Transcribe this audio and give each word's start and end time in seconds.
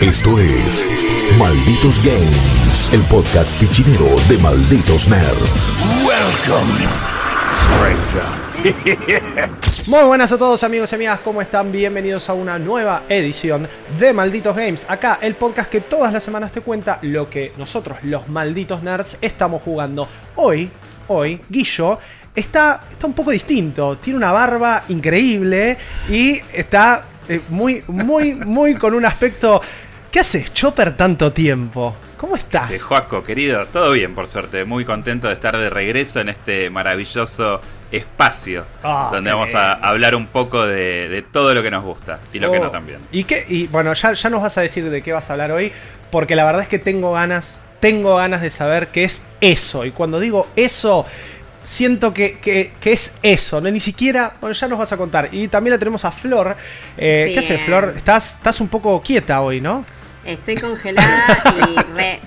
Esto 0.00 0.38
es 0.38 0.82
Malditos 1.38 2.02
Games, 2.02 2.90
el 2.94 3.02
podcast 3.02 3.54
fichinero 3.58 4.06
de 4.30 4.38
Malditos 4.38 5.06
Nerds. 5.08 5.68
Welcome, 6.06 6.72
stranger. 7.60 8.40
Muy 9.86 10.04
buenas 10.04 10.32
a 10.32 10.38
todos 10.38 10.64
amigos 10.64 10.90
y 10.92 10.94
amigas, 10.94 11.20
¿cómo 11.20 11.42
están? 11.42 11.70
Bienvenidos 11.70 12.30
a 12.30 12.32
una 12.32 12.58
nueva 12.58 13.02
edición 13.10 13.68
de 13.98 14.14
Malditos 14.14 14.56
Games. 14.56 14.86
Acá 14.88 15.18
el 15.20 15.34
podcast 15.34 15.68
que 15.68 15.82
todas 15.82 16.10
las 16.14 16.24
semanas 16.24 16.50
te 16.50 16.62
cuenta 16.62 16.98
lo 17.02 17.28
que 17.28 17.52
nosotros, 17.58 17.98
los 18.04 18.26
malditos 18.26 18.82
nerds, 18.82 19.18
estamos 19.20 19.60
jugando. 19.60 20.08
Hoy, 20.36 20.70
hoy, 21.08 21.38
Guillo 21.46 21.98
está, 22.34 22.84
está 22.90 23.06
un 23.06 23.12
poco 23.12 23.32
distinto. 23.32 23.98
Tiene 23.98 24.16
una 24.16 24.32
barba 24.32 24.82
increíble 24.88 25.76
y 26.08 26.40
está 26.54 27.04
eh, 27.28 27.42
muy, 27.50 27.84
muy, 27.86 28.32
muy 28.32 28.76
con 28.76 28.94
un 28.94 29.04
aspecto... 29.04 29.60
¿Qué 30.10 30.20
haces, 30.20 30.52
Chopper, 30.52 30.96
tanto 30.96 31.32
tiempo? 31.32 31.94
¿Cómo 32.16 32.34
estás? 32.36 32.68
Sí, 32.68 32.78
Joaco, 32.78 33.22
querido, 33.22 33.64
todo 33.66 33.92
bien 33.92 34.14
por 34.14 34.26
suerte. 34.26 34.64
Muy 34.64 34.84
contento 34.84 35.28
de 35.28 35.34
estar 35.34 35.56
de 35.56 35.70
regreso 35.70 36.20
en 36.20 36.28
este 36.28 36.68
maravilloso 36.68 37.60
espacio 37.92 38.64
Ah, 38.82 39.10
donde 39.12 39.30
vamos 39.32 39.54
a 39.54 39.72
hablar 39.74 40.14
un 40.16 40.26
poco 40.26 40.64
de, 40.66 41.08
de 41.08 41.22
todo 41.22 41.54
lo 41.54 41.62
que 41.62 41.70
nos 41.70 41.84
gusta 41.84 42.18
y 42.32 42.40
lo 42.40 42.50
que 42.50 42.58
Oh. 42.58 42.64
no 42.64 42.70
también. 42.70 42.98
¿Y 43.12 43.24
qué? 43.24 43.44
Y 43.48 43.68
bueno, 43.68 43.92
ya, 43.94 44.12
ya 44.14 44.30
nos 44.30 44.42
vas 44.42 44.58
a 44.58 44.62
decir 44.62 44.88
de 44.90 45.00
qué 45.02 45.12
vas 45.12 45.30
a 45.30 45.34
hablar 45.34 45.52
hoy, 45.52 45.72
porque 46.10 46.34
la 46.34 46.44
verdad 46.44 46.62
es 46.62 46.68
que 46.68 46.78
tengo 46.80 47.12
ganas, 47.12 47.60
tengo 47.78 48.16
ganas 48.16 48.42
de 48.42 48.50
saber 48.50 48.88
qué 48.88 49.04
es 49.04 49.22
eso. 49.40 49.84
Y 49.84 49.92
cuando 49.92 50.18
digo 50.20 50.48
eso, 50.56 51.06
siento 51.62 52.12
que, 52.12 52.38
que- 52.38 52.72
que 52.80 52.92
es 52.92 53.14
eso, 53.22 53.60
no 53.60 53.70
ni 53.70 53.80
siquiera, 53.80 54.34
bueno, 54.40 54.54
ya 54.54 54.66
nos 54.66 54.78
vas 54.78 54.92
a 54.92 54.96
contar. 54.96 55.28
Y 55.32 55.46
también 55.48 55.72
la 55.72 55.78
tenemos 55.78 56.04
a 56.04 56.10
Flor. 56.10 56.56
Eh, 56.96 57.26
Sí. 57.28 57.32
¿Qué 57.34 57.38
haces, 57.38 57.60
Flor? 57.62 57.94
Estás, 57.96 58.34
estás 58.34 58.60
un 58.60 58.66
poco 58.68 59.00
quieta 59.00 59.40
hoy, 59.40 59.60
¿no? 59.60 59.84
Estoy 60.24 60.56
congelada 60.56 61.42
y 61.68 61.76
re- 61.96 62.20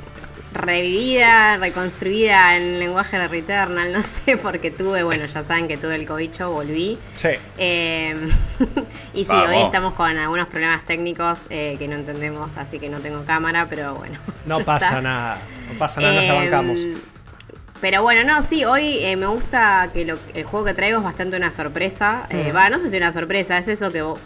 revivida, 0.54 1.58
reconstruida 1.58 2.58
en 2.58 2.80
lenguaje 2.80 3.18
de 3.18 3.28
Returnal, 3.28 3.92
no 3.94 4.04
sé, 4.04 4.38
porque 4.38 4.72
tuve, 4.72 5.04
bueno, 5.04 5.26
ya 5.26 5.44
saben 5.44 5.68
que 5.68 5.78
tuve 5.78 5.96
el 5.96 6.06
cobicho, 6.06 6.52
volví. 6.52 6.98
Sí. 7.16 7.30
Eh, 7.58 8.16
y 9.14 9.20
sí, 9.22 9.26
Vamos. 9.26 9.50
hoy 9.50 9.58
estamos 9.64 9.94
con 9.94 10.16
algunos 10.18 10.48
problemas 10.48 10.86
técnicos 10.86 11.40
eh, 11.50 11.76
que 11.80 11.88
no 11.88 11.96
entendemos, 11.96 12.52
así 12.58 12.80
que 12.80 12.90
no 12.90 13.00
tengo 13.00 13.24
cámara, 13.26 13.68
pero 13.70 13.96
bueno. 13.96 14.20
No 14.46 14.60
pasa 14.66 14.86
está. 14.88 15.02
nada, 15.02 15.38
no 15.72 15.78
pasa 15.80 16.02
nada, 16.02 16.14
nos 16.14 16.24
la 16.28 16.34
Eh, 16.36 16.40
bancamos. 16.50 16.80
Pero 17.82 18.02
bueno, 18.02 18.24
no, 18.24 18.42
sí, 18.44 18.64
hoy 18.64 19.00
eh, 19.04 19.16
me 19.18 19.26
gusta 19.28 19.90
que 19.94 20.06
lo- 20.06 20.18
el 20.34 20.46
juego 20.46 20.66
que 20.66 20.74
traigo 20.74 21.00
es 21.00 21.04
bastante 21.04 21.36
una 21.38 21.52
sorpresa. 21.52 22.26
Eh, 22.30 22.52
Mm. 22.52 22.56
Va, 22.56 22.70
no 22.70 22.80
sé 22.80 22.90
si 22.90 22.98
una 22.98 23.12
sorpresa, 23.12 23.58
es 23.58 23.68
eso 23.68 23.92
que 23.92 24.02
vos- 24.02 24.22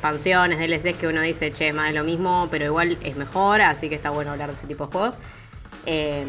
expansiones, 0.00 0.58
DLCs 0.58 0.96
que 0.96 1.08
uno 1.08 1.20
dice, 1.20 1.52
che, 1.52 1.72
más 1.74 1.88
de 1.88 1.98
lo 1.98 2.04
mismo, 2.04 2.48
pero 2.50 2.64
igual 2.64 2.96
es 3.02 3.16
mejor, 3.16 3.60
así 3.60 3.90
que 3.90 3.94
está 3.94 4.08
bueno 4.08 4.32
hablar 4.32 4.48
de 4.48 4.56
ese 4.56 4.66
tipo 4.66 4.86
de 4.86 4.92
juegos. 4.92 5.14
Eh, 5.84 6.24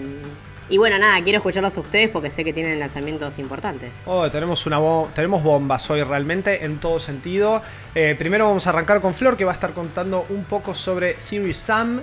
y 0.69 0.77
bueno, 0.77 0.97
nada, 0.97 1.21
quiero 1.21 1.37
escucharlos 1.37 1.75
a 1.77 1.81
ustedes 1.81 2.09
porque 2.09 2.31
sé 2.31 2.43
que 2.43 2.53
tienen 2.53 2.79
lanzamientos 2.79 3.39
importantes. 3.39 3.91
Oh, 4.05 4.29
tenemos, 4.29 4.65
una 4.65 4.79
tenemos 5.13 5.43
bombas 5.43 5.89
hoy 5.89 6.01
realmente 6.03 6.63
en 6.63 6.79
todo 6.79 6.99
sentido. 6.99 7.61
Eh, 7.93 8.15
primero 8.17 8.47
vamos 8.47 8.67
a 8.67 8.69
arrancar 8.69 9.01
con 9.01 9.13
Flor 9.13 9.35
que 9.35 9.43
va 9.43 9.51
a 9.51 9.55
estar 9.55 9.73
contando 9.73 10.25
un 10.29 10.43
poco 10.43 10.73
sobre 10.73 11.19
Serious 11.19 11.57
Sam. 11.57 12.01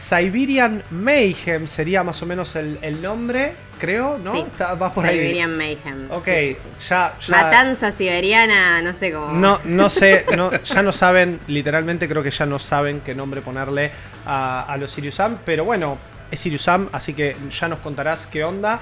Siberian 0.00 0.82
Mayhem 0.90 1.66
sería 1.66 2.02
más 2.02 2.22
o 2.22 2.26
menos 2.26 2.56
el, 2.56 2.78
el 2.80 3.02
nombre, 3.02 3.52
creo, 3.78 4.16
¿no? 4.18 4.32
Sí, 4.32 4.40
Está- 4.46 4.72
va 4.74 4.92
por 4.94 5.04
ahí. 5.04 5.16
Siberian 5.18 5.54
Mayhem. 5.58 6.10
Ok, 6.10 6.24
Sí, 6.24 6.32
sí, 6.54 6.56
sí. 6.78 6.86
Ya, 6.88 7.12
ya- 7.20 7.36
Matanza 7.36 7.92
siberiana, 7.92 8.80
no 8.80 8.94
sé 8.94 9.12
cómo. 9.12 9.32
No, 9.32 9.60
no 9.64 9.90
sé, 9.90 10.24
no, 10.36 10.50
ya 10.62 10.82
no 10.82 10.92
saben, 10.92 11.38
literalmente 11.48 12.08
creo 12.08 12.22
que 12.22 12.30
ya 12.30 12.46
no 12.46 12.58
saben 12.58 13.02
qué 13.04 13.14
nombre 13.14 13.42
ponerle 13.42 13.90
a, 14.24 14.62
a 14.62 14.76
los 14.78 14.90
Sirius 14.90 15.16
Sam, 15.16 15.38
pero 15.44 15.64
bueno, 15.66 15.98
es 16.30 16.40
Sirius 16.40 16.62
Sam, 16.62 16.88
así 16.92 17.12
que 17.12 17.36
ya 17.60 17.68
nos 17.68 17.80
contarás 17.80 18.26
qué 18.26 18.42
onda. 18.42 18.80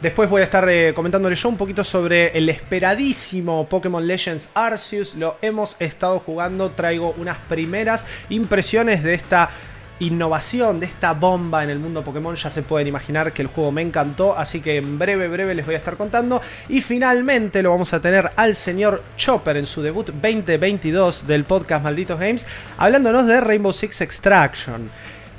Después 0.00 0.30
voy 0.30 0.40
a 0.40 0.44
estar 0.44 0.66
eh, 0.70 0.92
comentándole 0.94 1.34
yo 1.36 1.48
un 1.50 1.58
poquito 1.58 1.82
sobre 1.84 2.28
el 2.38 2.48
esperadísimo 2.48 3.68
Pokémon 3.68 4.06
Legends 4.06 4.48
Arceus. 4.54 5.14
Lo 5.16 5.36
hemos 5.42 5.76
estado 5.78 6.20
jugando, 6.20 6.70
traigo 6.70 7.12
unas 7.18 7.36
primeras 7.48 8.06
impresiones 8.30 9.02
de 9.02 9.12
esta 9.12 9.50
innovación, 10.00 10.80
de 10.80 10.86
esta 10.86 11.12
bomba 11.12 11.62
en 11.62 11.70
el 11.70 11.78
mundo 11.78 12.02
Pokémon. 12.02 12.34
Ya 12.34 12.50
se 12.50 12.62
pueden 12.62 12.88
imaginar 12.88 13.32
que 13.32 13.42
el 13.42 13.48
juego 13.48 13.70
me 13.70 13.82
encantó, 13.82 14.36
así 14.36 14.60
que 14.60 14.76
en 14.76 14.98
breve, 14.98 15.28
breve 15.28 15.54
les 15.54 15.64
voy 15.64 15.76
a 15.76 15.78
estar 15.78 15.96
contando. 15.96 16.42
Y 16.68 16.80
finalmente 16.80 17.62
lo 17.62 17.70
vamos 17.70 17.92
a 17.92 18.00
tener 18.00 18.32
al 18.36 18.56
señor 18.56 19.02
Chopper 19.16 19.56
en 19.56 19.66
su 19.66 19.82
debut 19.82 20.08
2022 20.08 21.26
del 21.26 21.44
podcast 21.44 21.84
Malditos 21.84 22.18
Games, 22.18 22.44
hablándonos 22.76 23.26
de 23.26 23.40
Rainbow 23.40 23.72
Six 23.72 24.00
Extraction. 24.00 24.90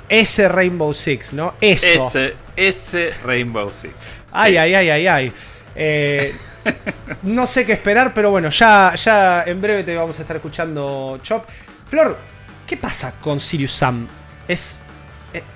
Ese 0.08 0.48
Rainbow 0.48 0.92
Six, 0.92 1.32
¿no? 1.32 1.54
Eso. 1.60 2.08
Ese, 2.08 2.34
ese 2.56 3.12
Rainbow 3.24 3.70
Six. 3.70 4.22
Ay, 4.32 4.56
ay, 4.56 4.74
ay, 4.74 4.90
ay, 4.90 5.06
ay. 5.06 5.32
Eh, 5.74 6.34
no 7.22 7.46
sé 7.46 7.64
qué 7.64 7.72
esperar, 7.72 8.12
pero 8.14 8.30
bueno, 8.30 8.50
ya, 8.50 8.94
ya 8.94 9.42
en 9.44 9.60
breve 9.60 9.84
te 9.84 9.94
vamos 9.96 10.18
a 10.18 10.22
estar 10.22 10.36
escuchando, 10.36 11.18
Chop. 11.22 11.46
Flor, 11.88 12.18
¿qué 12.66 12.76
pasa 12.76 13.14
con 13.20 13.40
Sirius 13.40 13.72
Sam? 13.72 14.06
¿Es, 14.48 14.80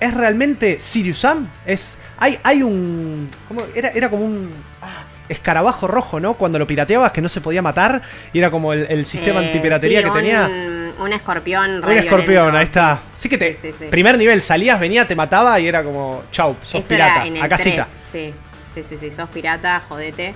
es 0.01 0.15
realmente 0.15 0.79
Sirius 0.79 1.19
Sam? 1.19 1.49
¿Es, 1.65 1.97
hay, 2.19 2.39
hay 2.43 2.63
un... 2.63 3.29
¿cómo? 3.49 3.63
Era, 3.75 3.91
era 3.91 4.09
como 4.11 4.25
un... 4.25 4.51
ah, 4.83 5.05
escarabajo 5.29 5.89
rojo, 5.89 6.21
¿no? 6.21 6.35
Cuando 6.35 6.59
lo 6.59 6.67
pirateabas 6.69 7.11
que 7.13 7.21
no 7.21 7.29
se 7.29 7.41
podía 7.41 7.61
matar 7.61 8.01
y 8.33 8.39
era 8.39 8.51
como 8.51 8.73
el, 8.73 8.87
el 8.89 9.05
sistema 9.05 9.43
Eh, 9.43 9.47
antipiratería 9.47 9.99
sí, 9.99 10.05
que 10.05 10.11
un- 10.11 10.17
tenía. 10.17 10.51
Un 10.99 11.13
escorpión. 11.13 11.85
Un 11.85 11.93
escorpión, 11.93 12.55
ahí 12.57 12.65
está. 12.65 13.01
sí. 13.17 13.29
Que 13.29 13.37
te. 13.37 13.53
Sí, 13.55 13.59
sí, 13.65 13.75
sí. 13.79 13.85
Primer 13.91 14.17
nivel, 14.17 14.41
salías, 14.41 14.81
venía, 14.81 15.07
te 15.07 15.15
mataba 15.15 15.59
y 15.61 15.67
era 15.69 15.83
como, 15.85 16.23
chau, 16.31 16.57
sos 16.63 16.81
Eso 16.81 16.89
pirata. 16.89 17.25
a 17.43 17.49
casita. 17.51 17.87
3, 18.13 18.35
sí, 18.35 18.41
sí, 18.75 18.87
sí, 18.89 18.97
sí, 19.01 19.11
sos 19.15 19.29
pirata, 19.29 19.83
jodete. 19.89 20.33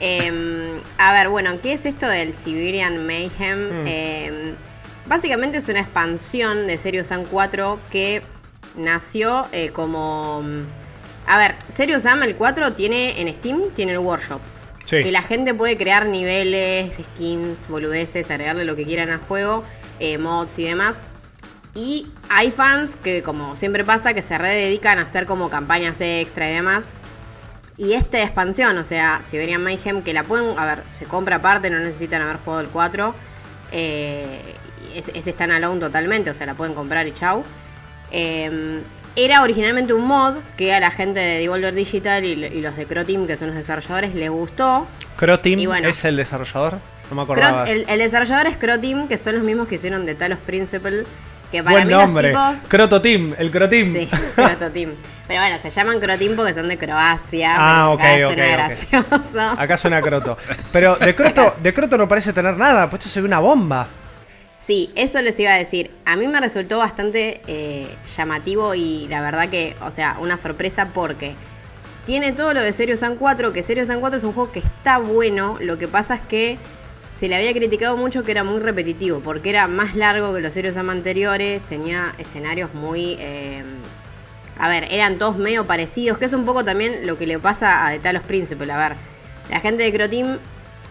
Em, 0.00 0.80
a 0.96 1.12
ver, 1.12 1.28
bueno, 1.28 1.50
¿qué 1.60 1.72
es 1.74 1.84
esto 1.84 2.06
del 2.06 2.32
Siberian 2.44 3.04
Mayhem? 3.06 3.82
Mm. 3.82 3.86
Em, 3.86 4.54
básicamente 5.08 5.58
es 5.58 5.68
una 5.68 5.80
expansión 5.80 6.66
de 6.66 6.78
Serious 6.78 7.08
Sam 7.08 7.24
4 7.30 7.78
que 7.90 8.22
nació 8.76 9.46
eh, 9.52 9.70
como... 9.70 10.42
A 11.26 11.38
ver, 11.38 11.56
Serious 11.68 12.02
Sam 12.02 12.22
el 12.22 12.36
4 12.36 12.72
tiene 12.72 13.20
en 13.20 13.34
Steam, 13.34 13.70
tiene 13.74 13.92
el 13.92 13.98
workshop. 13.98 14.40
Sí. 14.84 15.02
Que 15.02 15.12
la 15.12 15.22
gente 15.22 15.52
puede 15.52 15.76
crear 15.76 16.06
niveles, 16.06 16.92
skins, 17.14 17.68
boludeces, 17.68 18.30
agregarle 18.30 18.64
lo 18.64 18.76
que 18.76 18.84
quieran 18.84 19.10
al 19.10 19.18
juego, 19.18 19.62
eh, 20.00 20.16
mods 20.16 20.58
y 20.58 20.64
demás. 20.64 20.96
Y 21.74 22.06
hay 22.30 22.50
fans 22.50 22.96
que, 22.96 23.22
como 23.22 23.54
siempre 23.56 23.84
pasa, 23.84 24.14
que 24.14 24.22
se 24.22 24.38
rededican 24.38 24.98
a 24.98 25.02
hacer 25.02 25.26
como 25.26 25.50
campañas 25.50 26.00
extra 26.00 26.50
y 26.50 26.54
demás. 26.54 26.84
Y 27.76 27.92
esta 27.92 28.20
expansión, 28.22 28.76
o 28.78 28.84
sea, 28.84 29.20
Siberian 29.30 29.62
Mayhem, 29.62 30.02
que 30.02 30.12
la 30.12 30.24
pueden, 30.24 30.58
a 30.58 30.64
ver, 30.64 30.82
se 30.90 31.04
compra 31.04 31.36
aparte, 31.36 31.70
no 31.70 31.78
necesitan 31.78 32.22
haber 32.22 32.38
jugado 32.38 32.62
el 32.62 32.68
4. 32.68 33.14
Eh, 33.70 34.40
es, 34.98 35.08
es 35.26 35.34
standalone 35.34 35.80
totalmente, 35.80 36.30
o 36.30 36.34
sea, 36.34 36.46
la 36.46 36.54
pueden 36.54 36.74
comprar 36.74 37.06
y 37.06 37.12
chau. 37.12 37.44
Eh, 38.10 38.80
era 39.16 39.42
originalmente 39.42 39.92
un 39.92 40.06
mod 40.06 40.36
que 40.56 40.72
a 40.72 40.80
la 40.80 40.90
gente 40.90 41.18
de 41.20 41.40
Devolver 41.40 41.74
Digital 41.74 42.24
y, 42.24 42.32
y 42.32 42.60
los 42.60 42.76
de 42.76 42.86
Croteam, 42.86 43.26
que 43.26 43.36
son 43.36 43.48
los 43.48 43.56
desarrolladores, 43.56 44.14
les 44.14 44.30
gustó. 44.30 44.86
Croteam 45.16 45.64
bueno. 45.64 45.88
es 45.88 46.04
el 46.04 46.16
desarrollador. 46.16 46.78
No 47.10 47.16
me 47.16 47.22
acordaba. 47.22 47.64
Crot- 47.66 47.70
el, 47.70 47.84
el 47.88 47.98
desarrollador 47.98 48.46
es 48.46 48.56
Croteam, 48.56 49.08
que 49.08 49.18
son 49.18 49.34
los 49.34 49.42
mismos 49.44 49.66
que 49.66 49.74
hicieron 49.76 50.06
de 50.06 50.14
Talos 50.14 50.38
Principle. 50.38 51.04
Que 51.50 51.62
para 51.62 51.76
Buen 51.76 51.88
mí 51.88 51.94
nombre. 51.94 52.30
los 52.30 52.54
tipos. 52.56 52.68
Crototeam, 52.68 53.34
el 53.38 53.50
Croteam. 53.50 53.94
Sí, 53.94 54.06
Crototeam. 54.36 54.92
Pero 55.26 55.40
bueno, 55.40 55.56
se 55.62 55.70
llaman 55.70 55.98
Croteam 55.98 56.36
porque 56.36 56.52
son 56.54 56.68
de 56.68 56.76
Croacia. 56.78 57.54
Ah, 57.58 57.88
ok, 57.90 58.00
acá 58.00 58.12
ok, 58.28 58.34
suena 58.34 58.46
gracioso. 58.52 59.40
Acá 59.56 59.76
suena 59.78 60.02
Croto. 60.02 60.36
Pero 60.70 60.96
de 60.96 61.14
Croto, 61.14 61.54
de 61.62 61.72
Croto 61.74 61.96
no 61.96 62.06
parece 62.06 62.32
tener 62.34 62.56
nada, 62.58 62.88
pues 62.90 63.00
esto 63.00 63.12
se 63.14 63.20
ve 63.22 63.26
una 63.26 63.38
bomba. 63.38 63.88
Sí, 64.68 64.90
eso 64.96 65.22
les 65.22 65.40
iba 65.40 65.54
a 65.54 65.56
decir. 65.56 65.90
A 66.04 66.14
mí 66.14 66.28
me 66.28 66.38
resultó 66.42 66.76
bastante 66.76 67.40
eh, 67.46 67.88
llamativo 68.14 68.74
y 68.74 69.06
la 69.08 69.22
verdad 69.22 69.48
que, 69.48 69.74
o 69.80 69.90
sea, 69.90 70.18
una 70.20 70.36
sorpresa 70.36 70.90
porque 70.92 71.32
tiene 72.04 72.32
todo 72.32 72.52
lo 72.52 72.60
de 72.60 72.74
Serious 72.74 73.00
Sam 73.00 73.16
4, 73.16 73.54
que 73.54 73.62
Serious 73.62 73.86
Sam 73.88 74.00
4 74.00 74.18
es 74.18 74.24
un 74.24 74.34
juego 74.34 74.52
que 74.52 74.58
está 74.58 74.98
bueno, 74.98 75.56
lo 75.58 75.78
que 75.78 75.88
pasa 75.88 76.16
es 76.16 76.20
que 76.20 76.58
se 77.18 77.28
le 77.28 77.36
había 77.36 77.54
criticado 77.54 77.96
mucho 77.96 78.24
que 78.24 78.32
era 78.32 78.44
muy 78.44 78.60
repetitivo, 78.60 79.20
porque 79.20 79.48
era 79.48 79.68
más 79.68 79.96
largo 79.96 80.34
que 80.34 80.40
los 80.40 80.52
Serious 80.52 80.74
Sam 80.74 80.90
anteriores, 80.90 81.62
tenía 81.62 82.14
escenarios 82.18 82.74
muy... 82.74 83.16
eh, 83.20 83.62
a 84.58 84.68
ver, 84.68 84.86
eran 84.90 85.16
todos 85.16 85.38
medio 85.38 85.66
parecidos, 85.66 86.18
que 86.18 86.26
es 86.26 86.34
un 86.34 86.44
poco 86.44 86.62
también 86.62 87.06
lo 87.06 87.16
que 87.16 87.26
le 87.26 87.38
pasa 87.38 87.86
a 87.86 87.92
The 87.92 88.00
Talos 88.00 88.22
Principle. 88.22 88.70
A 88.70 88.76
ver, 88.76 88.96
la 89.50 89.60
gente 89.60 89.82
de 89.82 89.92
Croteam 89.94 90.38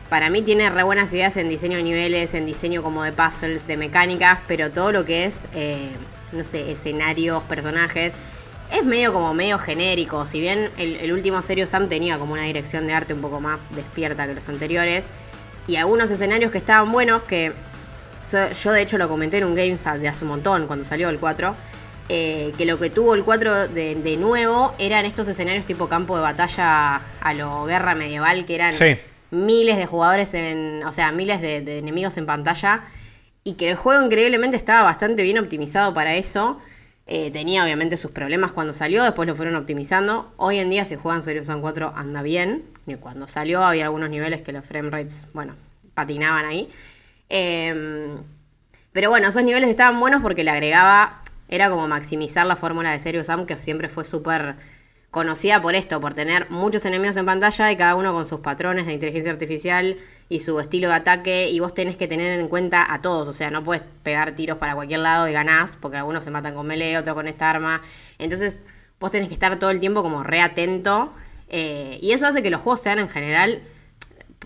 para 0.10 0.30
mí 0.30 0.42
tiene 0.42 0.70
re 0.70 0.84
buenas 0.84 1.12
ideas 1.12 1.36
en 1.38 1.50
diseño 1.50 1.78
de 1.78 1.84
niveles, 1.84 2.34
en 2.34 2.46
diseño 2.46 2.82
como 2.82 3.04
de 3.04 3.12
puzzles, 3.12 3.68
de 3.68 3.78
mecánicas, 3.78 4.40
pero 4.48 4.72
todo 4.72 4.92
lo 4.92 5.06
que 5.06 5.26
es, 5.26 5.34
eh, 5.54 5.90
no 6.32 6.46
sé, 6.46 6.72
escenarios, 6.72 7.44
personajes, 7.44 8.14
es 8.72 8.84
medio 8.84 9.12
como 9.12 9.34
medio 9.34 9.58
genérico. 9.60 10.26
Si 10.26 10.40
bien 10.40 10.72
el, 10.78 11.12
último 11.12 11.42
Serious 11.42 11.70
Sam 11.70 11.90
tenía 11.90 12.18
como 12.18 12.34
una 12.34 12.44
dirección 12.44 12.86
de 12.88 12.94
arte 12.94 13.14
un 13.14 13.22
poco 13.22 13.40
más 13.40 13.60
despierta 13.76 14.28
que 14.28 14.36
los 14.36 14.48
anteriores, 14.48 15.04
y 15.68 15.76
algunos 15.76 16.10
escenarios 16.10 16.52
que 16.52 16.58
estaban 16.58 16.92
buenos, 16.92 17.24
que 17.24 17.52
yo 18.32 18.72
de 18.72 18.82
hecho 18.82 18.98
lo 18.98 19.10
comenté 19.10 19.38
en 19.38 19.46
un 19.46 19.56
Games 19.56 19.84
de 19.84 20.08
hace 20.08 20.24
un 20.24 20.30
montón, 20.30 20.68
cuando 20.68 20.86
salió 20.86 21.10
el 21.10 21.20
4, 21.20 21.56
eh, 22.10 22.54
que 22.58 22.66
lo 22.66 22.80
que 22.80 22.90
tuvo 22.90 23.16
el 23.16 23.26
4 23.26 23.68
de, 23.68 23.96
de 23.96 24.16
nuevo 24.16 24.74
eran 24.80 25.06
estos 25.06 25.28
escenarios 25.28 25.66
tipo 25.66 25.90
campo 25.90 26.16
de 26.16 26.22
batalla 26.22 27.02
a 27.20 27.34
lo 27.34 27.66
guerra 27.66 27.96
medieval, 27.96 28.46
que 28.46 28.56
eran 28.56 28.72
Sí. 28.72 28.96
Miles 29.32 29.78
de 29.78 29.86
jugadores 29.86 30.34
en. 30.34 30.84
O 30.84 30.94
sea, 30.94 31.12
miles 31.12 31.42
de, 31.42 31.78
enemigos 31.78 32.18
en 32.18 32.26
pantalla. 32.26 32.84
Y 33.44 33.54
que 33.54 33.70
el 33.70 33.76
juego 33.76 34.04
increíblemente 34.04 34.58
estaba 34.58 34.84
bastante 34.84 35.24
bien 35.24 35.38
optimizado 35.38 35.94
para 35.94 36.16
eso. 36.16 36.60
Eh, 37.10 37.32
tenía 37.32 37.64
obviamente 37.64 37.96
sus 37.96 38.12
problemas 38.12 38.52
cuando 38.52 38.74
salió, 38.74 39.04
después 39.04 39.28
lo 39.28 39.36
fueron 39.36 39.56
optimizando. 39.56 40.34
Hoy 40.36 40.58
en 40.58 40.70
día, 40.70 40.84
si 40.84 40.96
juegan 40.96 41.24
Serious 41.24 41.48
Sam 41.48 41.62
4, 41.62 41.94
anda 41.96 42.22
bien. 42.22 42.66
Y 42.86 42.96
cuando 42.96 43.28
salió, 43.30 43.64
había 43.64 43.86
algunos 43.86 44.10
niveles 44.10 44.42
que 44.42 44.52
los 44.52 44.66
frame 44.66 44.90
rates, 44.90 45.28
bueno, 45.34 45.56
patinaban 45.94 46.46
ahí. 46.46 46.70
Em, 47.30 48.18
pero 48.92 49.10
bueno, 49.10 49.30
esos 49.30 49.44
niveles 49.44 49.70
estaban 49.70 50.00
buenos 50.00 50.22
porque 50.22 50.44
le 50.44 50.52
agregaba. 50.52 51.22
Era 51.50 51.70
como 51.70 51.88
maximizar 51.88 52.46
la 52.46 52.58
fórmula 52.58 52.92
de 52.92 53.00
Serious 53.00 53.28
Sam, 53.28 53.46
que 53.46 53.56
siempre 53.58 53.88
fue 53.88 54.04
súper 54.04 54.56
conocida 55.12 55.62
por 55.62 55.76
esto, 55.76 56.00
por 56.02 56.14
tener 56.14 56.50
muchos 56.50 56.86
enemigos 56.86 57.16
en 57.18 57.26
pantalla 57.26 57.72
y 57.72 57.78
cada 57.78 57.96
uno 57.96 58.14
con 58.14 58.26
sus 58.26 58.40
patrones 58.42 58.86
de 58.86 58.94
inteligencia 58.94 59.32
artificial 59.32 59.98
y 60.30 60.42
su 60.42 60.60
estilo 60.60 60.90
de 60.90 60.96
ataque. 60.96 61.50
Y 61.50 61.60
vos 61.60 61.74
tenés 61.74 61.98
que 61.98 62.08
tener 62.08 62.40
en 62.40 62.48
cuenta 62.50 62.86
a 62.94 63.02
todos. 63.02 63.28
O 63.28 63.34
sea, 63.34 63.50
no 63.50 63.64
puedes 63.64 63.84
pegar 64.04 64.34
tiros 64.34 64.58
para 64.58 64.76
cualquier 64.76 65.00
lado 65.00 65.28
y 65.30 65.34
ganás, 65.34 65.78
porque 65.80 65.98
algunos 65.98 66.24
se 66.24 66.32
matan 66.32 66.54
con 66.54 66.68
melee, 66.68 66.98
otro 66.98 67.16
con 67.16 67.28
esta 67.28 67.50
arma. 67.50 67.82
Entonces, 68.20 68.62
vos 69.00 69.10
tenés 69.12 69.30
que 69.30 69.34
estar 69.36 69.58
todo 69.58 69.70
el 69.72 69.80
tiempo 69.80 70.04
como 70.04 70.24
re 70.24 70.42
atento. 70.42 71.14
eh, 71.50 71.98
y 72.02 72.12
eso 72.12 72.28
hace 72.28 72.44
que 72.44 72.50
los 72.50 72.60
juegos 72.62 72.82
sean 72.82 73.00
en 73.00 73.08
general, 73.08 73.62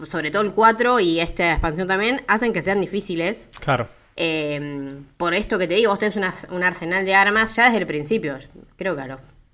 sobre 0.03 0.29
todo 0.29 0.43
el 0.43 0.51
4 0.51 0.99
y 0.99 1.19
esta 1.19 1.51
expansión 1.51 1.87
también, 1.87 2.21
hacen 2.27 2.53
que 2.53 2.61
sean 2.61 2.79
difíciles. 2.79 3.49
Claro. 3.59 3.87
Eh, 4.17 4.99
por 5.17 5.33
esto 5.33 5.57
que 5.57 5.67
te 5.67 5.73
digo, 5.73 5.89
vos 5.89 5.97
tenés 5.99 6.15
una- 6.15 6.33
un 6.51 6.63
arsenal 6.63 7.03
de 7.05 7.15
armas 7.15 7.55
ya 7.55 7.65
desde 7.65 7.79
el 7.79 7.87
principio. 7.87 8.37
Creo 8.77 8.95
que 8.95 9.01
a 9.01 9.07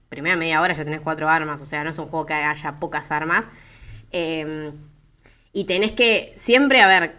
primera 0.09 0.35
media 0.35 0.61
hora 0.61 0.73
ya 0.73 0.83
tenés 0.83 1.01
cuatro 1.01 1.29
armas, 1.29 1.61
o 1.61 1.65
sea, 1.65 1.83
no 1.83 1.89
es 1.89 1.97
un 1.99 2.07
juego 2.07 2.25
que 2.25 2.33
haya 2.33 2.79
pocas 2.79 3.11
armas. 3.11 3.45
Eh, 4.11 4.71
y 5.53 5.63
tenés 5.65 5.91
que 5.91 6.33
siempre, 6.37 6.81
a 6.81 6.87
ver, 6.87 7.15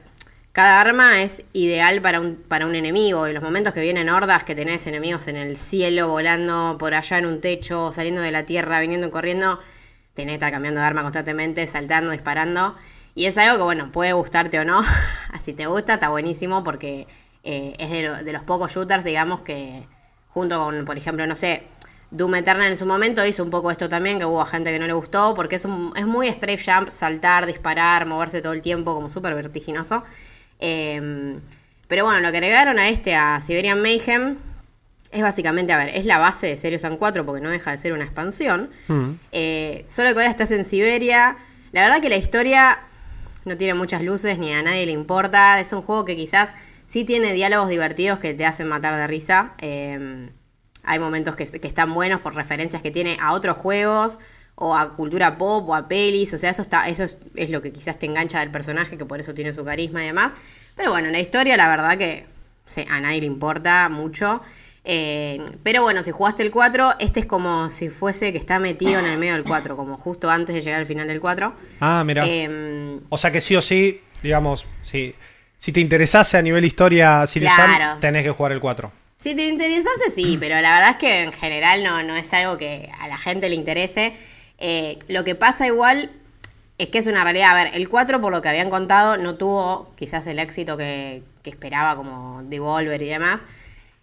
cada 0.53 0.81
arma 0.81 1.23
es 1.23 1.45
ideal 1.53 2.01
para 2.03 2.21
un, 2.21 2.37
para 2.37 2.67
un 2.67 2.75
enemigo. 2.75 3.27
En 3.27 3.35
los 3.35 3.43
momentos 3.43 3.75
que 3.75 3.81
vienen 3.81 4.09
hordas, 4.09 4.45
que 4.45 4.55
tenés 4.55 4.87
enemigos 4.87 5.29
en 5.29 5.37
el 5.37 5.57
cielo, 5.57 6.09
volando 6.09 6.77
por 6.79 6.95
allá 6.95 7.19
en 7.19 7.27
un 7.27 7.41
techo, 7.41 7.93
saliendo 7.93 8.21
de 8.21 8.31
la 8.31 8.45
tierra, 8.45 8.81
viniendo 8.81 9.11
corriendo, 9.11 9.61
tenés 10.15 10.33
que 10.33 10.35
estar 10.35 10.51
cambiando 10.51 10.81
de 10.81 10.87
arma 10.87 11.03
constantemente, 11.03 11.67
saltando, 11.67 12.11
disparando. 12.11 12.77
Y 13.15 13.27
es 13.27 13.37
algo 13.39 13.57
que, 13.57 13.63
bueno, 13.63 13.93
puede 13.93 14.13
gustarte 14.13 14.59
o 14.59 14.65
no. 14.65 14.83
si 15.45 15.53
te 15.53 15.67
gusta, 15.67 15.95
está 15.95 16.09
buenísimo 16.09 16.65
porque 16.65 17.07
eh, 17.45 17.75
es 17.79 17.91
de, 17.91 18.25
de 18.25 18.33
los 18.33 18.43
pocos 18.43 18.73
shooters, 18.73 19.05
digamos, 19.05 19.41
que 19.41 19.85
junto 20.29 20.65
con, 20.65 20.85
por 20.85 20.97
ejemplo, 20.97 21.27
no 21.27 21.37
sé, 21.37 21.65
Doom 22.11 22.37
Eternal 22.37 22.71
en 22.71 22.77
su 22.79 22.87
momento 22.87 23.25
hizo 23.27 23.43
un 23.45 23.51
poco 23.51 23.71
esto 23.71 23.89
también, 23.89 24.19
que 24.19 24.25
hubo 24.25 24.45
gente 24.47 24.71
que 24.73 24.79
no 24.79 24.87
le 24.87 24.93
gustó, 24.95 25.35
porque 25.35 25.57
es, 25.57 25.65
un- 25.65 25.93
es 25.97 26.07
muy 26.07 26.29
strafe 26.29 26.59
jump, 26.73 26.89
saltar, 26.91 27.45
disparar, 27.47 28.07
moverse 28.07 28.41
todo 28.41 28.53
el 28.55 28.63
tiempo, 28.63 28.95
como 28.95 29.11
súper 29.11 29.35
vertiginoso. 29.35 30.05
Eh, 30.61 31.39
pero 31.87 32.05
bueno, 32.05 32.21
lo 32.21 32.31
que 32.31 32.39
agregaron 32.39 32.79
a 32.79 32.89
este, 32.89 33.15
a 33.15 33.41
Siberian 33.41 33.81
Mayhem, 33.81 34.37
es 35.11 35.23
básicamente, 35.23 35.73
a 35.73 35.79
ver, 35.79 35.89
es 35.95 36.05
la 36.05 36.19
base 36.19 36.49
de 36.49 36.59
Serious 36.59 36.83
Sam 36.83 36.99
4 36.99 37.25
porque 37.25 37.41
no 37.41 37.49
deja 37.49 37.71
de 37.71 37.79
ser 37.79 37.93
una 37.95 38.05
expansión. 38.05 38.69
Mm. 38.89 39.11
Eh, 39.33 39.87
solo 39.89 40.09
que 40.13 40.19
ahora 40.21 40.31
estás 40.31 40.51
en 40.51 40.67
Siberia. 40.67 41.37
La 41.73 41.81
verdad 41.83 42.03
que 42.03 42.11
la 42.11 42.17
historia 42.17 42.81
no 43.47 43.57
tiene 43.57 43.73
muchas 43.73 44.03
luces 44.03 44.39
ni 44.39 44.53
a 44.53 44.63
nadie 44.63 44.85
le 44.85 44.93
importa. 44.93 45.61
Es 45.61 45.73
un 45.73 45.81
juego 45.81 46.05
que 46.05 46.15
quizás 46.15 46.51
sí 46.89 47.05
tiene 47.07 47.33
diálogos 47.33 47.71
divertidos 47.71 48.19
que 48.19 48.35
te 48.35 48.45
hacen 48.45 48.69
matar 48.69 48.97
de 48.97 49.07
risa. 49.07 49.53
Eh, 49.63 50.29
hay 50.85 50.99
momentos 50.99 51.37
que, 51.37 51.47
que 51.47 51.69
están 51.69 51.93
buenos 51.95 52.21
por 52.21 52.35
referencias 52.35 52.83
que 52.83 52.91
tiene 52.91 53.17
a 53.21 53.33
otros 53.33 53.57
juegos 53.57 54.19
o 54.55 54.75
a 54.77 54.95
cultura 54.97 55.39
pop 55.39 55.69
o 55.69 55.75
a 55.75 55.87
pelis. 55.89 56.33
O 56.35 56.39
sea, 56.39 56.51
eso, 56.51 56.63
está, 56.63 56.89
eso 56.89 57.05
es, 57.05 57.19
es 57.37 57.51
lo 57.51 57.63
que 57.63 57.73
quizás 57.73 57.99
te 57.99 58.07
engancha 58.07 58.41
del 58.41 58.51
personaje, 58.51 58.97
que 58.99 59.05
por 59.05 59.21
eso 59.21 59.35
tiene 59.35 59.53
su 59.55 59.65
carisma 59.65 60.03
y 60.03 60.07
demás. 60.07 60.33
Pero 60.77 60.91
bueno, 60.93 61.11
la 61.11 61.21
historia 61.21 61.57
la 61.57 61.69
verdad 61.69 61.97
que 61.99 62.27
sí, 62.67 62.85
a 62.91 63.01
nadie 63.01 63.21
le 63.21 63.27
importa 63.27 63.89
mucho. 63.89 64.43
Eh, 64.91 65.45
pero 65.63 65.83
bueno, 65.83 66.03
si 66.03 66.13
jugaste 66.13 66.43
el 66.43 66.51
4, 66.51 66.95
este 66.99 67.21
es 67.21 67.27
como 67.27 67.71
si 67.71 67.91
fuese 67.91 68.33
que 68.33 68.39
está 68.39 68.59
metido 68.59 68.99
en 68.99 69.07
el 69.07 69.19
medio 69.19 69.35
del 69.35 69.45
4, 69.45 69.77
como 69.77 69.99
justo 69.99 70.31
antes 70.31 70.55
de 70.55 70.63
llegar 70.63 70.81
al 70.81 70.87
final 70.87 71.07
del 71.07 71.21
4. 71.21 71.53
Ah, 71.81 72.03
mira. 72.07 72.25
Em, 72.27 73.01
O 73.11 73.19
sea 73.19 73.31
que 73.31 73.41
sí 73.43 73.55
o 73.55 73.61
sí, 73.61 74.01
digamos, 74.23 74.67
si, 74.83 75.15
si 75.59 75.73
te 75.73 75.81
interesase 75.81 76.39
a 76.39 76.43
nivel 76.43 76.65
historia 76.65 77.25
Claro. 77.31 78.01
tenés 78.01 78.25
que 78.25 78.31
jugar 78.31 78.53
el 78.53 78.61
4. 78.61 78.91
Si 79.19 79.35
te 79.35 79.47
interesase, 79.49 80.11
sí, 80.15 80.37
pero 80.41 80.61
la 80.61 80.73
verdad 80.73 80.91
es 80.91 80.97
que 80.97 81.23
en 81.25 81.33
general 81.33 81.85
no, 81.85 82.03
no 82.03 82.17
es 82.17 82.33
algo 82.33 82.57
que 82.57 82.91
a 83.01 83.09
la 83.09 83.19
gente 83.19 83.49
le 83.49 83.55
interese. 83.55 84.15
Eh, 84.59 84.99
lo 85.09 85.25
que 85.25 85.35
pasa 85.35 85.67
igual 85.67 86.11
es 86.79 86.89
que 86.89 86.99
es 86.99 87.07
una 87.07 87.25
realidad. 87.25 87.51
A 87.51 87.65
ver, 87.65 87.71
el 87.75 87.89
4, 87.89 88.21
por 88.21 88.33
lo 88.33 88.41
que 88.43 88.49
habían 88.49 88.71
contado, 88.71 89.17
no 89.19 89.35
tuvo 89.37 89.93
quizás 89.97 90.27
el 90.27 90.39
éxito 90.39 90.77
que, 90.77 91.23
que 91.43 91.51
esperaba, 91.51 91.97
como 91.97 92.43
Devolver 92.45 93.01
y 93.03 93.09
demás. 93.09 93.41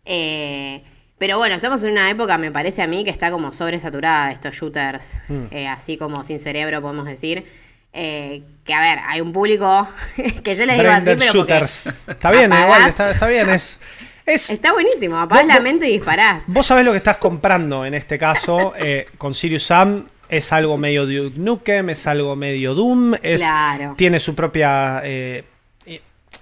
Eh, 0.06 0.82
pero 1.18 1.38
bueno, 1.38 1.56
estamos 1.56 1.82
en 1.84 1.92
una 1.92 2.10
época, 2.10 2.38
me 2.38 2.52
parece 2.52 2.82
a 2.82 2.88
mí, 2.88 3.06
que 3.06 3.10
está 3.10 3.32
como 3.32 3.54
sobresaturada 3.54 4.28
de 4.28 4.34
estos 4.34 4.54
shooters, 4.56 5.18
Mm. 5.30 5.46
eh, 5.52 5.68
así 5.68 5.96
como 5.98 6.24
sin 6.26 6.40
cerebro, 6.40 6.82
podemos 6.82 7.06
decir. 7.06 7.46
Eh, 7.94 8.44
que 8.66 8.74
a 8.74 8.82
ver, 8.82 9.00
hay 9.08 9.22
un 9.22 9.32
público 9.32 9.88
que 10.44 10.56
yo 10.56 10.66
les 10.66 10.78
digo 10.78 10.92
así, 10.92 11.04
Braindead 11.06 11.18
pero 11.18 11.32
Shooters. 11.34 11.86
Está 12.08 12.32
bien, 12.32 12.52
apagás- 12.52 12.64
igual, 12.66 12.90
está, 12.90 13.12
está 13.12 13.28
bien. 13.28 13.50
Es, 13.50 13.80
es, 14.25 14.50
Está 14.50 14.74
buenísimo, 14.74 15.18
apagás 15.19 15.45
Vos- 15.45 15.54
la 15.56 15.62
mente 15.62 15.88
y 15.89 15.94
disparás. 15.94 16.44
Vos 16.48 16.66
sabés 16.66 16.83
lo 16.86 16.92
que 16.92 16.98
estás 16.98 17.18
comprando 17.18 17.86
en 17.86 17.94
este 17.94 18.18
caso 18.18 18.74
eh, 18.80 19.07
con 19.18 19.33
Sirius 19.33 19.63
Sam. 19.66 20.06
Es 20.27 20.51
algo 20.51 20.75
medio 20.77 21.06
Duke 21.06 21.38
Nukem, 21.38 21.89
es 21.92 22.07
algo 22.07 22.36
medio 22.36 22.74
Doom, 22.74 23.13
es, 23.22 23.42
Claro. 23.42 23.94
tiene 23.95 24.19
su 24.19 24.33
propia 24.33 25.01
eh, 25.04 25.44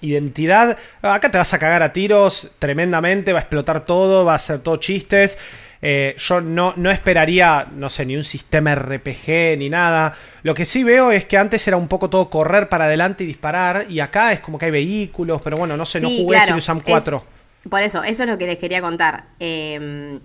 identidad. 0.02 0.78
Acá 1.02 1.30
te 1.32 1.38
vas 1.38 1.54
a 1.54 1.60
cagar 1.60 1.84
a 1.84 1.94
tiros 1.94 2.52
tremendamente, 2.60 3.34
va 3.34 3.40
a 3.40 3.42
explotar 3.42 3.86
todo, 3.86 4.26
va 4.26 4.36
a 4.36 4.40
ser 4.40 4.60
todo 4.60 4.78
chistes. 4.78 5.38
Eh, 5.82 6.16
yo 6.18 6.40
no, 6.40 6.74
no 6.78 6.92
esperaría, 6.92 7.68
no 7.76 7.90
sé, 7.90 8.06
ni 8.06 8.16
un 8.16 8.24
sistema 8.24 8.74
RPG 8.74 9.58
ni 9.58 9.70
nada. 9.70 10.16
Lo 10.44 10.54
que 10.56 10.66
sí 10.66 10.84
veo 10.86 11.12
es 11.12 11.26
que 11.26 11.38
antes 11.38 11.68
era 11.68 11.76
un 11.76 11.90
poco 11.90 12.10
todo 12.10 12.30
correr 12.30 12.70
para 12.70 12.86
adelante 12.86 13.26
y 13.26 13.28
disparar, 13.28 13.86
y 13.90 14.00
acá 14.00 14.32
es 14.32 14.40
como 14.40 14.58
que 14.58 14.66
hay 14.66 14.72
vehículos, 14.72 15.42
pero 15.42 15.58
bueno, 15.58 15.76
no 15.76 15.86
sé, 15.86 16.00
no 16.00 16.08
jugué 16.10 16.36
claro, 16.38 16.46
Sirius 16.46 16.64
Sam 16.64 16.78
es- 16.78 16.84
4. 16.86 17.26
Por 17.70 17.82
eso, 17.82 18.04
eso 18.04 18.24
es 18.24 18.30
lo 18.30 18.38
que 18.38 18.48
les 18.48 18.58
quería 18.58 18.82
contar. 18.82 19.26
Eh, 19.40 20.20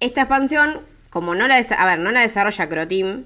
esta 0.00 0.22
expansión, 0.22 0.80
como 1.10 1.34
no 1.34 1.46
la, 1.48 1.56
a 1.56 1.86
ver, 1.86 1.98
no 1.98 2.10
la 2.10 2.20
desarrolla 2.22 2.68
Croteam, 2.68 3.24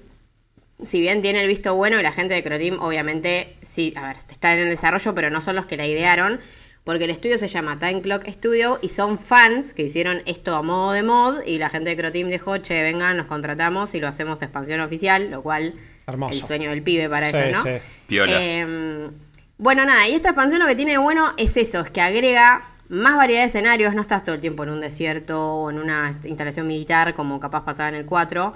si 0.83 0.99
bien 0.99 1.21
tiene 1.21 1.41
el 1.41 1.47
visto 1.47 1.73
bueno 1.75 1.99
y 1.99 2.03
la 2.03 2.11
gente 2.11 2.33
de 2.33 2.43
Croteam, 2.43 2.79
obviamente, 2.81 3.55
sí, 3.61 3.93
a 3.95 4.07
ver, 4.07 4.17
está 4.29 4.53
en 4.53 4.59
el 4.59 4.69
desarrollo, 4.69 5.15
pero 5.15 5.29
no 5.29 5.39
son 5.41 5.55
los 5.55 5.65
que 5.65 5.77
la 5.77 5.85
idearon, 5.87 6.41
porque 6.83 7.05
el 7.05 7.09
estudio 7.11 7.37
se 7.37 7.47
llama 7.47 7.79
Time 7.79 8.01
Clock 8.01 8.27
Studio 8.29 8.79
y 8.81 8.89
son 8.89 9.17
fans 9.17 9.73
que 9.73 9.83
hicieron 9.83 10.21
esto 10.25 10.53
a 10.53 10.61
modo 10.61 10.91
de 10.91 11.01
mod 11.03 11.43
y 11.45 11.57
la 11.57 11.69
gente 11.69 11.91
de 11.91 11.97
Croteam 11.97 12.29
dijo, 12.29 12.57
che, 12.57 12.83
vengan, 12.83 13.15
nos 13.17 13.27
contratamos 13.27 13.95
y 13.95 13.99
lo 13.99 14.07
hacemos 14.07 14.41
expansión 14.41 14.81
oficial, 14.81 15.31
lo 15.31 15.41
cual 15.41 15.75
Hermoso. 16.07 16.35
el 16.35 16.41
sueño 16.41 16.69
del 16.69 16.83
pibe 16.83 17.09
para 17.09 17.31
Sí, 17.31 17.37
ellos, 17.37 17.53
¿no? 17.53 17.63
sí. 17.63 17.81
Piola. 18.07 18.33
Eh, 18.39 19.09
bueno, 19.57 19.85
nada, 19.85 20.07
y 20.09 20.13
esta 20.13 20.29
expansión 20.29 20.59
lo 20.61 20.67
que 20.67 20.75
tiene 20.75 20.91
de 20.91 20.97
bueno 20.97 21.33
es 21.37 21.55
eso, 21.57 21.79
es 21.81 21.89
que 21.89 22.01
agrega 22.01 22.74
más 22.89 23.17
variedad 23.17 23.41
de 23.41 23.47
escenarios, 23.47 23.93
no 23.93 24.01
estás 24.01 24.23
todo 24.23 24.35
el 24.35 24.41
tiempo 24.41 24.63
en 24.63 24.69
un 24.69 24.81
desierto 24.81 25.55
o 25.55 25.69
en 25.69 25.79
una 25.79 26.19
instalación 26.23 26.67
militar 26.67 27.13
como 27.13 27.39
capaz 27.39 27.63
pasaba 27.65 27.89
en 27.89 27.95
el 27.95 28.05
4. 28.05 28.53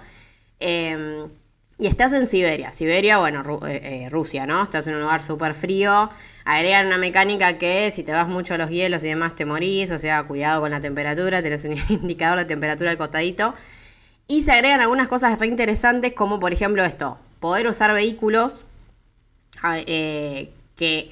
Eh, 0.60 1.28
y 1.80 1.88
estás 1.88 2.12
en 2.12 2.28
Siberia. 2.28 2.74
Siberia, 2.74 3.20
bueno, 3.20 3.42
eh, 3.66 4.04
eh, 4.06 4.10
Rusia, 4.10 4.46
¿no? 4.46 4.62
Estás 4.62 4.86
en 4.88 4.96
un 4.96 5.02
lugar 5.02 5.24
súper 5.24 5.54
frío. 5.54 6.10
Agregan 6.44 6.88
una 6.88 6.98
mecánica 6.98 7.58
que 7.58 7.90
si 7.92 8.04
te 8.04 8.12
vas 8.12 8.28
mucho 8.28 8.54
a 8.54 8.58
los 8.58 8.70
hielos 8.70 9.02
y 9.04 9.08
demás 9.08 9.34
te 9.34 9.46
morís, 9.46 9.90
o 9.92 9.98
sea, 9.98 10.24
cuidado 10.24 10.60
con 10.60 10.72
la 10.72 10.82
temperatura, 10.82 11.42
tenés 11.42 11.64
un 11.64 11.78
indicador 11.90 12.38
de 12.40 12.46
temperatura 12.46 12.92
al 12.92 12.98
costadito. 12.98 13.56
Y 14.28 14.44
se 14.44 14.52
agregan 14.52 14.82
algunas 14.82 15.08
cosas 15.08 15.40
re 15.40 15.48
interesantes 15.48 16.14
como 16.14 16.40
por 16.40 16.52
ejemplo 16.52 16.84
esto, 16.84 17.18
poder 17.40 17.68
usar 17.68 17.94
vehículos 17.94 18.66
eh, 19.88 20.52
que, 20.76 21.12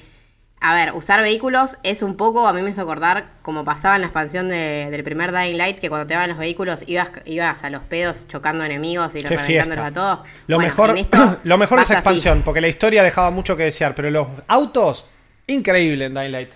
a 0.60 0.74
ver, 0.74 0.92
usar 0.94 1.20
vehículos 1.22 1.78
es 1.82 2.02
un 2.02 2.16
poco, 2.16 2.48
a 2.48 2.52
mí 2.52 2.62
me 2.62 2.70
hizo 2.70 2.82
acordar 2.82 3.26
como 3.42 3.64
pasaba 3.64 3.94
en 3.94 4.00
la 4.02 4.06
expansión 4.08 4.48
de- 4.48 4.88
del 4.90 5.04
primer 5.04 5.32
Dying 5.32 5.56
Light, 5.56 5.78
que 5.78 5.88
cuando 5.88 6.06
te 6.06 6.16
van 6.16 6.28
los 6.28 6.38
vehículos 6.38 6.82
ibas, 6.86 7.10
ibas 7.26 7.62
a 7.64 7.70
los 7.70 7.82
pedos 7.82 8.26
chocando 8.28 8.64
enemigos 8.64 9.14
y 9.14 9.20
los 9.22 9.30
reventándolos 9.30 9.84
a 9.86 9.92
todos. 9.92 10.18
Lo 10.48 10.56
Bueno, 10.56 10.68
mejor, 10.70 10.98
esto 10.98 11.38
lo 11.44 11.58
mejor 11.58 11.78
de 11.78 11.84
esa 11.84 11.94
pasa 11.94 12.10
así. 12.10 12.18
expansión, 12.18 12.42
porque 12.44 12.60
la 12.60 12.68
historia 12.68 13.02
dejaba 13.02 13.30
mucho 13.30 13.56
que 13.56 13.62
desear, 13.64 13.94
pero 13.94 14.10
los 14.10 14.26
autos, 14.48 15.06
increíble 15.46 16.06
en 16.06 16.14
Dying 16.14 16.32
Light. 16.32 16.50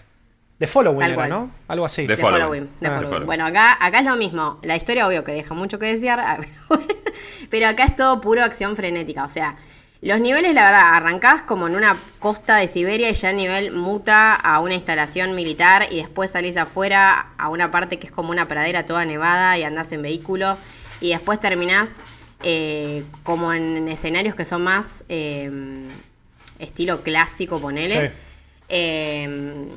De 0.58 0.66
Following 0.68 1.02
era. 1.02 1.26
¿no? 1.26 1.50
Algo 1.66 1.84
así. 1.86 2.06
De 2.06 2.16
Following. 2.16 2.68
Ah. 2.82 2.86
following. 2.86 3.02
Following. 3.08 3.26
Bueno, 3.26 3.46
acá, 3.46 3.76
acá 3.80 3.98
es 3.98 4.04
lo 4.04 4.14
mismo. 4.16 4.60
La 4.62 4.76
historia, 4.76 5.08
obvio, 5.08 5.24
que 5.24 5.32
deja 5.32 5.54
mucho 5.54 5.80
que 5.80 5.86
desear. 5.86 6.38
pero 7.50 7.66
acá 7.68 7.84
es 7.84 7.96
todo 7.96 8.20
puro 8.20 8.44
acción 8.44 8.76
frenética. 8.76 9.24
O 9.24 9.28
sea, 9.28 9.56
Los 10.02 10.18
niveles, 10.18 10.52
la 10.52 10.64
verdad, 10.64 10.94
arrancás 10.94 11.42
como 11.42 11.68
en 11.68 11.76
una 11.76 11.96
costa 12.18 12.56
de 12.56 12.66
Siberia 12.66 13.08
y 13.08 13.14
ya 13.14 13.30
el 13.30 13.36
nivel 13.36 13.70
muta 13.70 14.34
a 14.34 14.58
una 14.58 14.74
instalación 14.74 15.36
militar 15.36 15.86
y 15.92 15.98
después 15.98 16.32
salís 16.32 16.56
afuera 16.56 17.28
a 17.38 17.48
una 17.48 17.70
parte 17.70 18.00
que 18.00 18.08
es 18.08 18.12
como 18.12 18.32
una 18.32 18.48
pradera 18.48 18.84
toda 18.84 19.04
nevada 19.04 19.56
y 19.58 19.62
andás 19.62 19.92
en 19.92 20.02
vehículo 20.02 20.58
y 21.00 21.10
después 21.10 21.38
terminás 21.38 21.88
eh, 22.42 23.04
como 23.22 23.52
en 23.52 23.88
escenarios 23.88 24.34
que 24.34 24.44
son 24.44 24.64
más 24.64 24.86
eh, 25.08 25.48
estilo 26.58 27.04
clásico, 27.04 27.60
ponele. 27.60 28.08
Sí. 28.08 28.14
Eh, 28.70 29.68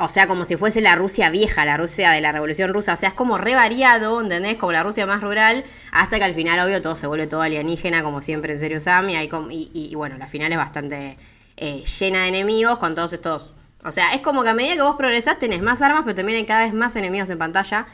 o 0.00 0.08
sea, 0.08 0.26
como 0.28 0.44
si 0.44 0.56
fuese 0.56 0.80
la 0.80 0.94
Rusia 0.94 1.28
vieja, 1.30 1.64
la 1.64 1.76
Rusia 1.76 2.10
de 2.12 2.20
la 2.20 2.30
Revolución 2.32 2.72
Rusa. 2.72 2.94
O 2.94 2.96
sea, 2.96 3.08
es 3.10 3.14
como 3.14 3.36
re 3.36 3.54
variado, 3.54 4.20
¿entendés? 4.20 4.56
Como 4.56 4.72
la 4.72 4.82
Rusia 4.84 5.06
más 5.06 5.20
rural, 5.20 5.64
hasta 5.90 6.18
que 6.18 6.24
al 6.24 6.34
final, 6.34 6.58
obvio, 6.66 6.80
todo 6.80 6.94
se 6.96 7.06
vuelve 7.08 7.26
todo 7.26 7.42
alienígena, 7.42 8.02
como 8.04 8.22
siempre 8.22 8.52
en 8.52 8.60
Serio 8.60 8.80
Sam. 8.80 9.10
Y, 9.10 9.16
hay 9.16 9.28
com- 9.28 9.50
y, 9.50 9.70
y- 9.74 9.88
y 9.90 9.94
bueno, 9.96 10.16
la 10.16 10.28
final 10.28 10.52
es 10.52 10.58
bastante 10.58 11.18
eh, 11.56 11.82
llena 11.98 12.22
de 12.22 12.28
enemigos 12.28 12.78
con 12.78 12.94
todos 12.94 13.12
estos. 13.12 13.54
O 13.84 13.90
sea, 13.92 14.14
es 14.14 14.20
como 14.20 14.42
que 14.44 14.50
a 14.50 14.54
medida 14.54 14.74
que 14.76 14.82
vos 14.82 14.96
progresás 14.96 15.38
tenés 15.38 15.62
más 15.62 15.82
armas, 15.82 16.02
pero 16.04 16.14
también 16.16 16.38
hay 16.38 16.46
cada 16.46 16.60
vez 16.64 16.72
más 16.74 16.94
enemigos 16.96 17.28
en 17.30 17.38
pantalla. 17.38 17.86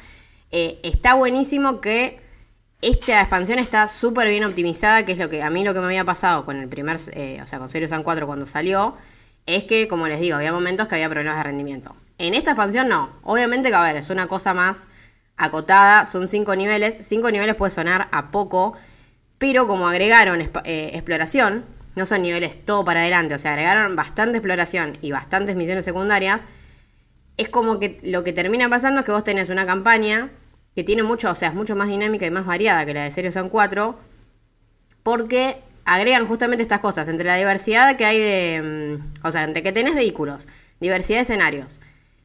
Eh, 0.50 0.80
está 0.82 1.14
buenísimo 1.14 1.80
que 1.80 2.20
esta 2.82 3.20
expansión 3.20 3.58
está 3.58 3.88
súper 3.88 4.28
bien 4.28 4.44
optimizada, 4.44 5.06
que 5.06 5.12
es 5.12 5.18
lo 5.18 5.30
que 5.30 5.42
a 5.42 5.48
mí 5.50 5.64
lo 5.64 5.72
que 5.72 5.80
me 5.80 5.86
había 5.86 6.04
pasado 6.04 6.44
con 6.44 6.56
el 6.58 6.68
primer, 6.68 7.00
eh, 7.12 7.40
o 7.42 7.46
sea, 7.46 7.58
con 7.58 7.70
Serious 7.70 7.90
Sam 7.90 8.02
4 8.02 8.26
cuando 8.26 8.44
salió, 8.46 8.96
es 9.46 9.64
que, 9.64 9.88
como 9.88 10.08
les 10.08 10.20
digo, 10.20 10.36
había 10.36 10.52
momentos 10.52 10.88
que 10.88 10.94
había 10.94 11.08
problemas 11.08 11.36
de 11.38 11.42
rendimiento. 11.44 11.94
En 12.18 12.34
esta 12.34 12.52
expansión 12.52 12.88
no. 12.88 13.10
Obviamente 13.22 13.68
que, 13.68 13.74
a 13.74 13.82
ver, 13.82 13.96
es 13.96 14.10
una 14.10 14.26
cosa 14.26 14.54
más 14.54 14.86
acotada, 15.36 16.06
son 16.06 16.28
cinco 16.28 16.56
niveles. 16.56 16.98
Cinco 17.02 17.30
niveles 17.30 17.54
puede 17.54 17.70
sonar 17.70 18.08
a 18.12 18.30
poco, 18.30 18.74
pero 19.38 19.66
como 19.66 19.88
agregaron 19.88 20.40
eh, 20.40 20.90
exploración, 20.94 21.64
no 21.96 22.06
son 22.06 22.22
niveles 22.22 22.64
todo 22.64 22.84
para 22.84 23.00
adelante, 23.00 23.34
o 23.34 23.38
sea, 23.38 23.52
agregaron 23.52 23.96
bastante 23.96 24.38
exploración 24.38 24.98
y 25.00 25.12
bastantes 25.12 25.56
misiones 25.56 25.84
secundarias, 25.84 26.42
es 27.36 27.48
como 27.48 27.78
que 27.78 28.00
lo 28.02 28.24
que 28.24 28.32
termina 28.32 28.68
pasando 28.68 29.00
es 29.00 29.06
que 29.06 29.12
vos 29.12 29.24
tenés 29.24 29.48
una 29.48 29.66
campaña 29.66 30.30
que 30.74 30.84
tiene 30.84 31.02
mucho, 31.02 31.30
o 31.30 31.34
sea, 31.34 31.48
es 31.48 31.54
mucho 31.54 31.76
más 31.76 31.88
dinámica 31.88 32.26
y 32.26 32.30
más 32.30 32.46
variada 32.46 32.84
que 32.84 32.94
la 32.94 33.04
de 33.04 33.12
Serious 33.12 33.34
Sam 33.34 33.48
4, 33.48 33.98
porque 35.02 35.58
agregan 35.84 36.26
justamente 36.26 36.62
estas 36.62 36.80
cosas, 36.80 37.08
entre 37.08 37.26
la 37.26 37.36
diversidad 37.36 37.96
que 37.96 38.04
hay 38.04 38.18
de, 38.18 38.98
mm, 38.98 39.26
o 39.26 39.30
sea, 39.30 39.44
entre 39.44 39.62
que 39.62 39.72
tenés 39.72 39.94
vehículos, 39.94 40.46
diversidad 40.80 41.18
de 41.18 41.22
escenarios, 41.22 41.80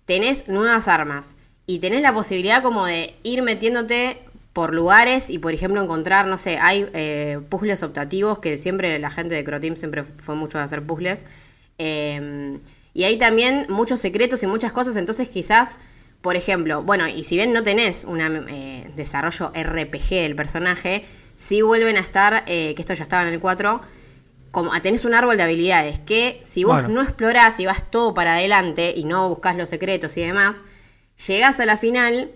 tenés 0.05 0.47
nuevas 0.47 0.87
armas 0.87 1.33
y 1.65 1.79
tenés 1.79 2.01
la 2.01 2.13
posibilidad 2.13 2.63
como 2.63 2.85
de 2.85 3.15
ir 3.23 3.41
metiéndote 3.41 4.19
por 4.53 4.73
lugares 4.73 5.29
y 5.29 5.37
por 5.37 5.53
ejemplo 5.53 5.81
encontrar, 5.81 6.25
no 6.25 6.37
sé, 6.37 6.57
hay 6.57 6.89
eh, 6.93 7.39
puzzles 7.49 7.83
optativos 7.83 8.39
que 8.39 8.57
siempre 8.57 8.97
la 8.99 9.11
gente 9.11 9.35
de 9.35 9.43
Croteam 9.43 9.75
siempre 9.75 10.03
fue 10.03 10.35
mucho 10.35 10.57
de 10.57 10.63
hacer 10.63 10.83
puzzles. 10.83 11.23
Eh, 11.77 12.59
y 12.93 13.03
hay 13.03 13.17
también 13.17 13.67
muchos 13.69 14.01
secretos 14.01 14.41
y 14.43 14.47
muchas 14.47 14.71
cosas, 14.71 14.95
entonces 14.95 15.29
quizás, 15.29 15.69
por 16.21 16.35
ejemplo, 16.35 16.81
bueno, 16.81 17.07
y 17.07 17.23
si 17.23 17.35
bien 17.35 17.53
no 17.53 17.63
tenés 17.63 18.03
un 18.03 18.17
desarrollo 18.95 19.51
RPG 19.55 20.09
del 20.09 20.35
personaje, 20.35 21.05
sí 21.39 21.61
vuelven 21.61 21.97
a 21.97 22.01
estar, 22.01 22.43
eh, 22.47 22.75
que 22.75 22.81
esto 22.81 22.93
ya 22.93 23.03
estaba 23.03 23.23
en 23.27 23.33
el 23.33 23.39
4, 23.39 23.81
como 24.51 24.73
ah, 24.73 24.81
tenés 24.81 25.05
un 25.05 25.13
árbol 25.13 25.37
de 25.37 25.43
habilidades, 25.43 25.99
que 25.99 26.43
si 26.45 26.63
vos 26.63 26.73
Bueno. 26.73 26.89
no 26.89 27.01
explorás 27.01 27.59
y 27.59 27.65
vas 27.65 27.89
todo 27.89 28.13
para 28.13 28.33
adelante 28.35 28.93
y 28.95 29.05
no 29.05 29.29
buscas 29.29 29.55
los 29.55 29.69
secretos 29.69 30.17
y 30.17 30.21
demás, 30.21 30.57
llegás 31.27 31.59
a 31.59 31.65
la 31.65 31.77
final 31.77 32.31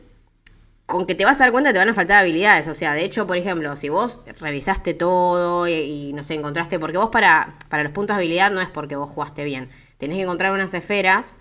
con 0.86 1.06
que 1.06 1.16
te 1.16 1.26
vas 1.26 1.38
a 1.38 1.40
dar 1.40 1.52
cuenta 1.52 1.70
que 1.70 1.74
te 1.74 1.80
van 1.80 1.90
a 1.90 1.94
faltar 1.94 2.22
habilidades. 2.22 2.68
O 2.68 2.76
sea, 2.76 2.94
de 2.94 3.04
hecho, 3.04 3.26
por 3.28 3.38
ejemplo, 3.38 3.76
si 3.76 3.90
vos 3.90 4.22
revisaste 4.40 4.94
todo 4.94 5.68
y, 5.68 5.74
y, 5.74 6.14
no 6.14 6.24
sé, 6.24 6.36
encontraste, 6.36 6.80
porque 6.80 6.98
vos 6.98 7.10
para, 7.10 7.56
para 7.70 7.84
los 7.84 7.92
puntos 7.94 8.16
de 8.16 8.24
habilidad 8.24 8.52
no 8.52 8.62
es 8.62 8.70
porque 8.70 8.96
vos 8.96 9.10
jugaste 9.10 9.44
bien. 9.44 9.70
Tenés 9.98 10.18
que 10.18 10.24
encontrar 10.24 10.52
unas 10.54 10.74
esferas, 10.74 11.34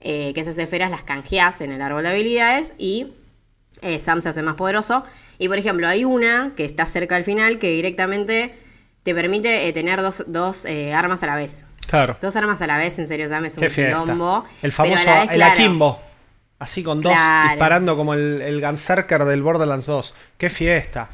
eh, 0.00 0.32
que 0.34 0.40
esas 0.40 0.58
esferas 0.58 0.90
las 0.90 1.02
canjeás 1.04 1.60
en 1.60 1.72
el 1.72 1.80
árbol 1.82 2.02
de 2.04 2.10
habilidades 2.10 2.74
y 2.78 3.14
eh, 3.82 3.98
Sam 3.98 4.22
se 4.22 4.28
hace 4.28 4.42
más 4.42 4.54
poderoso. 4.54 5.04
Y 5.42 5.48
por 5.48 5.58
ejemplo, 5.58 5.88
hay 5.88 6.04
una 6.04 6.52
que 6.56 6.64
está 6.64 6.86
cerca 6.86 7.16
al 7.16 7.24
final 7.24 7.58
que 7.58 7.68
directamente 7.72 8.54
te 9.02 9.12
permite 9.12 9.66
eh, 9.66 9.72
tener 9.72 10.00
dos, 10.00 10.22
dos 10.28 10.64
eh, 10.64 10.94
armas 10.94 11.20
a 11.24 11.26
la 11.26 11.34
vez. 11.34 11.64
Claro. 11.88 12.16
Dos 12.22 12.36
armas 12.36 12.62
a 12.62 12.68
la 12.68 12.78
vez, 12.78 12.96
en 13.00 13.08
serio, 13.08 13.28
Sam 13.28 13.46
es 13.46 13.56
un 13.58 13.66
quilombo. 13.66 14.44
El 14.62 14.70
pero 14.70 14.84
a 14.84 14.86
famoso, 14.86 15.04
la 15.04 15.14
vez, 15.14 15.30
el 15.30 15.34
claro, 15.34 15.52
akimbo. 15.52 16.00
Así 16.60 16.84
con 16.84 17.00
dos 17.00 17.12
Claro. 17.12 17.50
disparando 17.50 17.96
como 17.96 18.14
el, 18.14 18.40
el 18.40 18.60
Gunzerker 18.60 19.24
del 19.24 19.42
Borderlands 19.42 19.86
2. 19.86 20.14
Qué 20.38 20.48
fiesta. 20.48 21.08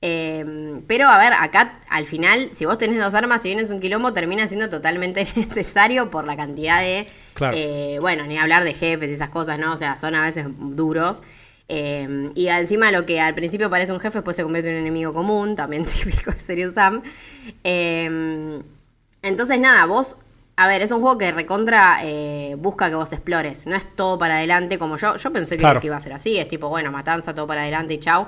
Eh, 0.00 0.80
pero 0.86 1.08
a 1.08 1.18
ver, 1.18 1.34
acá 1.34 1.80
al 1.90 2.06
final, 2.06 2.48
si 2.52 2.64
vos 2.64 2.78
tenés 2.78 3.00
dos 3.00 3.12
armas 3.12 3.44
y 3.44 3.48
vienes 3.48 3.70
un 3.70 3.80
quilombo, 3.80 4.14
termina 4.14 4.48
siendo 4.48 4.70
totalmente 4.70 5.26
necesario 5.36 6.10
por 6.10 6.24
la 6.24 6.38
cantidad 6.38 6.80
de. 6.80 7.06
Claro. 7.34 7.54
eh, 7.54 7.98
bueno, 8.00 8.24
ni 8.24 8.38
hablar 8.38 8.64
de 8.64 8.72
jefes 8.72 9.10
y 9.10 9.12
esas 9.12 9.28
cosas, 9.28 9.58
¿no? 9.58 9.74
O 9.74 9.76
sea, 9.76 9.98
son 9.98 10.14
a 10.14 10.22
veces 10.22 10.46
duros. 10.58 11.22
Eh, 11.74 12.30
y 12.34 12.48
encima 12.48 12.90
lo 12.90 13.06
que 13.06 13.18
al 13.18 13.34
principio 13.34 13.70
parece 13.70 13.92
un 13.94 14.00
jefe, 14.00 14.18
después 14.18 14.36
se 14.36 14.42
convierte 14.42 14.68
en 14.68 14.74
un 14.76 14.80
enemigo 14.82 15.14
común, 15.14 15.56
también 15.56 15.84
típico 15.86 16.30
de 16.30 16.38
Serious 16.38 16.74
Sam. 16.74 17.02
Eh, 17.64 18.60
entonces, 19.22 19.58
nada, 19.58 19.86
vos. 19.86 20.16
A 20.56 20.68
ver, 20.68 20.82
es 20.82 20.90
un 20.90 21.00
juego 21.00 21.16
que 21.16 21.32
recontra 21.32 22.00
eh, 22.04 22.56
busca 22.58 22.90
que 22.90 22.94
vos 22.94 23.10
explores. 23.12 23.66
No 23.66 23.74
es 23.74 23.86
todo 23.96 24.18
para 24.18 24.34
adelante 24.36 24.78
como 24.78 24.98
yo. 24.98 25.16
Yo 25.16 25.32
pensé 25.32 25.56
que, 25.56 25.62
Claro. 25.62 25.80
que 25.80 25.86
iba 25.86 25.96
a 25.96 26.00
ser 26.00 26.12
así. 26.12 26.36
Es 26.38 26.46
tipo, 26.46 26.68
bueno, 26.68 26.92
matanza, 26.92 27.34
todo 27.34 27.46
para 27.46 27.62
adelante 27.62 27.94
y 27.94 27.98
chau. 27.98 28.26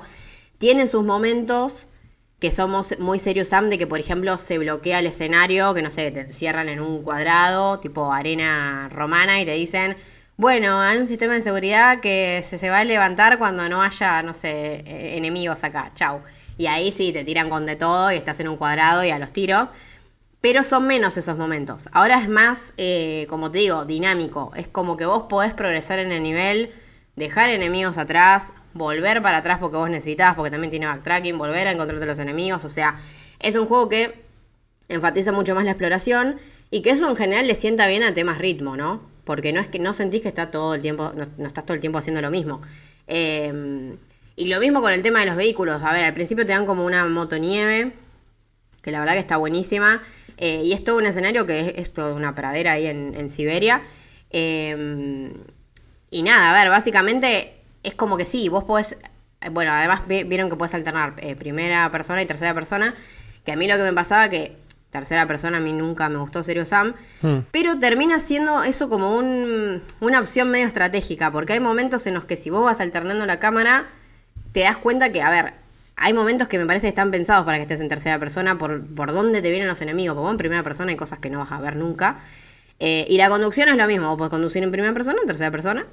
Tienen 0.57 0.89
sus 0.89 1.03
momentos 1.03 1.85
que 2.39 2.49
somos 2.49 2.97
muy 2.99 3.19
serios, 3.19 3.49
Sam, 3.49 3.69
de 3.69 3.77
que, 3.77 3.85
por 3.85 3.99
ejemplo, 3.99 4.37
se 4.39 4.57
bloquea 4.57 4.99
el 4.99 5.05
escenario, 5.05 5.73
que 5.75 5.83
no 5.83 5.91
sé, 5.91 6.09
te 6.11 6.21
encierran 6.21 6.67
en 6.67 6.79
un 6.79 7.03
cuadrado, 7.03 7.79
tipo 7.79 8.11
arena 8.11 8.89
romana, 8.91 9.39
y 9.39 9.45
te 9.45 9.53
dicen, 9.53 9.95
bueno, 10.37 10.81
hay 10.81 10.97
un 10.97 11.07
sistema 11.07 11.33
de 11.35 11.41
seguridad 11.41 12.01
que 12.01 12.43
se, 12.47 12.57
se 12.57 12.69
va 12.69 12.79
a 12.79 12.83
levantar 12.83 13.37
cuando 13.37 13.69
no 13.69 13.81
haya, 13.81 14.21
no 14.21 14.33
sé, 14.33 14.83
eh, 14.85 15.17
enemigos 15.17 15.63
acá, 15.63 15.91
chau. 15.95 16.21
Y 16.57 16.67
ahí 16.67 16.91
sí, 16.91 17.13
te 17.13 17.23
tiran 17.23 17.49
con 17.49 17.65
de 17.65 17.75
todo 17.75 18.11
y 18.11 18.15
estás 18.17 18.39
en 18.41 18.49
un 18.49 18.57
cuadrado 18.57 19.03
y 19.03 19.11
a 19.11 19.19
los 19.19 19.31
tiros. 19.31 19.69
Pero 20.41 20.63
son 20.63 20.87
menos 20.87 21.17
esos 21.17 21.37
momentos. 21.37 21.89
Ahora 21.91 22.19
es 22.19 22.29
más, 22.29 22.73
eh, 22.77 23.27
como 23.29 23.49
te 23.49 23.59
digo, 23.59 23.85
dinámico. 23.85 24.51
Es 24.55 24.67
como 24.67 24.97
que 24.97 25.05
vos 25.05 25.23
podés 25.23 25.53
progresar 25.53 25.99
en 25.99 26.11
el 26.11 26.21
nivel, 26.21 26.71
dejar 27.15 27.49
enemigos 27.49 27.97
atrás, 27.97 28.51
volver 28.73 29.21
para 29.21 29.37
atrás 29.37 29.57
porque 29.59 29.77
vos 29.77 29.89
necesitas, 29.89 30.35
porque 30.35 30.51
también 30.51 30.69
tiene 30.69 30.85
backtracking, 30.85 31.37
volver 31.37 31.67
a 31.67 31.71
encontrarte 31.71 32.05
los 32.05 32.19
enemigos. 32.19 32.63
O 32.65 32.69
sea, 32.69 32.99
es 33.39 33.55
un 33.55 33.67
juego 33.67 33.89
que 33.89 34.25
enfatiza 34.89 35.31
mucho 35.31 35.55
más 35.55 35.63
la 35.63 35.71
exploración 35.71 36.39
y 36.69 36.81
que 36.81 36.91
eso 36.91 37.09
en 37.09 37.15
general 37.15 37.47
le 37.47 37.55
sienta 37.55 37.87
bien 37.87 38.03
a 38.03 38.13
temas 38.13 38.37
ritmo, 38.37 38.75
¿no? 38.75 39.14
Porque 39.25 39.51
no 39.51 39.59
es 39.59 39.67
que 39.67 39.79
no 39.79 39.93
sentís 39.93 40.21
que 40.21 40.29
está 40.29 40.51
todo 40.51 40.75
el 40.75 40.81
tiempo, 40.81 41.11
no, 41.15 41.45
estás 41.47 41.65
todo 41.65 41.73
el 41.73 41.81
tiempo 41.81 41.97
haciendo 41.99 42.21
lo 42.21 42.31
mismo. 42.31 42.61
Eh, 43.07 43.95
y 44.37 44.45
lo 44.47 44.59
mismo 44.59 44.81
con 44.81 44.93
el 44.93 45.01
tema 45.01 45.19
de 45.21 45.25
los 45.25 45.35
vehículos. 45.35 45.81
A 45.83 45.91
ver, 45.91 46.05
al 46.05 46.13
principio 46.13 46.45
te 46.45 46.51
dan 46.53 46.65
como 46.65 46.85
una 46.85 47.05
motonieve, 47.05 47.93
que 48.81 48.91
la 48.91 48.99
verdad 48.99 49.13
que 49.13 49.19
está 49.19 49.37
buenísima. 49.37 50.01
Eh, 50.37 50.61
y 50.65 50.73
es 50.73 50.83
todo 50.83 50.97
un 50.97 51.05
escenario 51.05 51.45
que 51.45 51.59
es, 51.59 51.73
es 51.77 51.93
toda 51.93 52.13
una 52.13 52.35
pradera 52.35 52.73
ahí 52.73 52.85
en, 52.87 53.29
Siberia. 53.29 53.81
Eh, 54.31 55.31
y 56.11 56.23
nada, 56.23 56.51
a 56.51 56.53
ver, 56.63 56.69
básicamente 56.69 57.53
es 57.83 57.93
como 57.95 58.17
que 58.17 58.25
sí, 58.25 58.49
vos 58.49 58.63
podés. 58.63 58.93
eh, 59.41 59.49
Bueno, 59.49 59.71
además 59.71 60.07
vi- 60.07 60.23
vieron 60.23 60.49
que 60.49 60.55
puedes 60.55 60.73
alternar 60.75 61.13
eh, 61.17 61.35
primera 61.35 61.89
persona 61.91 62.21
y 62.21 62.25
tercera 62.25 62.53
persona. 62.53 62.93
Que 63.45 63.51
a 63.53 63.55
mí 63.55 63.67
lo 63.67 63.77
que 63.77 63.83
me 63.83 63.93
pasaba 63.93 64.29
que 64.29 64.55
tercera 64.99 65.27
persona 65.27 65.57
a 65.57 65.59
mí 65.59 65.73
nunca 65.73 66.09
me 66.09 66.17
gustó 66.17 66.43
Serio 66.43 66.65
Sam. 66.65 66.93
Hmm. 67.21 67.39
Pero 67.51 67.79
termina 67.79 68.19
siendo 68.19 68.63
eso 68.63 68.89
como 68.89 69.15
un- 69.17 69.81
una 69.99 70.19
opción 70.19 70.49
medio 70.49 70.67
estratégica. 70.67 71.31
Porque 71.31 71.53
hay 71.53 71.59
momentos 71.59 72.05
en 72.07 72.13
los 72.13 72.25
que 72.25 72.37
si 72.37 72.49
vos 72.49 72.63
vas 72.63 72.79
alternando 72.79 73.25
la 73.25 73.39
cámara, 73.39 73.85
te 74.51 74.61
das 74.61 74.77
cuenta 74.77 75.11
que, 75.11 75.21
a 75.21 75.29
ver, 75.29 75.53
hay 75.97 76.13
momentos 76.13 76.47
que 76.47 76.57
me 76.57 76.65
parece 76.65 76.83
que 76.83 76.89
están 76.89 77.11
pensados 77.11 77.45
para 77.45 77.57
que 77.57 77.63
estés 77.63 77.79
en 77.81 77.89
tercera 77.89 78.19
persona 78.19 78.57
por, 78.57 78.85
por 78.85 79.13
dónde 79.13 79.41
te 79.41 79.49
vienen 79.49 79.67
los 79.67 79.81
enemigos. 79.81 80.15
Porque 80.15 80.23
vos 80.23 80.31
en 80.31 80.37
primera 80.37 80.63
persona 80.63 80.91
hay 80.91 80.97
cosas 80.97 81.19
que 81.19 81.29
no 81.29 81.39
vas 81.39 81.51
a 81.51 81.59
ver 81.59 81.75
nunca. 81.75 82.17
Eh, 82.79 83.05
y 83.09 83.17
la 83.17 83.29
conducción 83.29 83.69
es 83.69 83.77
lo 83.77 83.87
mismo. 83.87 84.07
Vos 84.07 84.17
podés 84.17 84.31
conducir 84.31 84.61
en 84.63 84.71
primera 84.71 84.93
persona, 84.93 85.17
en 85.21 85.27
tercera 85.27 85.51
persona. 85.51 85.85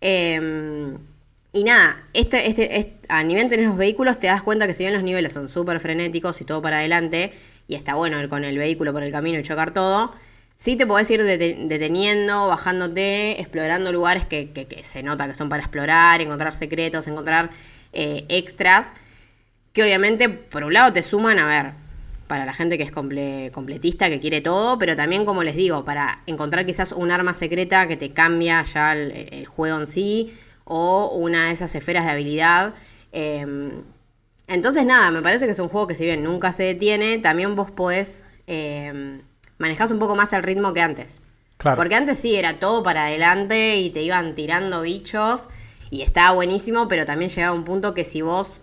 Eh, 0.00 0.92
y 1.52 1.64
nada, 1.64 1.96
este, 2.12 2.48
este, 2.48 2.78
este- 2.78 2.98
a 3.08 3.22
nivel 3.24 3.48
de 3.48 3.56
los 3.58 3.76
vehículos 3.76 4.20
te 4.20 4.26
das 4.26 4.42
cuenta 4.42 4.66
que 4.66 4.74
si 4.74 4.82
bien 4.84 4.92
los 4.92 5.02
niveles 5.02 5.32
son 5.32 5.48
súper 5.48 5.80
frenéticos 5.80 6.40
y 6.42 6.44
todo 6.44 6.60
para 6.60 6.78
adelante, 6.78 7.32
y 7.68 7.74
está 7.76 7.94
bueno 7.94 8.18
ir 8.20 8.28
con 8.28 8.42
el 8.44 8.58
vehículo 8.58 8.92
por 8.92 9.02
el 9.04 9.12
camino 9.12 9.38
y 9.38 9.42
chocar 9.42 9.72
todo, 9.72 10.12
sí 10.56 10.74
te 10.76 10.86
podés 10.86 11.08
ir 11.10 11.20
dete- 11.22 11.68
deteniendo, 11.68 12.48
bajándote, 12.48 13.40
explorando 13.40 13.92
lugares 13.92 14.26
que, 14.26 14.50
que- 14.50 14.82
se 14.84 15.02
nota 15.02 15.28
que 15.28 15.34
son 15.34 15.48
para 15.48 15.62
explorar, 15.62 16.20
encontrar 16.20 16.56
secretos, 16.56 17.06
encontrar 17.06 17.50
eh, 17.92 18.24
extras, 18.28 18.88
que 19.72 19.82
obviamente 19.82 20.28
por 20.28 20.64
un 20.64 20.72
lado 20.72 20.92
te 20.92 21.02
suman, 21.02 21.38
a 21.38 21.46
ver, 21.46 21.72
para 22.26 22.44
la 22.44 22.52
gente 22.54 22.76
que 22.78 22.84
es 22.84 22.92
comple- 22.92 23.50
completista, 23.52 24.08
que 24.10 24.20
quiere 24.20 24.40
todo, 24.40 24.78
pero 24.78 24.96
también, 24.96 25.24
como 25.24 25.42
les 25.42 25.56
digo, 25.56 25.84
para 25.84 26.22
encontrar 26.26 26.66
quizás 26.66 26.92
un 26.92 27.10
arma 27.10 27.34
secreta 27.34 27.86
que 27.88 27.96
te 27.96 28.12
cambia 28.12 28.62
ya 28.64 28.92
el, 28.94 29.46
juego 29.46 29.80
en 29.80 29.86
sí, 29.86 30.34
o 30.64 31.08
una 31.14 31.46
de 31.46 31.52
esas 31.52 31.74
esferas 31.74 32.04
de 32.04 32.10
habilidad. 32.12 32.74
Eh, 33.12 33.46
entonces, 34.48 34.84
nada, 34.86 35.10
me 35.10 35.22
parece 35.22 35.44
que 35.44 35.52
es 35.52 35.58
un 35.58 35.68
juego 35.68 35.86
que 35.86 35.94
si 35.94 36.04
bien 36.04 36.22
nunca 36.22 36.52
se 36.52 36.64
detiene, 36.64 37.18
también 37.18 37.54
vos 37.54 37.70
podés 37.70 38.24
eh, 38.46 39.20
manejás 39.58 39.90
un 39.90 39.98
poco 39.98 40.16
más 40.16 40.32
el 40.32 40.42
ritmo 40.42 40.72
que 40.72 40.80
antes. 40.80 41.20
Claro. 41.58 41.76
Porque 41.76 41.94
antes 41.94 42.18
sí 42.18 42.34
era 42.34 42.54
todo 42.54 42.82
para 42.82 43.06
adelante 43.06 43.76
y 43.76 43.90
te 43.90 44.02
iban 44.02 44.34
tirando 44.34 44.82
bichos 44.82 45.42
y 45.90 46.02
estaba 46.02 46.32
buenísimo, 46.34 46.88
pero 46.88 47.04
también 47.04 47.30
llegaba 47.30 47.54
un 47.54 47.64
punto 47.64 47.94
que 47.94 48.04
si 48.04 48.22
vos, 48.22 48.60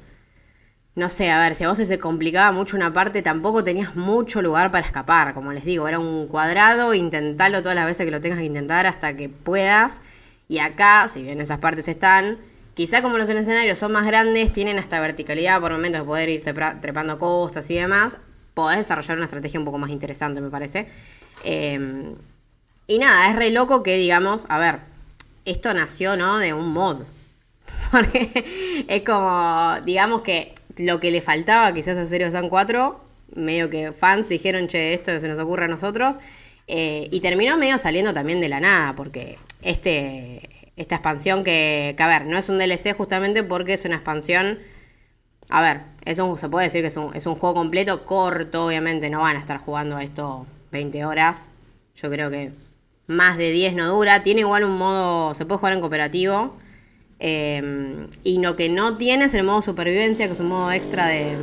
no 0.95 1.09
sé, 1.09 1.29
a 1.29 1.39
ver, 1.39 1.55
si 1.55 1.65
a 1.65 1.69
vos 1.69 1.77
se 1.77 1.99
complicaba 1.99 2.51
mucho 2.51 2.77
una 2.77 2.93
parte, 2.93 3.21
tampoco 3.21 3.63
tenías 3.63 3.95
mucho 3.95 4.41
lugar 4.41 4.71
para 4.71 4.85
escapar. 4.85 5.33
Como 5.33 5.51
les 5.51 5.65
digo, 5.65 5.87
era 5.87 5.99
un 5.99 6.27
cuadrado, 6.27 6.93
intentalo 6.93 7.61
todas 7.61 7.75
las 7.75 7.85
veces 7.85 8.05
que 8.05 8.11
lo 8.11 8.21
tengas 8.21 8.39
que 8.39 8.45
intentar 8.45 8.87
hasta 8.87 9.15
que 9.15 9.29
puedas. 9.29 10.01
Y 10.47 10.59
acá, 10.59 11.07
si 11.07 11.21
bien 11.21 11.41
esas 11.41 11.59
partes 11.59 11.87
están, 11.87 12.37
quizá 12.75 13.01
como 13.01 13.17
los 13.17 13.27
escenarios 13.27 13.79
son 13.79 13.91
más 13.91 14.05
grandes, 14.05 14.53
tienen 14.53 14.77
hasta 14.77 14.99
verticalidad 14.99 15.59
por 15.59 15.71
momentos 15.71 16.01
de 16.01 16.05
poder 16.05 16.29
ir 16.29 16.43
trepando 16.43 17.17
costas 17.17 17.69
y 17.71 17.75
demás, 17.75 18.17
podés 18.53 18.79
desarrollar 18.79 19.17
una 19.17 19.25
estrategia 19.25 19.59
un 19.59 19.65
poco 19.65 19.79
más 19.79 19.89
interesante, 19.89 20.41
me 20.41 20.49
parece. 20.49 20.87
Eh, 21.43 22.13
y 22.87 22.99
nada, 22.99 23.29
es 23.29 23.35
re 23.35 23.49
loco 23.49 23.81
que 23.81 23.97
digamos, 23.97 24.45
a 24.47 24.59
ver, 24.59 24.79
esto 25.45 25.73
nació, 25.73 26.17
¿no? 26.17 26.37
De 26.37 26.53
un 26.53 26.71
mod. 26.71 27.03
Porque 27.91 28.85
es 28.87 29.03
como, 29.03 29.75
digamos 29.85 30.21
que 30.21 30.53
lo 30.77 30.99
que 30.99 31.11
le 31.11 31.21
faltaba 31.21 31.73
quizás 31.73 31.97
a 31.97 32.05
Zero 32.05 32.29
Sun 32.31 32.49
4, 32.49 32.99
medio 33.35 33.69
que 33.69 33.91
fans 33.91 34.29
dijeron, 34.29 34.67
che, 34.67 34.93
esto 34.93 35.17
se 35.19 35.27
nos 35.27 35.39
ocurre 35.39 35.65
a 35.65 35.67
nosotros. 35.67 36.15
eh, 36.67 37.07
y 37.11 37.19
terminó 37.21 37.57
medio 37.57 37.77
saliendo 37.77 38.13
también 38.13 38.41
de 38.41 38.49
la 38.49 38.59
nada, 38.59 38.95
porque 38.95 39.37
este 39.61 40.64
esta 40.77 40.95
expansión 40.95 41.43
que, 41.43 41.93
que, 41.97 42.03
a 42.03 42.07
ver, 42.07 42.25
no 42.25 42.37
es 42.37 42.49
un 42.49 42.57
DLC 42.57 42.95
justamente 42.95 43.43
porque 43.43 43.73
es 43.73 43.85
una 43.85 43.95
expansión... 43.95 44.59
A 45.47 45.61
ver, 45.61 45.81
se 46.37 46.49
puede 46.49 46.65
decir 46.65 46.81
que 46.81 46.87
es 46.87 46.97
un, 46.97 47.35
juego 47.35 47.53
completo, 47.53 48.03
corto, 48.05 48.65
obviamente, 48.65 49.09
no 49.09 49.19
van 49.19 49.35
a 49.35 49.39
estar 49.39 49.59
jugando 49.59 49.95
a 49.97 50.03
esto 50.03 50.47
20 50.71 51.05
horas. 51.05 51.49
Yo 51.95 52.09
creo 52.09 52.31
que 52.31 52.51
más 53.07 53.37
de 53.37 53.51
10 53.51 53.75
no 53.75 53.87
dura. 53.89 54.23
Tiene 54.23 54.41
igual 54.41 54.63
un 54.63 54.77
modo, 54.77 55.35
se 55.35 55.45
puede 55.45 55.59
jugar 55.59 55.73
en 55.73 55.81
cooperativo. 55.81 56.57
Eh, 57.19 58.07
y 58.23 58.39
lo 58.39 58.55
que 58.55 58.69
no 58.69 58.97
tiene 58.97 59.25
es 59.25 59.35
el 59.35 59.43
modo 59.43 59.61
supervivencia, 59.61 60.25
que 60.25 60.33
es 60.33 60.39
un 60.39 60.47
modo 60.47 60.71
extra 60.71 61.05
de, 61.07 61.37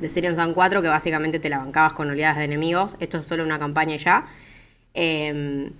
de 0.00 0.08
Serious 0.08 0.34
Sam 0.34 0.52
4, 0.52 0.82
que 0.82 0.88
básicamente 0.88 1.38
te 1.38 1.48
la 1.48 1.58
bancabas 1.58 1.94
con 1.94 2.10
oleadas 2.10 2.38
de 2.38 2.44
enemigos. 2.44 2.96
Esto 2.98 3.18
es 3.18 3.26
solo 3.26 3.44
una 3.44 3.60
campaña 3.60 3.94
ya. 3.96 4.26
Eh, 4.92 5.70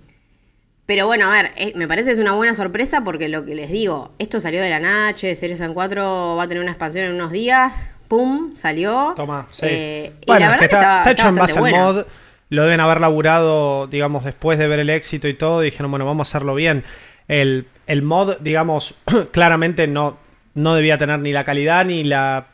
pero 0.85 1.07
bueno, 1.07 1.27
a 1.27 1.31
ver, 1.31 1.51
eh, 1.57 1.73
me 1.75 1.87
parece 1.87 2.07
que 2.09 2.13
es 2.13 2.19
una 2.19 2.33
buena 2.33 2.53
sorpresa 2.55 3.03
porque 3.03 3.27
lo 3.29 3.43
que 3.45 3.55
les 3.55 3.71
digo, 3.71 4.11
esto 4.19 4.39
salió 4.39 4.61
de 4.61 4.69
la 4.69 4.79
Nache, 4.79 5.35
Series 5.35 5.59
Sam 5.59 5.73
4 5.73 6.35
va 6.37 6.43
a 6.43 6.47
tener 6.47 6.61
una 6.61 6.71
expansión 6.71 7.05
en 7.05 7.13
unos 7.13 7.31
días, 7.31 7.73
¡pum! 8.07 8.53
Salió. 8.55 9.13
Toma, 9.15 9.47
sí. 9.51 9.65
Eh, 9.67 10.13
y 10.21 10.25
bueno, 10.27 10.39
la 10.45 10.51
verdad 10.51 10.55
que 10.55 10.59
que 10.69 10.75
está, 10.75 10.77
estaba- 10.79 10.97
está 10.99 11.11
hecho 11.11 11.27
en 11.29 11.35
base 11.35 11.57
al 11.59 11.71
mod. 11.71 12.05
Lo 12.49 12.63
deben 12.63 12.79
haber 12.79 13.01
laburado, 13.01 13.87
digamos, 13.87 14.23
después 14.23 14.59
de 14.59 14.67
ver 14.67 14.77
el 14.79 14.89
éxito 14.91 15.27
y 15.27 15.33
todo. 15.33 15.63
y 15.63 15.65
Dijeron, 15.71 15.89
bueno, 15.91 16.05
vamos 16.05 16.27
a 16.27 16.29
hacerlo 16.29 16.53
bien. 16.53 16.83
El, 17.27 17.67
el 17.87 18.03
mod, 18.03 18.37
digamos, 18.41 18.93
claramente 19.31 19.87
no, 19.87 20.17
no 20.53 20.75
debía 20.75 20.99
tener 20.99 21.19
ni 21.19 21.31
la 21.31 21.43
calidad 21.43 21.83
ni 21.85 22.03
la. 22.03 22.45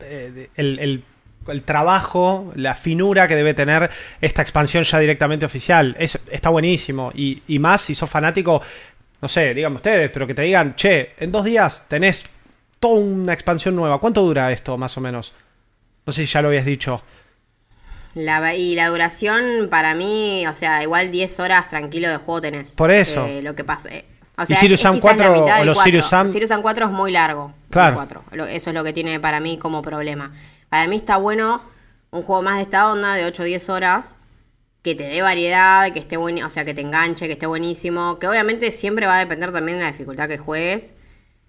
eh, 0.00 0.48
el, 0.56 0.78
el- 0.80 1.04
el 1.48 1.62
trabajo, 1.62 2.52
la 2.54 2.74
finura 2.74 3.26
que 3.28 3.36
debe 3.36 3.54
tener 3.54 3.90
esta 4.20 4.42
expansión 4.42 4.84
ya 4.84 4.98
directamente 4.98 5.46
oficial. 5.46 5.96
Es, 5.98 6.18
está 6.30 6.50
buenísimo. 6.50 7.10
Y, 7.14 7.42
y 7.48 7.58
más 7.58 7.80
si 7.80 7.94
sos 7.94 8.08
fanático, 8.10 8.62
no 9.22 9.28
sé, 9.28 9.54
díganme 9.54 9.76
ustedes, 9.76 10.10
pero 10.10 10.26
que 10.26 10.34
te 10.34 10.42
digan, 10.42 10.76
che, 10.76 11.12
en 11.18 11.32
dos 11.32 11.44
días 11.44 11.84
tenés 11.88 12.24
toda 12.78 12.94
una 13.00 13.32
expansión 13.32 13.76
nueva. 13.76 13.98
¿Cuánto 13.98 14.22
dura 14.22 14.52
esto, 14.52 14.76
más 14.78 14.96
o 14.96 15.00
menos? 15.00 15.32
No 16.06 16.12
sé 16.12 16.26
si 16.26 16.32
ya 16.32 16.42
lo 16.42 16.48
habías 16.48 16.64
dicho. 16.64 17.02
La- 18.14 18.54
y 18.56 18.74
la 18.74 18.88
duración 18.88 19.68
para 19.70 19.94
mí, 19.94 20.44
o 20.46 20.54
sea, 20.54 20.82
igual 20.82 21.12
10 21.12 21.38
horas 21.40 21.68
tranquilo 21.68 22.08
de 22.08 22.16
juego 22.16 22.40
tenés. 22.40 22.72
Por 22.72 22.90
eso. 22.90 23.26
Eh, 23.26 23.40
lo 23.42 23.54
que 23.54 23.62
pasa. 23.64 23.88
eh, 23.90 24.04
o 24.36 24.42
¿Y 24.48 24.54
Sirius 24.56 24.80
Sam 24.80 24.94
quizás 24.96 25.16
la 25.16 25.24
4 25.28 25.42
mitad 25.42 25.60
o 25.60 25.64
los 25.64 25.76
4. 25.76 25.84
Sirius 25.84 26.06
Sam? 26.08 26.28
Sirius 26.28 26.48
Sam 26.48 26.62
4 26.62 26.86
es 26.86 26.90
muy 26.92 27.12
largo. 27.12 27.52
Claro. 27.70 27.94
4. 27.96 28.24
Lo- 28.32 28.46
Eso 28.46 28.70
es 28.70 28.74
lo 28.74 28.82
que 28.82 28.92
tiene 28.92 29.20
para 29.20 29.38
mí 29.38 29.58
como 29.58 29.80
problema. 29.82 30.32
Para 30.70 30.86
mí 30.86 30.96
está 30.96 31.18
bueno 31.18 31.62
un 32.10 32.22
juego 32.22 32.42
más 32.42 32.56
de 32.56 32.62
esta 32.62 32.90
onda, 32.90 33.14
de 33.14 33.24
8 33.26 33.42
o 33.42 33.44
10 33.44 33.68
horas, 33.68 34.16
que 34.82 34.94
te 34.94 35.04
dé 35.04 35.20
variedad, 35.20 35.92
que 35.92 35.98
esté 35.98 36.16
buen, 36.16 36.42
o 36.42 36.48
sea, 36.50 36.64
que 36.64 36.72
te 36.74 36.80
enganche, 36.80 37.26
que 37.26 37.34
esté 37.34 37.46
buenísimo. 37.46 38.18
Que 38.18 38.26
obviamente 38.28 38.70
siempre 38.70 39.06
va 39.06 39.16
a 39.16 39.20
depender 39.20 39.52
también 39.52 39.78
de 39.78 39.84
la 39.84 39.92
dificultad 39.92 40.28
que 40.28 40.38
juegues. 40.38 40.94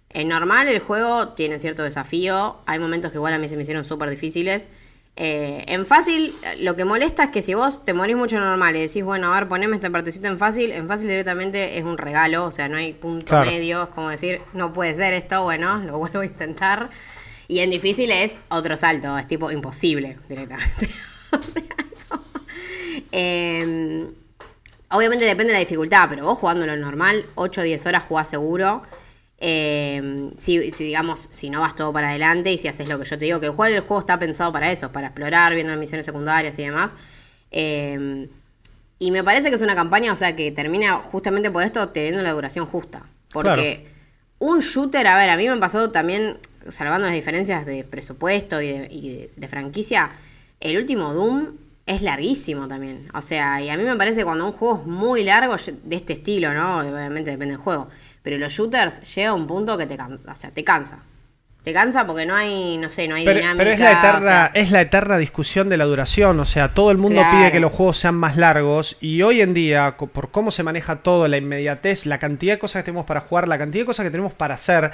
En 0.09 0.27
normal 0.27 0.67
el 0.67 0.79
juego 0.79 1.29
tiene 1.29 1.59
cierto 1.59 1.83
desafío. 1.83 2.57
Hay 2.65 2.79
momentos 2.79 3.11
que 3.11 3.17
igual 3.17 3.33
a 3.33 3.37
mí 3.39 3.47
se 3.47 3.55
me 3.55 3.61
hicieron 3.63 3.85
súper 3.85 4.09
difíciles. 4.09 4.67
Eh, 5.15 5.63
en 5.67 5.85
fácil, 5.85 6.33
lo 6.59 6.75
que 6.75 6.83
molesta 6.85 7.23
es 7.25 7.29
que 7.29 7.41
si 7.41 7.53
vos 7.53 7.83
te 7.85 7.93
morís 7.93 8.15
mucho 8.15 8.37
en 8.37 8.43
normal 8.43 8.75
y 8.75 8.81
decís, 8.81 9.03
bueno, 9.03 9.31
a 9.33 9.39
ver, 9.39 9.47
poneme 9.47 9.75
esta 9.75 9.89
partecita 9.89 10.27
en 10.27 10.37
fácil, 10.37 10.71
en 10.71 10.87
fácil 10.87 11.07
directamente 11.07 11.77
es 11.77 11.83
un 11.83 11.97
regalo, 11.97 12.45
o 12.45 12.51
sea, 12.51 12.67
no 12.69 12.77
hay 12.77 12.93
punto 12.93 13.25
Claro. 13.27 13.49
medio, 13.49 13.83
es 13.83 13.89
como 13.89 14.09
decir, 14.09 14.41
no 14.53 14.71
puede 14.73 14.95
ser 14.95 15.13
esto, 15.13 15.43
bueno, 15.43 15.79
lo 15.79 15.97
vuelvo 15.97 16.19
a 16.21 16.25
intentar. 16.25 16.89
Y 17.51 17.59
en 17.59 17.69
difícil 17.69 18.09
es 18.11 18.31
otro 18.47 18.77
salto, 18.77 19.17
es 19.17 19.27
tipo 19.27 19.51
imposible 19.51 20.17
directamente. 20.29 20.89
O 21.33 21.41
sea, 21.41 21.63
no. 22.09 22.23
Eh, 23.13 24.05
obviamente 24.89 25.23
depende 25.23 25.53
de 25.53 25.59
la 25.59 25.59
dificultad, 25.59 26.07
pero 26.09 26.25
vos 26.25 26.37
jugándolo 26.37 26.75
normal, 26.75 27.25
8 27.35 27.61
o 27.61 27.63
10 27.63 27.85
horas 27.85 28.03
jugás 28.03 28.29
seguro. 28.29 28.83
Eh, 29.37 30.31
si, 30.37 30.71
si, 30.73 30.83
digamos, 30.83 31.29
si 31.31 31.49
no 31.49 31.61
vas 31.61 31.75
todo 31.75 31.93
para 31.93 32.09
adelante 32.09 32.51
y 32.51 32.57
si 32.57 32.67
haces 32.67 32.89
lo 32.89 32.99
que 32.99 33.05
yo 33.05 33.17
te 33.17 33.25
digo, 33.25 33.39
que 33.39 33.45
el 33.47 33.53
juego, 33.53 33.75
el 33.75 33.81
juego 33.81 33.99
está 34.01 34.19
pensado 34.19 34.51
para 34.51 34.71
eso, 34.71 34.91
para 34.91 35.07
explorar, 35.07 35.53
viendo 35.53 35.71
las 35.71 35.79
misiones 35.79 36.05
secundarias 36.05 36.57
y 36.59 36.63
demás. 36.63 36.91
Eh, 37.51 38.27
y 38.99 39.11
me 39.11 39.23
parece 39.23 39.49
que 39.49 39.55
es 39.55 39.61
una 39.61 39.75
campaña, 39.75 40.13
o 40.13 40.15
sea, 40.15 40.35
que 40.35 40.51
termina 40.51 40.97
justamente 40.97 41.49
por 41.49 41.63
esto 41.63 41.89
teniendo 41.89 42.21
la 42.21 42.31
duración 42.31 42.65
justa. 42.65 43.03
Porque 43.31 43.87
un 44.39 44.59
shooter, 44.59 45.05
a 45.07 45.17
ver, 45.17 45.29
a 45.29 45.37
mí 45.37 45.47
me 45.47 45.57
pasó 45.57 45.91
también, 45.91 46.39
salvando 46.69 47.07
las 47.07 47.15
diferencias 47.15 47.65
de 47.65 47.83
presupuesto 47.83 48.61
y 48.61 48.67
de, 48.67 48.87
y 48.91 49.09
de- 49.15 49.31
de 49.35 49.47
franquicia, 49.47 50.11
el 50.59 50.77
último 50.77 51.13
Doom 51.13 51.47
es 51.85 52.01
larguísimo 52.01 52.67
también. 52.67 53.07
O 53.13 53.21
sea, 53.21 53.61
y 53.61 53.69
a 53.69 53.77
mí 53.77 53.83
me 53.83 53.95
parece 53.95 54.23
cuando 54.23 54.45
un 54.45 54.51
juego 54.53 54.81
es 54.81 54.87
muy 54.87 55.23
largo, 55.23 55.55
de 55.83 55.95
este 55.95 56.13
estilo, 56.13 56.53
¿no? 56.53 56.79
Obviamente 56.79 57.31
depende 57.31 57.55
del 57.55 57.63
juego. 57.63 57.89
Pero 58.23 58.37
los 58.37 58.53
shooters 58.53 59.15
llega 59.15 59.29
a 59.29 59.33
un 59.33 59.47
punto 59.47 59.77
que 59.77 59.87
te, 59.87 59.95
o 59.95 60.35
sea, 60.35 60.51
te 60.51 60.63
cansa. 60.63 60.99
Te 61.63 61.73
cansa 61.73 62.07
porque 62.07 62.25
no 62.25 62.35
hay, 62.35 62.77
no 62.77 62.89
sé, 62.89 63.07
no 63.07 63.13
hay 63.15 63.23
Pero, 63.25 63.39
dinámica. 63.39 63.63
pero 63.63 63.73
es 63.75 63.79
la 63.79 63.91
eterna, 63.91 64.17
o 64.19 64.23
sea, 64.23 64.51
es 64.55 64.71
la 64.71 64.81
eterna 64.81 65.17
discusión 65.19 65.69
de 65.69 65.77
la 65.77 65.85
duración. 65.85 66.39
O 66.39 66.45
sea, 66.45 66.69
todo 66.73 66.89
el 66.91 66.97
mundo 66.97 67.21
Claro. 67.21 67.37
pide 67.37 67.51
que 67.51 67.59
los 67.59 67.71
juegos 67.71 67.97
sean 67.97 68.15
más 68.15 68.35
largos. 68.37 68.97
Y 68.99 69.21
hoy 69.21 69.41
en 69.41 69.53
día, 69.53 69.95
por 69.97 70.31
cómo 70.31 70.49
se 70.51 70.63
maneja 70.63 70.97
todo, 71.03 71.27
la 71.27 71.37
inmediatez, 71.37 72.05
la 72.07 72.17
cantidad 72.19 72.53
de 72.55 72.59
cosas 72.59 72.81
que 72.81 72.85
tenemos 72.87 73.05
para 73.05 73.21
jugar, 73.21 73.47
la 73.47 73.59
cantidad 73.59 73.83
de 73.83 73.87
cosas 73.87 74.03
que 74.05 74.11
tenemos 74.11 74.33
para 74.33 74.55
hacer. 74.55 74.91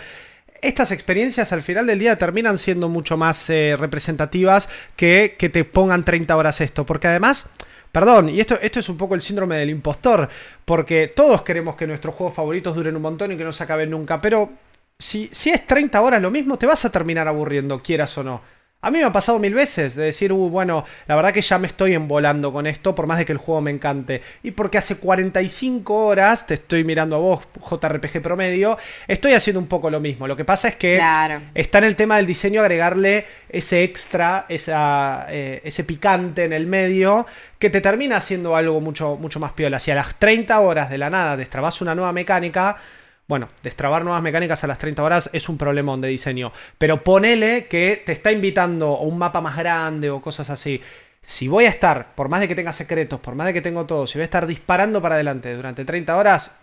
Estas 0.62 0.92
experiencias 0.92 1.54
al 1.54 1.62
final 1.62 1.88
del 1.88 2.00
día 2.00 2.18
terminan 2.18 2.58
siendo 2.58 2.90
mucho 2.90 3.18
más 3.18 3.50
eh, 3.50 3.76
representativas 3.78 4.70
que 4.96 5.36
que 5.38 5.50
te 5.50 5.64
pongan 5.64 6.04
30 6.04 6.36
horas 6.36 6.62
esto. 6.62 6.86
Porque 6.86 7.08
además, 7.08 7.50
Perdón, 7.92 8.30
y 8.30 8.40
esto, 8.40 8.60
esto 8.62 8.80
es 8.80 8.90
un 8.90 8.98
poco 8.98 9.16
el 9.16 9.22
síndrome 9.22 9.56
del 9.56 9.72
impostor, 9.72 10.30
porque 10.66 11.08
todos 11.08 11.42
queremos 11.42 11.76
que 11.76 11.88
nuestros 11.88 12.14
juegos 12.14 12.36
favoritos 12.36 12.76
duren 12.76 12.96
un 12.96 13.02
montón 13.02 13.32
y 13.32 13.38
que 13.38 13.44
no 13.44 13.52
se 13.52 13.64
acaben 13.64 13.90
nunca, 13.90 14.22
pero 14.22 14.52
si, 15.00 15.30
si 15.32 15.50
es 15.50 15.66
30 15.66 16.00
horas 16.02 16.22
lo 16.22 16.30
mismo, 16.30 16.58
te 16.58 16.66
vas 16.66 16.86
a 16.86 16.92
terminar 16.92 17.28
aburriendo, 17.28 17.82
quieras 17.82 18.16
o 18.18 18.24
no. 18.24 18.42
A 18.80 18.92
mí 18.92 19.00
me 19.00 19.06
ha 19.06 19.12
pasado 19.12 19.40
mil 19.40 19.56
veces 19.56 19.96
de 19.96 20.04
decir, 20.04 20.32
uh, 20.32 20.50
bueno, 20.50 20.86
la 21.08 21.16
verdad 21.16 21.34
que 21.34 21.42
ya 21.42 21.58
me 21.58 21.66
estoy 21.66 21.96
embolando 21.96 22.54
con 22.54 22.68
esto, 22.68 22.94
por 22.94 23.08
más 23.08 23.18
de 23.18 23.26
que 23.26 23.32
el 23.32 23.40
juego 23.40 23.60
me 23.60 23.72
encante. 23.72 24.22
Y 24.44 24.52
porque 24.52 24.78
hace 24.78 24.98
45 24.98 25.96
horas, 25.96 26.46
te 26.46 26.54
estoy 26.54 26.84
mirando 26.84 27.16
a 27.16 27.20
vos, 27.20 27.48
JRPG 27.60 28.22
promedio, 28.22 28.78
estoy 29.08 29.34
haciendo 29.34 29.60
un 29.60 29.66
poco 29.68 29.90
lo 29.90 30.00
mismo. 30.00 30.28
Lo 30.28 30.36
que 30.38 30.46
pasa 30.46 30.68
es 30.68 30.76
que 30.76 30.96
Claro. 30.96 31.42
está 31.56 31.80
en 31.80 31.86
el 31.86 31.96
tema 31.96 32.18
del 32.18 32.28
diseño 32.28 32.62
agregarle 32.62 33.26
ese 33.50 33.84
extra, 33.84 34.46
esa, 34.48 35.26
eh, 35.30 35.60
ese 35.64 35.84
picante 35.84 36.44
en 36.44 36.54
el 36.54 36.68
medio, 36.68 37.26
que 37.58 37.72
te 37.72 37.82
termina 37.82 38.18
haciendo 38.18 38.56
algo 38.56 38.80
mucho, 38.80 39.16
mucho 39.16 39.40
más 39.40 39.54
piola. 39.54 39.80
Si 39.80 39.90
a 39.90 39.96
las 39.96 40.16
30 40.20 40.60
horas 40.60 40.92
de 40.92 41.00
la 41.00 41.10
nada 41.10 41.36
destrabas 41.36 41.82
una 41.82 41.96
nueva 41.96 42.14
mecánica, 42.14 42.78
bueno, 43.28 43.50
destrabar 43.62 44.06
nuevas 44.06 44.24
mecánicas 44.24 44.64
a 44.64 44.68
las 44.68 44.78
30 44.78 45.04
horas 45.04 45.30
es 45.34 45.50
un 45.50 45.58
problemón 45.58 46.00
de 46.00 46.08
diseño. 46.08 46.54
Pero 46.78 47.04
ponele 47.04 47.68
que 47.68 48.02
te 48.06 48.14
está 48.14 48.32
invitando 48.32 48.96
a 48.96 49.02
un 49.02 49.18
mapa 49.18 49.42
más 49.42 49.58
grande 49.58 50.10
o 50.10 50.22
cosas 50.22 50.50
así. 50.50 50.82
Si 51.22 51.50
voy 51.50 51.66
a 51.66 51.70
estar, 51.70 52.16
por 52.16 52.30
más 52.30 52.40
de 52.40 52.48
que 52.48 52.56
tenga 52.56 52.72
secretos, 52.72 53.20
por 53.20 53.36
más 53.36 53.48
de 53.48 53.54
que 53.54 53.62
tengo 53.62 53.86
todo, 53.86 54.08
si 54.08 54.18
voy 54.18 54.22
a 54.22 54.26
estar 54.26 54.48
disparando 54.48 55.02
para 55.02 55.16
adelante 55.16 55.54
durante 55.54 55.84
30 55.84 56.16
horas, 56.16 56.58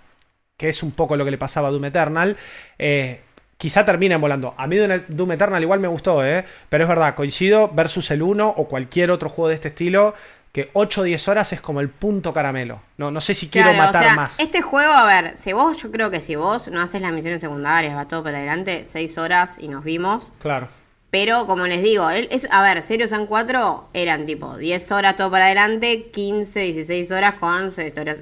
que 0.56 0.70
es 0.70 0.82
un 0.82 0.92
poco 0.92 1.16
lo 1.16 1.24
que 1.26 1.30
le 1.30 1.38
pasaba 1.38 1.68
a 1.68 1.70
Doom 1.70 1.84
Eternal, 1.84 2.38
eh, 2.78 3.20
quizá 3.58 3.84
terminen 3.84 4.20
volando. 4.22 4.54
A 4.56 4.66
mí 4.66 4.78
Doom 4.78 5.02
Doom 5.08 5.32
Eternal 5.32 5.62
igual 5.62 5.80
me 5.80 5.88
gustó, 5.88 6.24
¿eh? 6.24 6.46
pero 6.70 6.84
es 6.84 6.88
verdad, 6.88 7.14
coincido 7.14 7.68
versus 7.74 8.10
el 8.10 8.22
1 8.22 8.54
o 8.56 8.68
cualquier 8.68 9.10
otro 9.10 9.28
juego 9.28 9.48
de 9.48 9.56
este 9.56 9.68
estilo, 9.68 10.14
que 10.54 10.70
8 10.72 11.00
o 11.00 11.04
10 11.04 11.28
horas 11.28 11.52
es 11.52 11.60
como 11.60 11.80
el 11.80 11.90
punto 11.90 12.32
caramelo. 12.32 12.80
No, 12.96 13.10
no 13.10 13.20
sé 13.20 13.34
si 13.34 13.48
quiero 13.48 13.72
Claro, 13.72 13.86
matar 13.86 14.02
o 14.02 14.04
sea, 14.04 14.14
más. 14.14 14.38
Este 14.38 14.62
juego, 14.62 14.92
a 14.92 15.04
ver, 15.04 15.36
si 15.36 15.52
vos, 15.52 15.76
yo 15.78 15.90
creo 15.90 16.12
que 16.12 16.20
si 16.20 16.36
vos 16.36 16.68
no 16.68 16.80
haces 16.80 17.02
las 17.02 17.12
misiones 17.12 17.40
secundarias, 17.40 17.96
va 17.96 18.06
todo 18.06 18.22
para 18.22 18.38
adelante, 18.38 18.84
seis 18.86 19.18
horas 19.18 19.56
y 19.58 19.66
nos 19.66 19.82
vimos. 19.82 20.30
Claro. 20.38 20.68
Pero 21.10 21.48
como 21.48 21.66
les 21.66 21.82
digo, 21.82 22.08
es, 22.08 22.46
a 22.52 22.62
ver, 22.62 22.84
Serious 22.84 23.10
Sam 23.10 23.26
4 23.26 23.88
eran 23.94 24.26
tipo 24.26 24.56
10 24.56 24.92
horas 24.92 25.16
todo 25.16 25.28
para 25.28 25.46
adelante, 25.46 26.12
15, 26.12 26.60
16 26.60 27.10
horas 27.10 27.34
con 27.34 27.70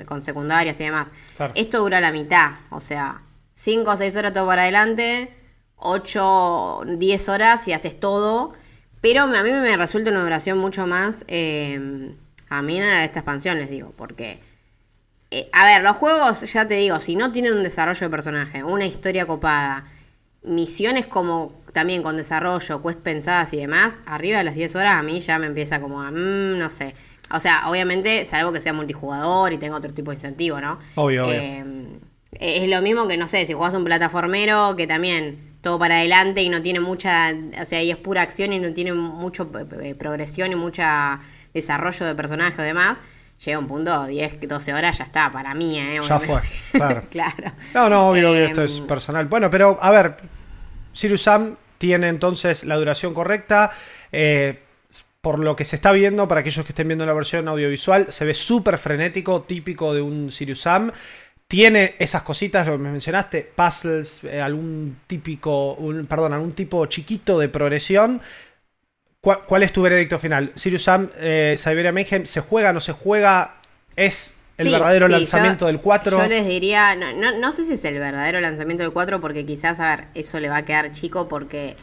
con 0.07 0.23
secundarias 0.23 0.81
y 0.81 0.85
demás. 0.85 1.09
Claro. 1.37 1.53
Esto 1.55 1.81
dura 1.81 2.01
la 2.01 2.12
mitad, 2.12 2.53
o 2.71 2.81
sea, 2.81 3.21
5 3.57 3.90
o 3.90 3.97
6 3.99 4.16
horas 4.16 4.33
todo 4.33 4.47
para 4.47 4.62
adelante, 4.62 5.37
8, 5.77 6.85
10 6.97 7.29
horas 7.29 7.68
y 7.68 7.75
haces 7.75 8.01
todo. 8.01 8.55
Pero 9.03 9.25
a 9.25 9.27
mí 9.27 9.51
me 9.51 9.77
resulta 9.77 10.11
una 10.11 10.23
duración 10.23 10.57
mucho 10.57 10.87
más 10.87 11.25
eh, 11.29 12.14
amena 12.59 13.01
de 13.01 13.05
esta 13.07 13.21
expansión, 13.21 13.59
les 13.59 13.71
digo, 13.71 13.93
porque... 13.97 14.41
eh, 15.31 15.49
a 15.53 15.65
ver, 15.67 15.83
los 15.83 15.97
juegos, 15.97 16.41
ya 16.53 16.69
te 16.69 16.75
digo, 16.75 17.01
si 17.01 17.17
no 17.17 17.33
tienen 17.33 17.55
un 17.55 17.62
desarrollo 17.62 18.01
de 18.01 18.11
personaje, 18.11 18.62
una 18.65 18.87
historia 18.87 19.27
copada, 19.27 19.87
misiones 20.43 21.07
como 21.07 21.62
también 21.73 22.03
con 22.03 22.17
desarrollo, 22.17 22.83
quest 22.83 23.01
pensadas 23.01 23.53
y 23.55 23.59
demás, 23.59 24.01
arriba 24.07 24.38
de 24.38 24.45
las 24.45 24.55
10 24.55 24.77
horas 24.77 24.95
a 24.99 25.03
mí 25.03 25.21
ya 25.21 25.38
me 25.38 25.47
empieza 25.47 25.81
como 25.81 26.03
a, 26.03 26.11
mm, 26.11 26.59
no 26.59 26.69
sé. 26.71 26.95
O 27.35 27.41
sea, 27.41 27.69
obviamente, 27.71 28.27
salvo 28.27 28.53
que 28.53 28.61
sea 28.61 28.73
multijugador 28.75 29.53
y 29.53 29.59
tenga 29.59 29.77
otro 29.77 29.95
tipo 29.95 30.11
de 30.11 30.17
incentivo, 30.17 30.61
¿no? 30.61 30.79
Obvio, 30.97 31.27
obvio. 31.29 31.41
Eh, 31.41 31.65
es 32.33 32.69
lo 32.69 32.83
mismo 32.83 33.07
que, 33.09 33.17
no 33.17 33.29
sé, 33.29 33.47
si 33.47 33.53
jugás 33.55 33.75
un 33.75 33.85
plataformero 33.85 34.75
que 34.77 34.87
también 34.87 35.57
todo 35.62 35.79
para 35.79 35.97
adelante 35.97 36.43
y 36.43 36.49
no 36.49 36.61
tiene 36.61 36.81
mucha, 36.81 37.33
o 37.61 37.65
sea, 37.65 37.83
y 37.83 37.91
es 37.91 37.97
pura 37.97 38.23
acción 38.23 38.53
y 38.53 38.59
no 38.59 38.73
tiene 38.75 38.93
mucho 38.93 39.51
eh, 39.83 39.95
progresión 39.95 40.53
y 40.53 40.57
mucha 40.57 41.21
desarrollo 41.55 42.07
de 42.07 42.15
personaje 42.15 42.61
o 42.61 42.65
demás, 42.65 42.99
llega 43.45 43.59
un 43.59 43.67
punto, 43.67 44.07
10, 44.07 44.41
12 44.49 44.75
horas 44.75 44.99
ya 44.99 45.05
está, 45.05 45.31
para 45.33 45.55
mí, 45.55 45.79
¿eh? 45.81 46.01
Ya 46.09 46.19
fue, 46.19 46.41
claro. 46.73 47.05
claro. 47.11 47.53
No, 47.75 47.88
no, 47.88 48.09
obvio, 48.11 48.31
obvio, 48.33 48.45
Eh, 48.45 48.47
esto 48.47 48.62
es 48.62 48.81
personal. 48.81 49.27
Bueno, 49.27 49.51
pero 49.51 49.79
a 49.81 49.91
ver, 49.91 50.17
Sirius 50.93 51.23
Sam 51.23 51.57
tiene 51.79 52.09
entonces 52.09 52.65
la 52.65 52.77
duración 52.77 53.15
correcta. 53.15 53.73
eh, 54.12 54.59
por 55.21 55.38
lo 55.38 55.55
que 55.55 55.65
se 55.65 55.77
está 55.77 55.93
viendo, 55.93 56.27
para 56.27 56.41
aquellos 56.41 56.67
que 56.67 56.73
estén 56.73 56.88
viendo 56.88 57.07
la 57.07 57.12
versión 57.12 57.47
audiovisual, 57.47 58.12
se 58.12 58.25
ve 58.25 58.35
súper 58.35 58.77
frenético, 58.77 59.43
típico 59.43 59.95
de 59.95 60.03
un 60.03 60.33
Sirius 60.33 60.62
Sam. 60.62 60.91
Tiene 61.47 61.95
esas 62.01 62.23
cositas, 62.23 62.67
lo 62.67 62.73
que 62.73 62.79
me 62.83 62.91
mencionaste, 62.91 63.53
puzzles, 63.55 64.25
eh, 64.25 64.41
algún 64.41 64.97
típico, 65.07 65.75
un, 65.75 66.07
perdón, 66.07 66.33
algún 66.33 66.53
tipo 66.55 66.85
chiquito 66.87 67.38
de 67.38 67.49
progresión. 67.49 68.21
¿Cuál, 69.23 69.45
cuál 69.47 69.63
es 69.63 69.73
tu 69.73 69.83
veredicto 69.83 70.19
final? 70.19 70.51
Sirius 70.57 70.83
Sam, 70.83 71.09
eh, 71.17 71.55
Siberia 71.57 71.93
Mayhem, 71.93 72.27
¿se 72.27 72.41
juega, 72.41 72.73
no 72.73 72.81
se 72.81 72.91
juega? 72.93 73.55
¿Es 73.95 74.37
el 74.59 74.67
Sí, 74.67 74.73
verdadero 74.73 75.07
sí, 75.07 75.13
lanzamiento 75.13 75.65
yo- 75.65 75.67
del 75.69 75.81
4? 75.81 76.17
Yo 76.17 76.27
les 76.27 76.45
diría, 76.47 76.97
no, 76.97 77.13
no, 77.13 77.39
no 77.39 77.53
sé 77.53 77.65
si 77.65 77.75
es 77.75 77.85
el 77.85 77.99
verdadero 78.01 78.41
lanzamiento 78.41 78.83
del 78.83 78.93
4 78.93 79.21
porque 79.21 79.47
quizás, 79.47 79.79
a 79.79 79.95
ver, 79.97 80.09
eso 80.15 80.41
le 80.41 80.49
va 80.49 80.57
a 80.57 80.65
quedar 80.65 80.91
chico 80.91 81.29
porque 81.29 81.77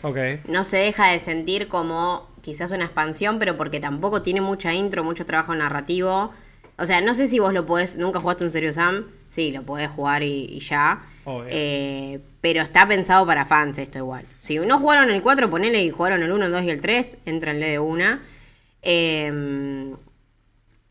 no 0.50 0.66
se 0.66 0.78
deja 0.78 1.08
de 1.08 1.22
sentir 1.22 1.70
como 1.70 2.28
quizás 2.42 2.72
una 2.72 2.84
expansión, 2.86 3.40
pero 3.40 3.56
porque 3.56 3.80
tampoco 3.80 4.22
tiene 4.22 4.42
mucha 4.42 4.74
intro, 4.74 5.06
mucho 5.06 5.26
trabajo 5.26 5.56
narrativo. 5.56 6.34
O 6.78 6.86
sea, 6.86 7.00
no 7.00 7.14
sé 7.14 7.30
si 7.30 7.40
vos 7.40 7.54
lo 7.54 7.66
podés, 7.66 7.96
nunca 7.96 8.20
jugaste 8.20 8.44
un 8.44 8.52
Serious 8.52 8.76
Sam, 8.76 9.08
sí, 9.30 9.52
lo 9.52 9.64
podés 9.64 9.90
jugar 9.90 10.24
y, 10.24 10.46
y 10.52 10.60
ya. 10.60 11.02
Eh, 11.48 12.20
pero 12.42 12.62
está 12.62 12.88
pensado 12.88 13.26
para 13.26 13.46
fans 13.46 13.78
esto 13.78 13.98
igual. 13.98 14.26
Si 14.42 14.58
no 14.58 14.80
jugaron 14.80 15.10
el 15.10 15.22
4, 15.22 15.50
ponele 15.50 15.84
y 15.84 15.90
jugaron 15.90 16.24
el 16.24 16.32
1, 16.32 16.46
el 16.46 16.52
2 16.52 16.64
y 16.64 16.70
el 16.70 16.82
3, 16.82 17.18
entrenle 17.26 17.68
de 17.68 17.80
una. 17.80 18.22
Eh, 18.82 19.94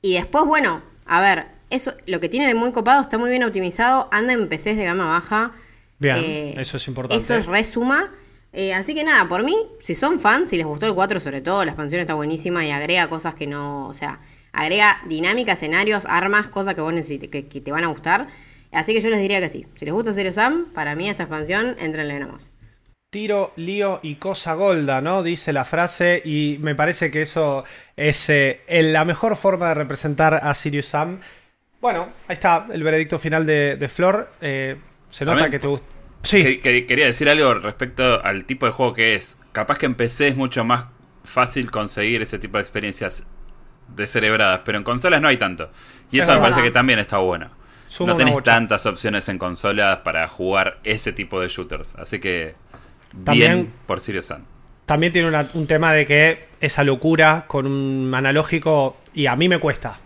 y 0.02 0.14
después, 0.14 0.44
bueno, 0.44 0.82
a 1.06 1.20
ver, 1.20 1.46
eso 1.70 1.94
lo 2.06 2.20
que 2.20 2.28
tiene 2.28 2.46
de 2.46 2.54
muy 2.54 2.72
copado, 2.72 3.02
está 3.02 3.18
muy 3.18 3.30
bien 3.30 3.42
optimizado, 3.42 4.08
anda 4.10 4.32
en 4.32 4.48
PCs 4.48 4.76
de 4.76 4.84
gama 4.84 5.06
baja. 5.06 5.52
Bien, 5.98 6.58
eso 6.58 6.76
es 6.76 6.86
importante. 6.88 7.22
Eso 7.22 7.34
es 7.34 7.46
resuma. 7.46 8.10
Eh, 8.52 8.72
así 8.72 8.94
que 8.94 9.04
nada, 9.04 9.28
por 9.28 9.42
mí, 9.42 9.56
si 9.80 9.94
son 9.94 10.20
fans, 10.20 10.48
si 10.48 10.56
les 10.56 10.66
gustó 10.66 10.86
el 10.86 10.94
4 10.94 11.20
sobre 11.20 11.40
todo, 11.40 11.64
la 11.64 11.72
expansión 11.72 12.00
está 12.00 12.14
buenísima 12.14 12.64
y 12.64 12.70
agrega 12.70 13.08
cosas 13.08 13.34
que 13.34 13.46
no, 13.46 13.88
o 13.88 13.94
sea, 13.94 14.20
agrega 14.52 15.02
dinámica, 15.06 15.52
escenarios, 15.52 16.04
armas, 16.06 16.48
cosas 16.48 16.74
que 16.74 16.80
vos 16.80 16.92
necesites, 16.92 17.28
que, 17.28 17.46
que 17.46 17.60
te 17.60 17.72
van 17.72 17.84
a 17.84 17.88
gustar. 17.88 18.28
Así 18.72 18.92
que 18.94 19.00
yo 19.00 19.10
les 19.10 19.20
diría 19.20 19.40
que 19.40 19.48
sí. 19.48 19.66
Si 19.76 19.84
les 19.84 19.94
gusta 19.94 20.12
Zero 20.12 20.32
Sam, 20.32 20.66
para 20.74 20.94
mí 20.94 21.08
esta 21.08 21.22
expansión, 21.24 21.76
entrenle 21.78 22.18
nomás. 22.20 22.52
Tiro, 23.10 23.52
lío 23.56 24.00
y 24.02 24.16
cosa 24.16 24.52
golda, 24.54 25.00
¿no? 25.00 25.22
Dice 25.22 25.54
la 25.54 25.64
frase 25.64 26.20
y 26.24 26.58
me 26.60 26.74
parece 26.74 27.10
que 27.10 27.22
eso 27.22 27.64
es 27.96 28.28
eh, 28.28 28.60
la 28.68 29.06
mejor 29.06 29.36
forma 29.36 29.68
de 29.68 29.74
representar 29.74 30.34
a 30.34 30.52
Sirius 30.52 30.86
Sam. 30.86 31.20
Bueno, 31.80 32.12
ahí 32.26 32.34
está 32.34 32.66
el 32.70 32.82
veredicto 32.82 33.18
final 33.18 33.46
de, 33.46 33.76
de 33.76 33.88
Flor. 33.88 34.30
Eh, 34.42 34.76
se 35.08 35.24
nota 35.24 35.38
También- 35.38 35.50
que 35.52 35.58
te 35.58 35.66
gusta. 35.66 35.86
Sí, 36.22 36.42
Que- 36.42 36.60
que- 36.60 36.84
quería 36.86 37.06
decir 37.06 37.30
algo 37.30 37.54
respecto 37.54 38.22
al 38.22 38.44
tipo 38.44 38.66
de 38.66 38.72
juego 38.72 38.92
que 38.92 39.14
es. 39.14 39.38
Capaz 39.52 39.78
que 39.78 39.86
en 39.86 39.94
PC 39.94 40.28
es 40.28 40.36
mucho 40.36 40.64
más 40.64 40.86
fácil 41.24 41.70
conseguir 41.70 42.20
ese 42.20 42.38
tipo 42.38 42.58
de 42.58 42.62
experiencias 42.62 43.24
descerebradas, 43.94 44.60
pero 44.64 44.78
en 44.78 44.84
consolas 44.84 45.20
no 45.22 45.28
hay 45.28 45.36
tanto. 45.38 45.70
Y 46.10 46.18
Es 46.18 46.24
eso 46.24 46.32
me 46.32 46.40
verdad. 46.40 46.50
parece 46.50 46.68
que 46.68 46.72
también 46.72 46.98
está 46.98 47.18
bueno. 47.18 47.50
Suma 47.88 48.12
no 48.12 48.16
tenés 48.16 48.42
tantas 48.42 48.86
opciones 48.86 49.28
en 49.28 49.38
consolas 49.38 49.98
para 49.98 50.28
jugar 50.28 50.78
ese 50.84 51.12
tipo 51.12 51.40
de 51.40 51.48
shooters. 51.48 51.94
Así 51.96 52.18
que 52.20 52.54
También- 53.24 53.54
bien 53.54 53.72
por 53.86 54.00
Sirius 54.00 54.26
Sam. 54.26 54.44
también 54.86 55.12
tiene 55.12 55.28
una- 55.28 55.46
un 55.54 55.66
tema 55.66 55.92
de 55.92 56.06
que 56.06 56.46
esa 56.60 56.84
locura 56.84 57.44
con 57.46 57.66
un 57.66 58.12
analógico 58.14 58.96
y 59.14 59.26
a 59.26 59.36
mí 59.36 59.48
me 59.48 59.58
cuesta. 59.58 59.98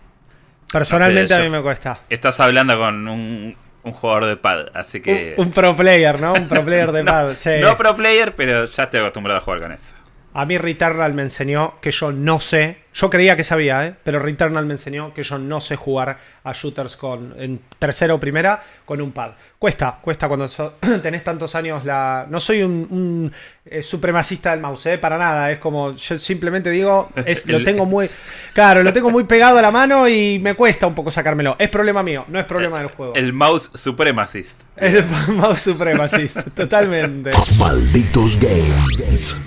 Personalmente 0.71 1.21
No 1.23 1.27
sé, 1.27 1.35
a 1.35 1.39
mí 1.43 1.49
me 1.49 1.61
cuesta. 1.61 1.99
Estás 2.09 2.39
hablando 2.39 2.77
con 2.77 3.07
un, 3.07 3.55
un 3.83 3.91
jugador 3.91 4.25
de 4.25 4.37
pad, 4.37 4.67
así 4.73 5.01
que. 5.01 5.35
Un, 5.37 5.47
un 5.47 5.51
pro 5.53 5.75
player, 5.75 6.19
¿no? 6.19 6.33
Un 6.33 6.47
pro 6.47 6.63
player 6.65 6.91
de 6.91 7.03
no, 7.03 7.11
pad. 7.11 7.33
sí. 7.35 7.51
no 7.61 7.77
pro 7.77 7.95
player, 7.95 8.33
pero 8.35 8.65
ya 8.65 8.83
estoy 8.83 8.99
acostumbrado 9.01 9.37
a 9.39 9.41
jugar 9.41 9.59
con 9.61 9.71
eso. 9.71 9.95
A 10.35 10.45
mí 10.45 10.57
Returnal 10.57 11.13
me 11.13 11.21
enseñó 11.21 11.75
que 11.79 11.91
yo 11.91 12.11
no 12.11 12.39
sé, 12.39 12.77
yo 12.95 13.09
creía 13.11 13.35
que 13.37 13.43
sabía, 13.43 13.85
¿eh? 13.85 13.93
pero 14.03 14.17
Returnal 14.19 14.65
me 14.65 14.73
enseñó 14.73 15.13
que 15.13 15.21
yo 15.21 15.37
no 15.37 15.61
sé 15.61 15.75
jugar 15.75 16.17
a 16.43 16.51
shooters 16.53 16.97
con 16.97 17.35
en 17.39 17.59
tercera 17.77 18.15
o 18.15 18.19
primera 18.19 18.63
con 18.83 18.99
un 18.99 19.11
pad. 19.11 19.33
Cuesta, 19.59 19.99
cuesta 20.01 20.27
cuando 20.27 20.49
so- 20.49 20.73
tenés 21.03 21.23
tantos 21.23 21.53
años 21.53 21.85
la... 21.85 22.25
No 22.29 22.39
soy 22.39 22.63
un, 22.63 22.87
un, 22.89 23.31
eh, 23.63 23.83
supremacista 23.83 24.51
del 24.51 24.59
mouse, 24.59 24.87
¿eh? 24.87 24.97
para 24.97 25.19
nada, 25.19 25.51
es 25.51 25.59
como, 25.59 25.95
yo 25.95 26.17
simplemente 26.17 26.71
digo, 26.71 27.11
es, 27.25 27.47
lo 27.47 27.63
tengo 27.63 27.85
muy... 27.85 28.09
Claro, 28.53 28.81
lo 28.81 28.91
tengo 28.91 29.11
muy 29.11 29.25
pegado 29.25 29.59
a 29.59 29.61
la 29.61 29.69
mano 29.71 30.07
y 30.09 30.39
me 30.39 30.55
cuesta 30.55 30.87
un 30.87 30.95
poco 30.95 31.11
sacármelo. 31.11 31.55
Es 31.59 31.69
problema 31.69 32.01
mío, 32.01 32.25
no 32.27 32.39
es 32.39 32.45
problema 32.45 32.79
del 32.79 32.87
juego. 32.87 33.13
El 33.13 33.33
mouse 33.33 33.69
supremacist. 33.75 34.63
El 34.77 35.05
mouse 35.35 35.59
supremacista, 35.59 36.41
totalmente. 36.41 37.29
Malditos 37.59 38.39
Games. 38.39 39.39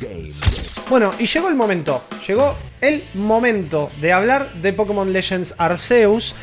Bueno, 0.88 1.12
y 1.18 1.27
llegó 1.27 1.49
el 1.49 1.57
momento. 1.57 2.05
Llegó 2.27 2.57
el 2.81 3.03
momento 3.14 3.90
de 4.01 4.12
hablar 4.12 4.53
de 4.55 4.72
Pokémon 4.72 5.12
Legends 5.12 5.55
Arceus. 5.59 6.35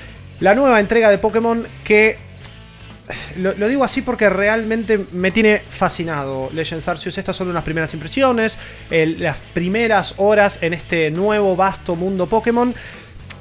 La 0.41 0.53
nueva 0.53 0.81
entrega 0.81 1.09
de 1.09 1.17
Pokémon 1.17 1.65
que. 1.85 2.17
Lo, 3.37 3.53
digo 3.67 3.83
así 3.83 4.01
porque 4.01 4.29
realmente 4.29 5.05
me 5.11 5.31
tiene 5.31 5.61
fascinado 5.69 6.49
Legends 6.51 6.87
Arceus. 6.87 7.17
Estas 7.17 7.37
son 7.37 7.49
unas 7.49 7.63
primeras 7.63 7.93
impresiones. 7.93 8.59
las 8.89 9.37
primeras 9.53 10.15
horas 10.17 10.61
en 10.61 10.73
este 10.73 11.09
nuevo 11.09 11.55
vasto 11.55 11.95
mundo 11.95 12.27
Pokémon. 12.27 12.73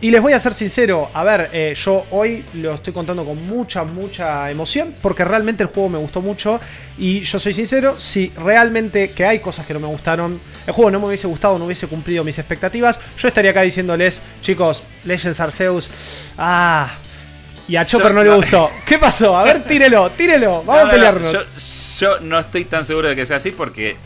Y 0.03 0.11
les 0.11 0.21
voy 0.21 0.33
a 0.33 0.41
ser 0.41 0.53
sincero, 0.53 1.09
a 1.15 1.23
ver, 1.23 1.49
eh, 1.53 1.75
yo 1.77 2.07
hoy 2.11 2.45
lo 2.55 2.75
estoy 2.75 2.93
contando 2.93 3.25
con 3.25 3.47
mucha, 3.47 3.85
mucha 3.85 4.51
emoción, 4.51 4.93
porque 5.01 5.25
realmente 5.25 5.63
el 5.63 5.69
juego 5.69 5.89
me 5.91 5.99
gustó 5.99 6.21
mucho. 6.21 6.61
Y 6.99 7.21
yo 7.21 7.39
soy 7.39 7.53
sincero, 7.55 7.95
si 8.01 8.33
realmente 8.37 9.13
que 9.13 9.25
hay 9.25 9.39
cosas 9.39 9.65
que 9.65 9.73
no 9.75 9.79
me 9.79 9.87
gustaron, 9.87 10.41
el 10.67 10.73
juego 10.73 10.91
no 10.91 10.99
me 10.99 11.07
hubiese 11.07 11.29
gustado, 11.29 11.57
no 11.57 11.67
hubiese 11.67 11.87
cumplido 11.87 12.25
mis 12.25 12.37
expectativas, 12.37 12.99
yo 13.17 13.29
estaría 13.29 13.53
acá 13.53 13.63
diciéndoles, 13.63 14.21
chicos, 14.41 14.83
Legends 15.05 15.39
Arceus, 15.39 15.89
ah, 16.37 16.97
y 17.69 17.77
a 17.77 17.85
Chopper 17.85 18.09
Yo- 18.09 18.13
no 18.15 18.25
le 18.25 18.31
no. 18.31 18.37
gustó. 18.39 18.71
¿Qué 18.85 18.99
pasó? 18.99 19.37
A 19.39 19.45
ver, 19.45 19.63
tírelo, 19.63 20.11
tírelo, 20.11 20.65
vamos 20.65 20.67
No, 20.67 20.81
a 20.81 20.85
no, 20.85 20.91
pelearnos. 20.91 21.33
Yo, 21.33 21.41
yo 22.01 22.21
no 22.21 22.41
estoy 22.41 22.65
tan 22.65 22.85
seguro 22.85 23.09
de 23.09 23.15
que 23.15 23.25
sea 23.25 23.37
así 23.37 23.53
porque 23.53 23.97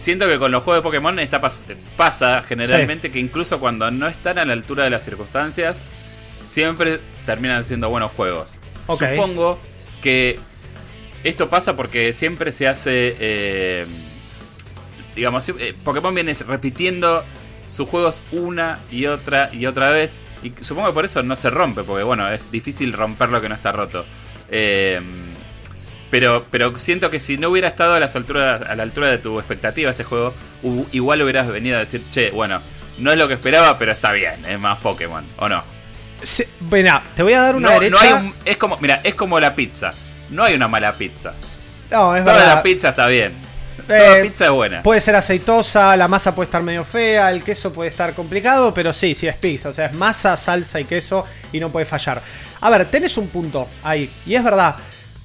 siento 0.00 0.26
que 0.28 0.38
con 0.38 0.50
los 0.50 0.62
juegos 0.64 0.82
de 0.82 0.88
Pokémon 0.88 1.18
está 1.18 1.40
pas- 1.40 1.62
pasa 1.96 2.42
generalmente 2.42 3.10
que 3.10 3.18
incluso 3.18 3.60
cuando 3.60 3.90
no 3.90 4.08
están 4.08 4.38
a 4.38 4.44
la 4.44 4.52
altura 4.54 4.84
de 4.84 4.90
las 4.90 5.04
circunstancias, 5.04 5.88
siempre 6.42 7.00
terminan 7.26 7.64
siendo 7.64 7.88
buenos 7.90 8.10
juegos. 8.12 8.58
Supongo 9.16 9.58
que 10.02 10.38
esto 11.22 11.48
pasa 11.50 11.76
porque 11.76 12.12
siempre 12.12 12.50
se 12.50 12.66
hace, 12.66 13.14
eh, 13.20 13.86
digamos, 15.14 15.48
eh, 15.50 15.74
Pokémon 15.84 16.14
viene 16.14 16.32
repitiendo 16.46 17.24
sus 17.62 17.88
juegos 17.88 18.22
una 18.32 18.78
y 18.90 19.06
otra 19.06 19.50
y 19.52 19.66
otra 19.66 19.90
vez. 19.90 20.20
Y 20.42 20.52
supongo 20.62 20.88
que 20.88 20.94
por 20.94 21.04
eso 21.04 21.22
no 21.22 21.36
se 21.36 21.50
rompe, 21.50 21.82
porque 21.82 22.02
bueno, 22.04 22.28
es 22.30 22.50
difícil 22.50 22.92
romper 22.92 23.28
lo 23.28 23.40
que 23.40 23.48
no 23.48 23.54
está 23.54 23.70
roto. 23.72 24.04
Eh, 24.50 25.00
pero, 26.10 26.44
pero 26.50 26.76
siento 26.78 27.10
que 27.10 27.18
si 27.20 27.38
no 27.38 27.48
hubiera 27.50 27.68
estado 27.68 27.94
a, 27.94 28.00
las 28.00 28.16
alturas, 28.16 28.62
a 28.68 28.74
la 28.74 28.82
altura 28.82 29.10
de 29.10 29.18
tu 29.18 29.38
expectativa 29.38 29.90
este 29.90 30.04
juego, 30.04 30.34
igual 30.92 31.22
hubieras 31.22 31.48
venido 31.48 31.76
a 31.76 31.80
decir, 31.80 32.02
che, 32.10 32.30
bueno, 32.30 32.60
no 32.98 33.12
es 33.12 33.18
lo 33.18 33.28
que 33.28 33.34
esperaba, 33.34 33.78
pero 33.78 33.92
está 33.92 34.12
bien, 34.12 34.44
es 34.46 34.58
más 34.58 34.78
Pokémon, 34.80 35.24
¿o 35.38 35.48
no? 35.48 35.62
Sí, 36.22 36.44
Venga, 36.60 37.02
te 37.16 37.22
voy 37.22 37.32
a 37.32 37.40
dar 37.40 37.56
una 37.56 37.68
No, 37.68 37.80
derecha. 37.80 37.94
no 37.94 38.00
hay 38.00 38.12
un- 38.12 38.34
es 38.44 38.56
como, 38.58 38.76
mira, 38.78 39.00
es 39.02 39.14
como 39.14 39.40
la 39.40 39.54
pizza. 39.54 39.90
No 40.28 40.44
hay 40.44 40.54
una 40.54 40.68
mala 40.68 40.92
pizza. 40.92 41.32
No, 41.90 42.14
es 42.14 42.22
Toda 42.24 42.36
verdad. 42.36 42.54
la 42.56 42.62
pizza 42.62 42.88
está 42.90 43.06
bien. 43.08 43.32
Toda 43.86 44.18
Eh, 44.18 44.22
pizza 44.22 44.44
es 44.44 44.50
buena. 44.50 44.82
Puede 44.82 45.00
ser 45.00 45.16
aceitosa, 45.16 45.96
la 45.96 46.06
masa 46.08 46.34
puede 46.34 46.44
estar 46.44 46.62
medio 46.62 46.84
fea, 46.84 47.30
el 47.30 47.42
queso 47.42 47.72
puede 47.72 47.88
estar 47.90 48.12
complicado, 48.14 48.72
pero 48.74 48.92
sí, 48.92 49.14
sí 49.14 49.26
es 49.26 49.34
pizza. 49.36 49.70
O 49.70 49.72
sea, 49.72 49.86
es 49.86 49.94
masa, 49.94 50.36
salsa 50.36 50.78
y 50.78 50.84
queso 50.84 51.24
y 51.52 51.58
no 51.58 51.70
puede 51.70 51.86
fallar. 51.86 52.20
A 52.60 52.68
ver, 52.70 52.84
tenés 52.90 53.16
un 53.16 53.28
punto 53.28 53.68
ahí. 53.82 54.08
Y 54.26 54.34
es 54.34 54.44
verdad. 54.44 54.76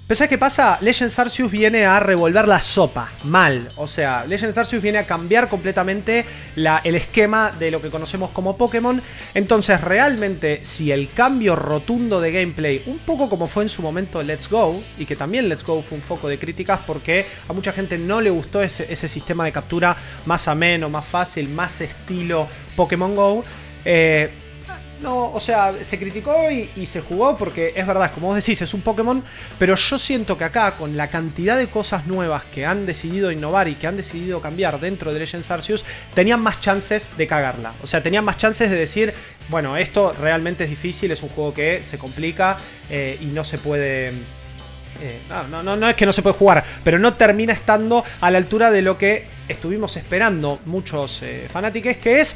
¿Pensás 0.07 0.29
qué 0.29 0.37
pasa? 0.37 0.77
Legends 0.81 1.17
Arceus 1.17 1.49
viene 1.49 1.83
a 1.83 1.99
revolver 1.99 2.47
la 2.47 2.59
sopa. 2.59 3.09
Mal. 3.23 3.69
O 3.75 3.87
sea, 3.87 4.23
Legends 4.27 4.55
Arceus 4.55 4.83
viene 4.83 4.99
a 4.99 5.07
cambiar 5.07 5.49
completamente 5.49 6.23
el 6.55 6.95
esquema 6.95 7.51
de 7.57 7.71
lo 7.71 7.81
que 7.81 7.89
conocemos 7.89 8.29
como 8.29 8.55
Pokémon. 8.55 9.01
Entonces, 9.33 9.81
realmente, 9.81 10.59
si 10.63 10.91
el 10.91 11.09
cambio 11.09 11.55
rotundo 11.55 12.21
de 12.21 12.31
gameplay, 12.31 12.83
un 12.85 12.99
poco 12.99 13.31
como 13.31 13.47
fue 13.47 13.63
en 13.63 13.69
su 13.69 13.81
momento 13.81 14.21
Let's 14.21 14.47
Go, 14.47 14.79
y 14.99 15.07
que 15.07 15.15
también 15.15 15.49
Let's 15.49 15.63
Go 15.65 15.81
fue 15.81 15.97
un 15.97 16.03
foco 16.03 16.27
de 16.27 16.37
críticas 16.37 16.81
porque 16.85 17.25
a 17.49 17.53
mucha 17.53 17.71
gente 17.71 17.97
no 17.97 18.21
le 18.21 18.29
gustó 18.29 18.61
ese, 18.61 18.85
ese 18.93 19.07
sistema 19.07 19.45
de 19.45 19.53
captura 19.53 19.97
más 20.27 20.47
ameno, 20.47 20.87
más 20.87 21.05
fácil, 21.05 21.49
más 21.49 21.81
estilo 21.81 22.47
Pokémon 22.75 23.15
Go. 23.15 23.43
eh, 23.83 24.29
no, 25.01 25.33
o 25.33 25.39
sea, 25.39 25.73
se 25.83 25.99
criticó 25.99 26.49
y, 26.49 26.85
se 26.85 27.01
jugó 27.01 27.37
porque 27.37 27.73
es 27.75 27.85
verdad, 27.85 28.11
como 28.13 28.27
vos 28.27 28.35
decís, 28.37 28.61
es 28.61 28.73
un 28.73 28.81
Pokémon, 28.81 29.23
pero 29.59 29.75
yo 29.75 29.99
siento 29.99 30.37
que 30.37 30.45
acá, 30.45 30.71
con 30.71 30.95
la 30.95 31.09
cantidad 31.09 31.57
de 31.57 31.67
cosas 31.67 32.07
nuevas 32.07 32.43
que 32.45 32.65
han 32.65 32.85
decidido 32.85 33.31
innovar 33.31 33.67
y 33.67 33.75
que 33.75 33.87
han 33.87 33.97
decidido 33.97 34.41
cambiar 34.41 34.79
dentro 34.79 35.13
de 35.13 35.19
Legends 35.19 35.51
Arceus, 35.51 35.83
tenían 36.13 36.39
más 36.39 36.61
chances 36.61 37.09
de 37.17 37.27
cagarla. 37.27 37.73
O 37.83 37.87
sea, 37.87 38.01
tenían 38.01 38.23
más 38.23 38.37
chances 38.37 38.69
de 38.69 38.77
decir, 38.77 39.13
bueno, 39.49 39.75
esto 39.77 40.13
realmente 40.13 40.63
es 40.63 40.69
difícil, 40.69 41.11
es 41.11 41.21
un 41.23 41.29
juego 41.29 41.53
que 41.53 41.83
se 41.83 41.97
complica 41.97 42.57
eh, 42.89 43.17
y 43.19 43.25
no 43.25 43.43
se 43.43 43.57
puede... 43.57 44.07
eh, 45.01 45.19
no, 45.29 45.47
no, 45.47 45.61
no, 45.61 45.75
no 45.75 45.89
es 45.89 45.95
que 45.95 46.05
no 46.05 46.13
se 46.13 46.21
puede 46.21 46.37
jugar, 46.37 46.63
pero 46.83 46.99
no 46.99 47.15
termina 47.15 47.51
estando 47.51 48.03
a 48.21 48.31
la 48.31 48.37
altura 48.37 48.71
de 48.71 48.81
lo 48.81 48.97
que 48.97 49.27
estuvimos 49.47 49.95
esperando 49.97 50.59
muchos 50.65 51.21
eh, 51.21 51.47
fanáticos, 51.51 51.97
que 51.97 52.21
es 52.21 52.35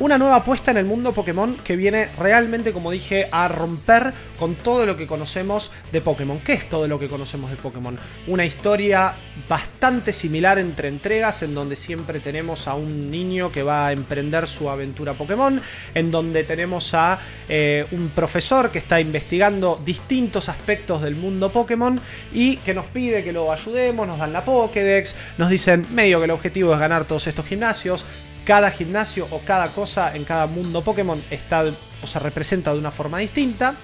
una 0.00 0.18
nueva 0.18 0.36
apuesta 0.36 0.70
en 0.70 0.78
el 0.78 0.84
mundo 0.84 1.12
Pokémon 1.12 1.56
que 1.56 1.76
viene 1.76 2.08
realmente, 2.18 2.72
como 2.72 2.90
dije, 2.90 3.28
a 3.30 3.48
romper 3.48 4.12
con 4.38 4.54
todo 4.56 4.86
lo 4.86 4.96
que 4.96 5.06
conocemos 5.06 5.70
de 5.92 6.00
Pokémon. 6.00 6.40
¿Qué 6.40 6.54
es 6.54 6.68
todo 6.68 6.88
lo 6.88 6.98
que 6.98 7.08
conocemos 7.08 7.50
de 7.50 7.56
Pokémon? 7.56 7.96
Una 8.26 8.44
historia 8.44 9.14
bastante 9.48 10.12
similar 10.12 10.58
entre 10.58 10.88
entregas, 10.88 11.42
en 11.42 11.54
donde 11.54 11.76
siempre 11.76 12.20
tenemos 12.20 12.66
a 12.66 12.74
un 12.74 13.10
niño 13.10 13.52
que 13.52 13.62
va 13.62 13.86
a 13.86 13.92
emprender 13.92 14.48
su 14.48 14.68
aventura 14.68 15.14
Pokémon, 15.14 15.60
en 15.94 16.10
donde 16.10 16.44
tenemos 16.44 16.94
a 16.94 17.20
eh, 17.48 17.86
un 17.92 18.08
profesor 18.08 18.70
que 18.70 18.78
está 18.78 19.00
investigando 19.00 19.80
distintos 19.84 20.48
aspectos 20.48 21.02
del 21.02 21.14
mundo 21.14 21.52
Pokémon 21.52 22.00
y 22.32 22.56
que 22.56 22.74
nos 22.74 22.86
pide 22.86 23.22
que 23.22 23.32
lo 23.32 23.52
ayudemos, 23.52 24.06
nos 24.06 24.18
dan 24.18 24.32
la 24.32 24.44
Pokédex, 24.44 25.14
nos 25.38 25.50
dicen 25.50 25.86
medio 25.92 26.18
que 26.18 26.24
el 26.24 26.30
objetivo 26.30 26.72
es 26.72 26.80
ganar 26.80 27.04
todos 27.04 27.26
estos 27.26 27.46
gimnasios, 27.46 28.04
cada 28.44 28.70
gimnasio 28.70 29.26
o 29.30 29.40
cada 29.40 29.68
cosa 29.68 30.14
en 30.14 30.24
cada 30.24 30.46
mundo 30.46 30.82
Pokémon 30.82 31.22
está 31.30 31.64
o 32.02 32.06
se 32.06 32.18
representa 32.18 32.72
de 32.72 32.78
una 32.78 32.90
forma 32.90 33.18
distinta. 33.18 33.74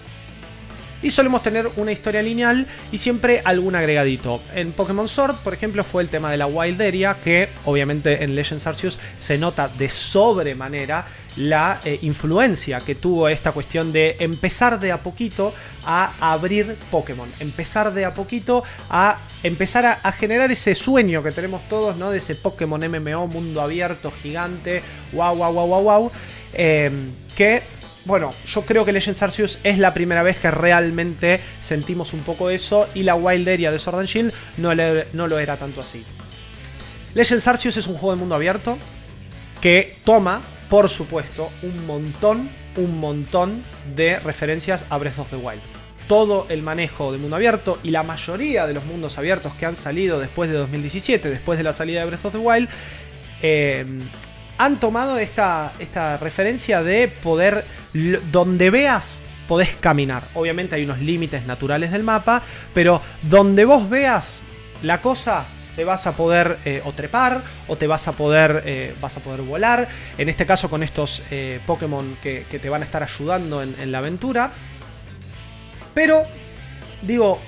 Y 1.03 1.11
solemos 1.11 1.43
tener 1.43 1.69
una 1.77 1.93
historia 1.93 2.23
lineal 2.23 2.67
y 2.91 2.99
siempre 2.99 3.41
algún 3.45 3.77
agregadito. 3.77 4.41
En 4.55 4.73
Pokémon 4.73 5.07
Sword, 5.07 5.37
por 5.37 5.55
ejemplo, 5.55 5.85
fue 5.85 6.03
el 6.03 6.09
tema 6.09 6.31
de 6.31 6.37
la 6.37 6.47
Wild 6.47 6.81
Area, 6.83 7.19
que 7.23 7.49
obviamente 7.65 8.25
en 8.25 8.35
Legends 8.35 8.67
Arceus 8.67 8.99
se 9.19 9.39
nota 9.39 9.69
de 9.69 9.91
sobremanera 9.91 11.07
la 11.37 11.81
eh, 11.85 12.01
influencia 12.03 12.81
que 12.81 12.97
tuvo 12.97 13.29
esta 13.29 13.53
cuestión 13.53 13.93
de 13.93 14.17
empezar 14.19 14.81
de 14.81 14.91
a 14.91 14.99
poquito 14.99 15.55
a 15.85 16.33
abrir 16.33 16.77
Pokémon. 16.91 17.29
Empezar 17.39 17.95
de 17.95 18.05
a 18.05 18.13
poquito 18.13 18.65
a 18.91 19.21
empezar 19.45 19.87
a, 20.03 20.13
generar 20.13 20.51
ese 20.51 20.75
sueño 20.75 21.23
que 21.23 21.31
tenemos 21.31 21.69
todos, 21.69 21.97
¿no? 21.97 22.11
De 22.11 22.19
ese 22.19 22.35
Pokémon 22.35 22.81
MMO, 22.81 23.29
mundo 23.29 23.63
abierto, 23.63 24.13
gigante, 24.23 24.83
wow, 25.13 25.37
wow, 25.37 25.53
wow, 25.53 25.67
wow, 25.69 25.83
wow. 25.83 26.13
que 27.37 27.63
bueno, 28.09 28.33
yo 28.47 28.63
creo 28.63 28.85
que 28.87 28.93
Legends 28.93 29.23
Arceus 29.23 29.59
es 29.63 29.79
la 29.79 29.93
primera 29.93 30.23
vez 30.23 30.39
que 30.39 30.51
realmente 30.51 31.41
sentimos 31.61 32.15
un 32.15 32.21
poco 32.21 32.49
eso 32.49 32.89
y 32.95 33.03
la 33.03 33.15
Wild 33.15 33.47
Area 33.47 33.71
de 33.71 33.79
Sword 33.79 33.99
and 34.01 34.09
Shield 34.09 34.33
no, 34.57 34.73
le- 34.75 35.07
no 35.13 35.27
lo 35.29 35.39
era 35.39 35.57
tanto 35.59 35.83
así. 35.83 36.03
Legends 37.15 37.47
Arceus 37.47 37.77
es 37.77 37.87
un 37.87 37.95
juego 37.95 38.13
de 38.15 38.17
mundo 38.21 38.35
abierto 38.35 38.79
que 39.61 39.95
toma, 40.05 40.41
por 40.71 40.89
supuesto, 40.89 41.51
un 41.63 41.87
montón, 41.87 42.49
un 42.77 42.99
montón 42.99 43.63
de 43.95 44.19
referencias 44.21 44.87
a 44.89 44.97
Breath 44.97 45.19
of 45.19 45.29
the 45.31 45.37
Wild. 45.37 45.61
Todo 46.09 46.47
el 46.49 46.63
manejo 46.63 47.13
de 47.13 47.19
mundo 47.19 47.37
abierto 47.37 47.79
y 47.83 47.91
la 47.91 48.03
mayoría 48.03 48.67
de 48.67 48.73
los 48.73 48.85
mundos 48.87 49.19
abiertos 49.19 49.53
que 49.53 49.67
han 49.67 49.77
salido 49.77 50.19
después 50.19 50.49
de 50.51 50.57
2017, 50.57 51.29
después 51.29 51.59
de 51.59 51.65
la 51.65 51.75
salida 51.75 52.01
de 52.01 52.07
Breath 52.07 52.25
of 52.25 52.33
the 52.33 52.39
Wild, 52.39 52.69
eh, 53.43 53.85
han 54.59 54.79
tomado 54.79 55.19
esta, 55.19 55.73
esta 55.79 56.17
referencia 56.17 56.83
de 56.83 57.09
poder, 57.09 57.65
donde 58.31 58.71
veas, 58.71 59.07
podés 59.47 59.75
caminar. 59.77 60.25
Obviamente 60.35 60.75
hay 60.75 60.85
unos 60.85 61.01
límites 61.01 61.47
naturales 61.47 61.93
del 61.93 62.03
mapa, 62.03 62.43
pero 62.75 63.01
donde 63.23 63.65
vos 63.65 63.89
veas 63.89 64.41
la 64.83 65.01
cosa, 65.01 65.47
te 65.77 65.85
vas 65.85 66.07
a 66.09 66.13
poder 66.13 66.59
eh, 66.65 66.83
o 66.85 66.93
trepar 66.93 67.43
o 67.69 67.77
te 67.77 67.87
vas 67.87 68.09
a 68.09 68.13
poder, 68.13 68.65
eh, 68.67 68.97
vas 69.01 69.17
a 69.17 69.21
poder 69.21 69.43
volar. 69.43 69.89
En 70.19 70.29
este 70.29 70.45
caso 70.45 70.69
con 70.69 70.83
estos 70.83 71.23
eh, 71.31 71.61
Pokémon 71.65 72.17
que, 72.21 72.45
te 72.51 72.69
van 72.69 72.83
a 72.83 72.85
estar 72.85 73.03
ayudando 73.03 73.63
en 73.63 73.93
la 73.93 73.99
aventura. 73.99 74.53
Pero, 75.95 76.25
digo, 77.03 77.41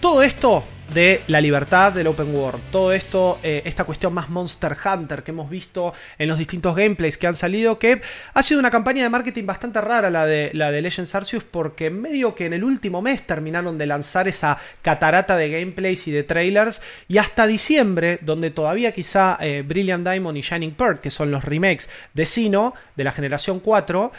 todo 0.00 0.22
esto 0.22 0.64
de 0.94 1.22
la 1.26 1.40
libertad 1.40 1.92
del 1.92 2.06
open 2.06 2.32
world, 2.32 2.62
todo 2.70 2.92
esto, 2.92 3.40
eh, 3.42 3.62
esta 3.64 3.82
cuestión 3.82 4.14
más 4.14 4.28
Monster 4.30 4.76
Hunter 4.84 5.24
que 5.24 5.32
hemos 5.32 5.50
visto 5.50 5.92
en 6.16 6.28
los 6.28 6.38
distintos 6.38 6.76
gameplays 6.76 7.18
que 7.18 7.26
han 7.26 7.34
salido, 7.34 7.80
que 7.80 8.00
ha 8.32 8.42
sido 8.44 8.60
una 8.60 8.70
campaña 8.70 9.02
de 9.02 9.10
marketing 9.10 9.44
bastante 9.44 9.80
rara 9.80 10.08
la 10.08 10.24
de, 10.24 10.50
la 10.54 10.70
de 10.70 10.80
Legends 10.82 11.12
Arceus, 11.14 11.42
porque 11.42 11.90
medio 11.90 12.36
que 12.36 12.46
en 12.46 12.52
el 12.52 12.62
último 12.62 13.02
mes 13.02 13.26
terminaron 13.26 13.76
de 13.76 13.86
lanzar 13.86 14.28
esa 14.28 14.58
catarata 14.82 15.36
de 15.36 15.50
gameplays 15.50 16.06
y 16.06 16.12
de 16.12 16.22
trailers, 16.22 16.80
y 17.08 17.18
hasta 17.18 17.48
diciembre, 17.48 18.20
donde 18.22 18.52
todavía 18.52 18.92
quizá 18.92 19.36
eh, 19.40 19.64
Brilliant 19.66 20.06
Diamond 20.06 20.38
y 20.38 20.42
Shining 20.42 20.74
Pearl, 20.74 21.00
que 21.00 21.10
son 21.10 21.32
los 21.32 21.44
remakes 21.44 21.90
de 22.12 22.24
Sino, 22.24 22.74
de 22.94 23.02
la 23.02 23.10
generación 23.10 23.58
4, 23.58 24.12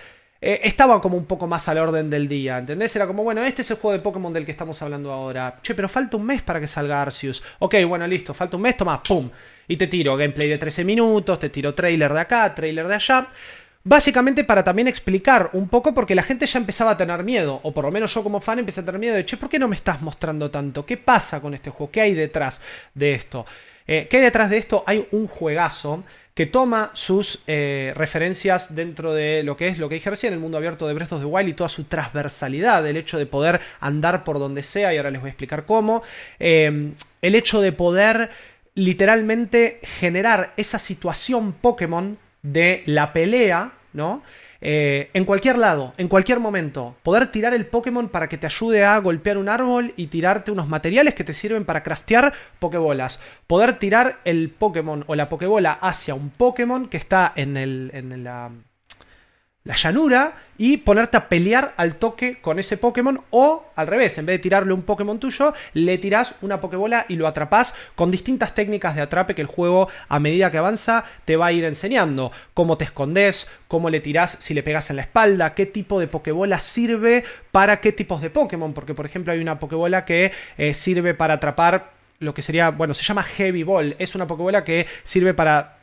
eh, 0.48 0.62
estaban 0.64 1.00
como 1.00 1.18
un 1.18 1.26
poco 1.26 1.48
más 1.48 1.68
al 1.70 1.80
orden 1.80 2.08
del 2.08 2.28
día, 2.28 2.60
¿entendés? 2.60 2.96
Era 2.96 3.08
como, 3.08 3.24
bueno, 3.24 3.44
este 3.44 3.64
es 3.64 3.72
el 3.72 3.78
juego 3.78 3.94
de 3.94 4.04
Pokémon 4.04 4.32
del 4.32 4.46
que 4.46 4.52
estamos 4.52 4.80
hablando 4.84 5.12
ahora. 5.12 5.58
Che, 5.64 5.74
pero 5.74 5.90
falta 5.90 6.18
un 6.18 6.24
mes 6.24 6.44
para 6.44 6.60
que 6.60 6.68
salga 6.68 7.02
Arceus. 7.02 7.42
Ok, 7.58 7.74
bueno, 7.88 8.06
listo, 8.06 8.32
falta 8.32 8.56
un 8.56 8.62
mes, 8.62 8.78
toma, 8.78 9.02
pum. 9.02 9.28
Y 9.68 9.76
te 9.76 9.88
tiro 9.88 10.16
gameplay 10.16 10.48
de 10.48 10.60
13 10.60 10.84
minutos, 10.84 11.40
te 11.40 11.50
tiro 11.50 11.74
trailer 11.74 12.14
de 12.14 12.20
acá, 12.20 12.54
trailer 12.54 12.88
de 12.88 12.94
allá. 12.94 13.28
Básicamente 13.84 14.44
para 14.44 14.64
también 14.64 14.88
explicar 14.88 15.50
un 15.54 15.68
poco 15.68 15.96
porque 15.96 16.14
la 16.14 16.22
gente 16.22 16.46
ya 16.46 16.60
empezaba 16.60 16.92
a 16.92 16.98
tener 16.98 17.24
miedo, 17.24 17.60
o 17.64 17.74
por 17.74 17.86
lo 17.86 17.90
menos 17.90 18.14
yo 18.14 18.22
como 18.22 18.40
fan 18.40 18.60
empecé 18.60 18.82
a 18.82 18.86
tener 18.86 19.00
miedo 19.00 19.16
de, 19.16 19.26
che, 19.26 19.38
¿por 19.38 19.50
qué 19.50 19.58
no 19.58 19.68
me 19.68 19.76
estás 19.76 20.04
mostrando 20.04 20.52
tanto? 20.52 20.86
¿Qué 20.86 20.98
pasa 20.98 21.42
con 21.42 21.56
este 21.56 21.72
juego? 21.72 21.92
¿Qué 21.92 22.02
hay 22.02 22.14
detrás 22.14 22.62
de 22.94 23.16
esto? 23.16 23.48
Eh, 23.88 24.08
¿Qué 24.08 24.18
hay 24.18 24.24
detrás 24.24 24.52
de 24.52 24.58
esto? 24.58 24.84
Hay 24.86 25.08
un 25.10 25.26
juegazo 25.26 26.04
que 26.36 26.46
toma 26.46 26.92
sus 26.94 27.40
eh, 27.48 27.94
referencias 27.96 28.76
dentro 28.76 29.14
de 29.14 29.42
lo 29.42 29.56
que 29.56 29.70
es 29.70 29.78
lo 29.78 29.88
que 29.88 29.96
dije 29.96 30.10
recién, 30.10 30.34
el 30.34 30.40
mundo 30.40 30.58
abierto 30.58 30.86
de 30.86 30.94
Breath 30.94 31.14
of 31.14 31.22
the 31.22 31.26
Wild 31.26 31.48
y 31.48 31.54
toda 31.54 31.70
su 31.70 31.86
transversalidad, 31.86 32.86
el 32.86 32.98
hecho 32.98 33.18
de 33.18 33.26
poder 33.26 33.62
andar 33.80 34.26
por 34.26 34.38
donde 34.38 34.62
sea, 34.62 34.94
y 34.94 34.98
ahora 34.98 35.12
les 35.12 35.22
voy 35.22 35.30
a 35.30 35.32
explicar 35.32 35.66
cómo, 35.66 36.04
eh, 36.38 36.92
el 37.22 37.36
hecho 37.36 37.62
de 37.62 37.72
poder 37.72 38.32
literalmente 38.74 39.80
generar 40.00 40.52
esa 40.58 40.78
situación 40.78 41.54
Pokémon 41.54 42.18
de 42.42 42.84
la 42.86 43.14
pelea, 43.14 43.72
¿no? 43.94 44.22
Eh, 44.68 45.12
en 45.14 45.26
cualquier 45.26 45.60
lado, 45.60 45.94
en 46.00 46.08
cualquier 46.08 46.40
momento, 46.40 46.96
poder 47.04 47.28
tirar 47.28 47.54
el 47.54 47.68
Pokémon 47.68 48.10
para 48.10 48.28
que 48.28 48.40
te 48.40 48.48
ayude 48.48 48.84
a 48.84 48.98
golpear 48.98 49.38
un 49.38 49.48
árbol 49.48 49.94
y 49.96 50.08
tirarte 50.08 50.50
unos 50.52 50.68
materiales 50.68 51.14
que 51.14 51.24
te 51.24 51.36
sirven 51.36 51.66
para 51.66 51.84
craftear 51.84 52.34
Pokébolas. 52.58 53.20
Poder 53.46 53.78
tirar 53.78 54.22
el 54.26 54.50
Pokémon 54.50 55.04
o 55.06 55.14
la 55.14 55.30
Pokébola 55.30 55.74
hacia 55.74 56.16
un 56.16 56.32
Pokémon 56.32 56.88
que 56.88 56.98
está 56.98 57.32
en, 57.36 57.58
el, 57.58 57.92
en 57.94 58.24
la, 58.24 58.50
la 59.66 59.76
llanura 59.76 60.34
y 60.58 60.78
ponerte 60.78 61.18
a 61.18 61.28
pelear 61.28 61.74
al 61.76 61.96
toque 61.96 62.38
con 62.40 62.60
ese 62.60 62.78
Pokémon 62.78 63.20
o 63.32 63.66
al 63.76 63.88
revés, 63.88 64.18
en 64.20 64.28
vez 64.28 64.36
de 64.36 64.44
tirarle 64.44 64.74
un 64.74 64.84
Pokémon 64.84 65.20
tuyo, 65.20 65.54
le 65.74 65.98
tirás 65.98 66.36
una 66.42 66.62
Pokébola 66.62 67.06
y 67.10 67.16
lo 67.16 67.28
atrapás 67.28 67.76
con 67.96 68.12
distintas 68.12 68.54
técnicas 68.54 68.96
de 68.96 69.02
atrape 69.02 69.34
que 69.34 69.42
el 69.42 69.48
juego 69.48 69.90
a 70.08 70.20
medida 70.20 70.52
que 70.52 70.60
avanza 70.60 71.04
te 71.26 71.36
va 71.36 71.48
a 71.48 71.52
ir 71.52 71.66
enseñando. 71.66 72.32
Cómo 72.54 72.78
te 72.78 72.86
escondes, 72.86 73.50
cómo 73.68 73.90
le 73.90 74.00
tirás 74.02 74.38
si 74.40 74.54
le 74.54 74.64
pegas 74.64 74.92
en 74.92 74.98
la 74.98 75.02
espalda, 75.02 75.56
qué 75.56 75.66
tipo 75.66 76.00
de 76.00 76.08
Pokébola 76.08 76.60
sirve 76.60 77.26
para 77.52 77.82
qué 77.82 77.92
tipos 77.92 78.22
de 78.22 78.30
Pokémon, 78.30 78.72
porque 78.74 78.94
por 78.94 79.08
ejemplo 79.08 79.34
hay 79.34 79.40
una 79.40 79.60
Pokébola 79.60 80.06
que 80.06 80.32
eh, 80.58 80.76
sirve 80.76 81.16
para 81.16 81.34
atrapar 81.34 81.96
lo 82.20 82.34
que 82.34 82.44
sería, 82.44 82.70
bueno, 82.70 82.94
se 82.94 83.04
llama 83.04 83.24
Heavy 83.24 83.64
Ball, 83.64 83.96
es 84.00 84.16
una 84.16 84.28
Pokébola 84.28 84.64
que 84.64 84.86
sirve 85.04 85.34
para 85.34 85.75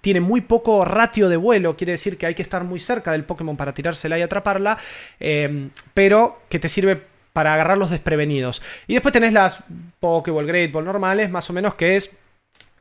tiene 0.00 0.20
muy 0.20 0.40
poco 0.40 0.84
ratio 0.84 1.28
de 1.28 1.36
vuelo, 1.36 1.76
quiere 1.76 1.92
decir 1.92 2.18
que 2.18 2.26
hay 2.26 2.34
que 2.34 2.42
estar 2.42 2.64
muy 2.64 2.80
cerca 2.80 3.12
del 3.12 3.24
Pokémon 3.24 3.56
para 3.56 3.72
tirársela 3.74 4.18
y 4.18 4.22
atraparla, 4.22 4.78
eh, 5.20 5.68
pero 5.94 6.42
que 6.48 6.58
te 6.58 6.68
sirve 6.68 7.00
para 7.32 7.54
agarrar 7.54 7.78
los 7.78 7.90
desprevenidos. 7.90 8.62
Y 8.86 8.94
después 8.94 9.12
tenés 9.12 9.32
las 9.32 9.62
Pokéball, 10.00 10.46
Great 10.46 10.72
Ball 10.72 10.84
normales, 10.84 11.30
más 11.30 11.48
o 11.50 11.52
menos 11.52 11.74
que 11.74 11.96
es 11.96 12.10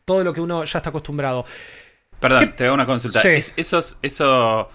todo 0.06 0.24
lo 0.24 0.34
que 0.34 0.42
uno 0.42 0.64
ya 0.66 0.80
está 0.80 0.90
acostumbrado. 0.90 1.46
Perdón, 2.20 2.40
¿Qué- 2.40 2.48
te 2.54 2.66
hago 2.66 2.74
una 2.74 2.86
consulta. 2.86 3.22
Sí. 3.22 3.28
Es- 3.30 3.54
esos, 3.58 3.98
eso, 4.02 4.70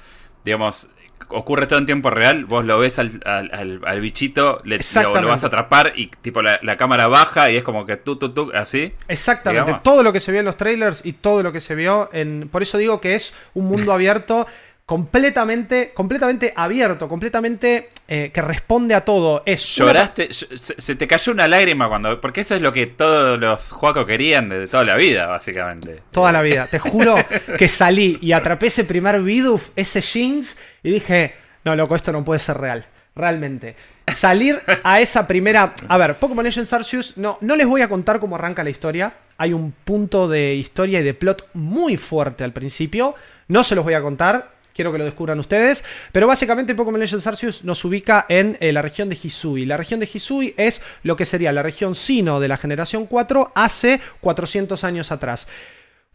digamos, 0.45 0.89
ocurre 1.29 1.67
todo 1.67 1.79
en 1.79 1.87
tiempo 1.87 2.11
real. 2.11 2.45
Vos 2.45 2.65
lo 2.65 2.79
ves 2.79 2.99
al, 2.99 3.21
al- 3.25 3.51
al- 3.53 3.81
al 3.85 4.01
bichito, 4.01 4.61
le, 4.65 4.79
lo, 5.03 5.21
lo 5.21 5.29
vas 5.29 5.45
a 5.45 5.49
atrapar 5.49 5.93
y 5.97 6.09
tipo 6.23 6.43
la, 6.43 6.59
la 6.63 6.77
cámara 6.77 7.07
baja 7.09 7.51
y 7.51 7.57
es 7.57 7.63
como 7.63 7.87
que 7.87 7.97
tú, 7.97 8.17
tú, 8.17 8.31
tú, 8.31 8.51
así. 8.55 8.93
Exactamente, 9.09 9.65
digamos. 9.67 9.85
todo 9.85 10.03
lo 10.03 10.13
que 10.13 10.21
se 10.21 10.33
vio 10.33 10.41
en 10.41 10.47
los 10.47 10.57
trailers 10.57 11.05
y 11.05 11.13
todo 11.15 11.43
lo 11.43 11.53
que 11.53 11.61
se 11.61 11.75
vio 11.75 12.09
en... 12.13 12.49
Por 12.51 12.63
eso 12.63 12.79
digo 12.79 13.01
que 13.01 13.15
es 13.15 13.35
un 13.55 13.67
mundo 13.67 13.93
abierto 13.93 14.47
completamente, 14.91 15.93
completamente 15.95 16.53
abierto, 16.57 17.09
completamente 17.09 17.91
eh, 18.09 18.33
que 18.35 18.43
responde 18.43 18.93
a 18.97 19.05
todo. 19.05 19.45
Es 19.47 19.65
Lloraste, 19.77 20.31
ll- 20.31 20.57
se, 20.57 20.81
se 20.81 20.97
te 20.97 21.07
cayó 21.07 21.33
una 21.33 21.47
lágrima 21.47 21.89
cuando. 21.89 22.21
Porque 22.21 22.41
eso 22.41 22.57
es 22.57 22.61
lo 22.61 22.73
que 22.73 22.89
todos 22.89 23.39
los 23.39 23.71
juacos 23.71 24.05
querían 24.05 24.49
de 24.49 24.67
toda 24.67 24.83
la 24.83 24.97
vida, 24.97 25.27
básicamente. 25.27 26.03
Toda 26.11 26.33
la 26.33 26.43
vida. 26.43 26.67
Te 26.67 26.81
juro 26.81 27.15
que 27.57 27.69
salí 27.69 28.19
y 28.21 28.33
atrapé 28.33 28.67
ese 28.67 28.83
primer 28.83 29.23
Bidoof, 29.23 29.69
ese 29.77 30.03
Jinx, 30.03 30.59
y 30.83 30.91
dije, 30.91 31.37
no, 31.65 31.77
loco, 31.77 31.95
esto 31.95 32.11
no 32.11 32.25
puede 32.25 32.41
ser 32.41 32.59
real. 32.59 32.85
Realmente. 33.15 33.77
Salir 34.09 34.59
a 34.83 35.01
esa 35.01 35.29
primera... 35.29 35.73
A 35.87 35.99
ver, 35.99 36.17
Pokémon 36.17 36.45
Legends 36.45 36.73
Arceus, 36.73 37.17
no, 37.17 37.39
no 37.43 37.55
les 37.55 37.69
voy 37.69 37.83
a 37.83 37.89
contar 37.89 38.19
cómo 38.19 38.35
arranca 38.35 38.65
la 38.65 38.71
historia. 38.71 39.13
Hay 39.39 39.53
un 39.53 39.71
punto 39.71 40.27
de 40.27 40.57
historia 40.57 40.99
y 40.99 41.05
de 41.05 41.15
plot 41.15 41.47
muy 41.55 41.97
fuerte 41.97 42.43
al 42.43 42.53
principio. 42.53 43.15
No 43.47 43.63
se 43.63 43.77
los 43.77 43.85
voy 43.85 43.95
a 43.95 44.03
contar. 44.03 44.59
Quiero 44.81 44.93
que 44.93 44.99
lo 44.99 45.05
descubran 45.05 45.39
ustedes. 45.39 45.85
Pero 46.11 46.27
básicamente 46.27 46.75
Pokémon 46.75 46.99
Legends 46.99 47.27
Arceus 47.27 47.65
nos 47.65 47.85
ubica 47.85 48.25
en 48.31 48.57
eh, 48.61 48.73
la 48.73 48.81
región 48.81 49.11
de 49.11 49.19
Hisui. 49.23 49.67
La 49.67 49.77
región 49.77 50.01
de 50.01 50.09
Hisui 50.11 50.55
es 50.57 50.81
lo 51.03 51.17
que 51.17 51.27
sería 51.27 51.53
la 51.53 51.63
región 51.63 51.95
Sino 51.95 52.41
de 52.41 52.49
la 52.49 52.57
generación 52.57 53.05
4 53.05 53.53
hace 53.55 54.01
400 54.23 54.83
años 54.85 55.13
atrás. 55.13 55.47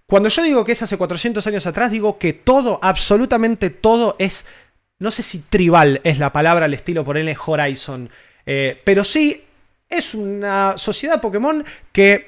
Cuando 0.08 0.30
yo 0.30 0.42
digo 0.42 0.66
que 0.66 0.72
es 0.72 0.82
hace 0.82 0.98
400 0.98 1.46
años 1.46 1.68
atrás, 1.68 1.92
digo 1.92 2.18
que 2.18 2.34
todo, 2.34 2.80
absolutamente 2.82 3.70
todo 3.70 4.16
es, 4.18 4.48
no 4.98 5.12
sé 5.12 5.22
si 5.22 5.42
tribal 5.42 6.02
es 6.04 6.18
la 6.18 6.34
palabra 6.34 6.66
al 6.66 6.74
estilo 6.74 7.06
por 7.06 7.20
L 7.20 7.38
Horizon, 7.46 8.10
eh, 8.48 8.82
pero 8.84 9.04
sí 9.04 9.44
es 9.88 10.16
una 10.16 10.76
sociedad 10.80 11.22
Pokémon 11.22 11.64
que 11.92 12.26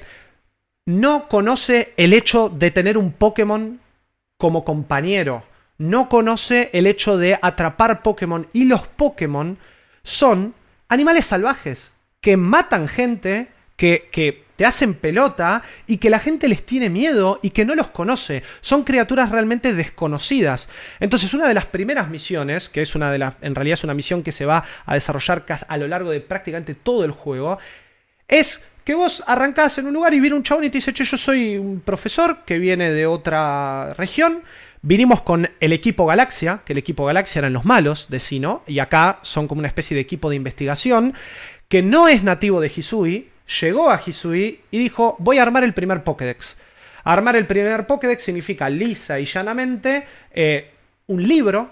no 0.86 1.26
conoce 1.28 1.94
el 1.96 2.12
hecho 2.12 2.48
de 2.48 2.70
tener 2.70 2.96
un 2.96 3.10
Pokémon 3.10 3.80
como 4.36 4.64
compañero, 4.64 5.42
no 5.78 6.08
conoce 6.08 6.70
el 6.72 6.86
hecho 6.86 7.16
de 7.16 7.38
atrapar 7.40 8.02
Pokémon 8.02 8.48
y 8.52 8.64
los 8.64 8.86
Pokémon 8.86 9.58
son 10.02 10.54
animales 10.88 11.26
salvajes 11.26 11.92
que 12.20 12.36
matan 12.36 12.88
gente, 12.88 13.48
que, 13.76 14.08
que 14.10 14.44
te 14.58 14.66
hacen 14.66 14.94
pelota 14.94 15.62
y 15.86 15.98
que 15.98 16.10
la 16.10 16.18
gente 16.18 16.48
les 16.48 16.66
tiene 16.66 16.90
miedo 16.90 17.38
y 17.42 17.50
que 17.50 17.64
no 17.64 17.76
los 17.76 17.88
conoce. 17.88 18.42
Son 18.60 18.82
criaturas 18.82 19.30
realmente 19.30 19.72
desconocidas. 19.72 20.68
Entonces, 20.98 21.32
una 21.32 21.46
de 21.46 21.54
las 21.54 21.66
primeras 21.66 22.08
misiones, 22.08 22.68
que 22.68 22.82
es 22.82 22.96
una 22.96 23.12
de 23.12 23.18
las, 23.18 23.34
en 23.40 23.54
realidad 23.54 23.74
es 23.74 23.84
una 23.84 23.94
misión 23.94 24.24
que 24.24 24.32
se 24.32 24.46
va 24.46 24.64
a 24.84 24.94
desarrollar 24.94 25.44
a 25.68 25.76
lo 25.76 25.86
largo 25.86 26.10
de 26.10 26.20
prácticamente 26.20 26.74
todo 26.74 27.04
el 27.04 27.12
juego, 27.12 27.60
es 28.26 28.66
que 28.82 28.94
vos 28.94 29.22
arrancás 29.28 29.78
en 29.78 29.86
un 29.86 29.94
lugar 29.94 30.12
y 30.12 30.18
viene 30.18 30.34
un 30.34 30.42
chabón 30.42 30.64
y 30.64 30.70
te 30.70 30.78
dice, 30.78 30.92
che, 30.92 31.04
yo 31.04 31.16
soy 31.16 31.56
un 31.56 31.80
profesor 31.80 32.38
que 32.44 32.58
viene 32.58 32.90
de 32.90 33.06
otra 33.06 33.94
región. 33.94 34.42
Vinimos 34.82 35.22
con 35.22 35.50
el 35.58 35.72
equipo 35.72 36.06
Galaxia, 36.06 36.62
que 36.64 36.72
el 36.72 36.78
equipo 36.78 37.04
Galaxia 37.04 37.40
eran 37.40 37.52
los 37.52 37.64
malos 37.64 38.08
de 38.10 38.20
Sino, 38.20 38.62
y 38.66 38.78
acá 38.78 39.18
son 39.22 39.48
como 39.48 39.58
una 39.58 39.68
especie 39.68 39.94
de 39.94 40.00
equipo 40.00 40.30
de 40.30 40.36
investigación, 40.36 41.14
que 41.68 41.82
no 41.82 42.08
es 42.08 42.22
nativo 42.22 42.60
de 42.60 42.72
Hisui, 42.74 43.28
llegó 43.60 43.90
a 43.90 44.00
Hisui 44.04 44.60
y 44.70 44.78
dijo, 44.78 45.16
voy 45.18 45.38
a 45.38 45.42
armar 45.42 45.64
el 45.64 45.74
primer 45.74 46.04
Pokédex. 46.04 46.56
Armar 47.04 47.36
el 47.36 47.46
primer 47.46 47.86
Pokédex 47.86 48.22
significa 48.22 48.68
lisa 48.70 49.18
y 49.18 49.24
llanamente 49.24 50.06
eh, 50.32 50.70
un 51.06 51.22
libro 51.26 51.70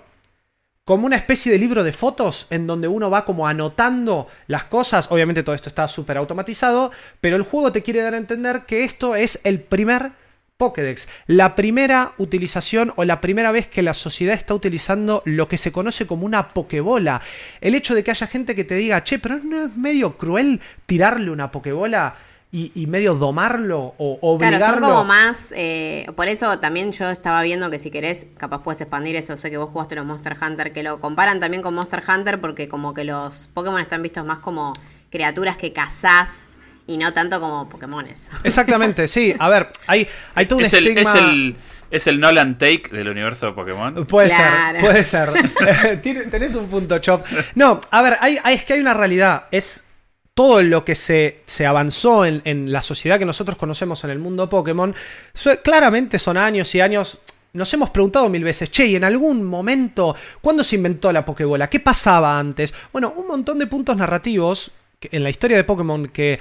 como 0.84 1.06
una 1.06 1.16
especie 1.16 1.50
de 1.50 1.58
libro 1.58 1.82
de 1.82 1.92
fotos 1.92 2.46
en 2.50 2.66
donde 2.66 2.88
uno 2.88 3.10
va 3.10 3.24
como 3.24 3.46
anotando 3.46 4.28
las 4.46 4.64
cosas. 4.64 5.10
Obviamente 5.10 5.42
todo 5.42 5.54
esto 5.54 5.68
está 5.68 5.88
súper 5.88 6.16
automatizado, 6.16 6.92
pero 7.20 7.36
el 7.36 7.42
juego 7.42 7.72
te 7.72 7.82
quiere 7.82 8.02
dar 8.02 8.14
a 8.14 8.18
entender 8.18 8.62
que 8.66 8.84
esto 8.84 9.16
es 9.16 9.40
el 9.44 9.60
primer 9.60 10.12
Pokédex. 10.56 11.08
La 11.26 11.54
primera 11.54 12.12
utilización 12.16 12.92
o 12.96 13.04
la 13.04 13.20
primera 13.20 13.52
vez 13.52 13.66
que 13.68 13.82
la 13.82 13.94
sociedad 13.94 14.34
está 14.34 14.54
utilizando 14.54 15.22
lo 15.26 15.48
que 15.48 15.58
se 15.58 15.72
conoce 15.72 16.06
como 16.06 16.24
una 16.24 16.48
Pokébola. 16.48 17.20
El 17.60 17.74
hecho 17.74 17.94
de 17.94 18.02
que 18.02 18.10
haya 18.10 18.26
gente 18.26 18.54
que 18.54 18.64
te 18.64 18.74
diga, 18.74 19.04
che, 19.04 19.18
pero 19.18 19.38
no 19.38 19.66
es 19.66 19.76
medio 19.76 20.16
cruel 20.16 20.60
tirarle 20.86 21.30
una 21.30 21.50
Pokébola 21.50 22.16
y, 22.50 22.72
y 22.74 22.86
medio 22.86 23.14
domarlo 23.14 23.94
o 23.98 24.18
obligarlo. 24.22 24.58
Claro, 24.58 24.80
son 24.80 24.90
como 24.90 25.04
más. 25.04 25.52
eh, 25.54 26.06
por 26.16 26.28
eso 26.28 26.58
también 26.58 26.92
yo 26.92 27.10
estaba 27.10 27.42
viendo 27.42 27.70
que 27.70 27.78
si 27.78 27.90
querés, 27.90 28.26
capaz 28.38 28.62
puedes 28.62 28.80
expandir 28.80 29.14
eso. 29.16 29.36
Sé 29.36 29.50
que 29.50 29.58
vos 29.58 29.68
jugaste 29.68 29.94
los 29.94 30.06
Monster 30.06 30.36
Hunter, 30.40 30.72
que 30.72 30.82
lo 30.82 31.00
comparan 31.00 31.38
también 31.38 31.62
con 31.62 31.74
Monster 31.74 32.02
Hunter, 32.08 32.40
porque 32.40 32.66
como 32.66 32.94
que 32.94 33.04
los 33.04 33.48
Pokémon 33.52 33.80
están 33.80 34.02
vistos 34.02 34.24
más 34.24 34.38
como 34.38 34.72
criaturas 35.10 35.58
que 35.58 35.74
cazás 35.74 36.55
y 36.86 36.96
no 36.98 37.12
tanto 37.12 37.40
como 37.40 37.68
Pokémones. 37.68 38.28
Exactamente, 38.44 39.08
sí. 39.08 39.34
A 39.38 39.48
ver, 39.48 39.68
hay, 39.86 40.06
hay 40.34 40.46
todo 40.46 40.58
un 40.60 40.64
Es 40.64 40.72
el, 40.72 40.86
estigma... 40.88 41.10
es, 41.10 41.14
el, 41.16 41.56
es 41.90 42.06
el 42.06 42.20
Nolan 42.20 42.58
Take 42.58 42.88
del 42.92 43.08
universo 43.08 43.46
de 43.46 43.52
Pokémon. 43.52 44.06
Puede 44.06 44.28
Claro. 44.28 44.78
ser, 44.80 44.86
puede 44.86 45.04
ser. 45.04 46.00
Tenés 46.30 46.54
un 46.54 46.68
punto, 46.68 46.98
Chop. 46.98 47.24
No, 47.54 47.80
a 47.90 48.02
ver, 48.02 48.16
hay, 48.20 48.38
hay- 48.42 48.54
es 48.56 48.64
que 48.64 48.74
hay 48.74 48.80
una 48.80 48.94
realidad. 48.94 49.46
Es 49.50 49.84
todo 50.34 50.62
lo 50.62 50.84
que 50.84 50.94
se, 50.94 51.40
se 51.46 51.64
avanzó 51.66 52.24
en, 52.26 52.42
en 52.44 52.70
la 52.70 52.82
sociedad 52.82 53.18
que 53.18 53.24
nosotros 53.24 53.56
conocemos 53.56 54.04
en 54.04 54.10
el 54.10 54.18
mundo 54.18 54.48
Pokémon. 54.50 54.94
claramente 55.62 56.18
son 56.18 56.36
años 56.36 56.74
y 56.74 56.80
años. 56.80 57.18
Nos 57.52 57.72
hemos 57.72 57.88
preguntado 57.88 58.28
mil 58.28 58.44
veces, 58.44 58.70
che, 58.70 58.84
y 58.84 58.96
en 58.96 59.04
algún 59.04 59.42
momento, 59.42 60.14
¿cuándo 60.42 60.62
se 60.62 60.76
inventó 60.76 61.10
la 61.10 61.24
Pokébola? 61.24 61.70
¿Qué 61.70 61.80
pasaba 61.80 62.38
antes? 62.38 62.74
Bueno, 62.92 63.14
un 63.16 63.26
montón 63.26 63.58
de 63.58 63.66
puntos 63.66 63.96
narrativos 63.96 64.70
en 65.00 65.22
la 65.22 65.30
historia 65.30 65.56
de 65.56 65.64
Pokémon 65.64 66.08
que 66.08 66.38